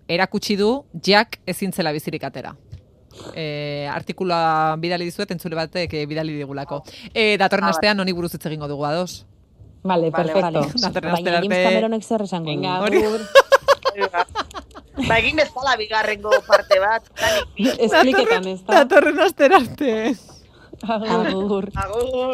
erakutsi 0.08 0.56
du 0.56 0.70
Jack 1.04 1.42
ezin 1.46 1.74
zela 1.76 1.92
bizirik 1.92 2.24
atera. 2.24 2.54
E, 3.36 3.86
artikula 3.92 4.40
bidali 4.82 5.06
dizuet, 5.10 5.30
entzule 5.36 5.60
batek 5.60 5.92
e, 6.00 6.06
bidali 6.10 6.38
digulako. 6.40 6.80
E, 7.12 7.36
datorren 7.42 7.68
Ah, 7.68 7.74
astean 7.76 8.00
honi 8.00 8.16
buruz 8.16 8.32
hitz 8.38 8.46
egingo 8.48 8.70
dugu 8.72 8.88
ados. 8.88 9.26
Vale, 9.84 10.08
Vale, 10.10 10.32
perfecto. 10.32 10.62
vale. 10.64 10.84
Datorren 10.88 11.12
Baina 11.18 11.32
James 11.44 11.66
Cameronek 11.68 12.04
zer 12.08 12.22
esango 12.24 12.48
du? 12.48 12.52
Venga, 12.56 12.78
agur. 12.80 13.22
Ba, 15.10 15.18
egin 15.20 15.36
bezala 15.36 15.76
bigarrengo 15.76 16.32
parte 16.48 16.80
bat. 16.80 17.12
Espliketan, 17.58 18.48
ez 18.54 18.62
da? 18.64 18.86
Datorren 18.86 19.20
astera 19.26 19.60
arte. 19.60 20.14
Agur. 20.84 21.12
Agur. 21.28 21.66
Agur. 21.80 22.32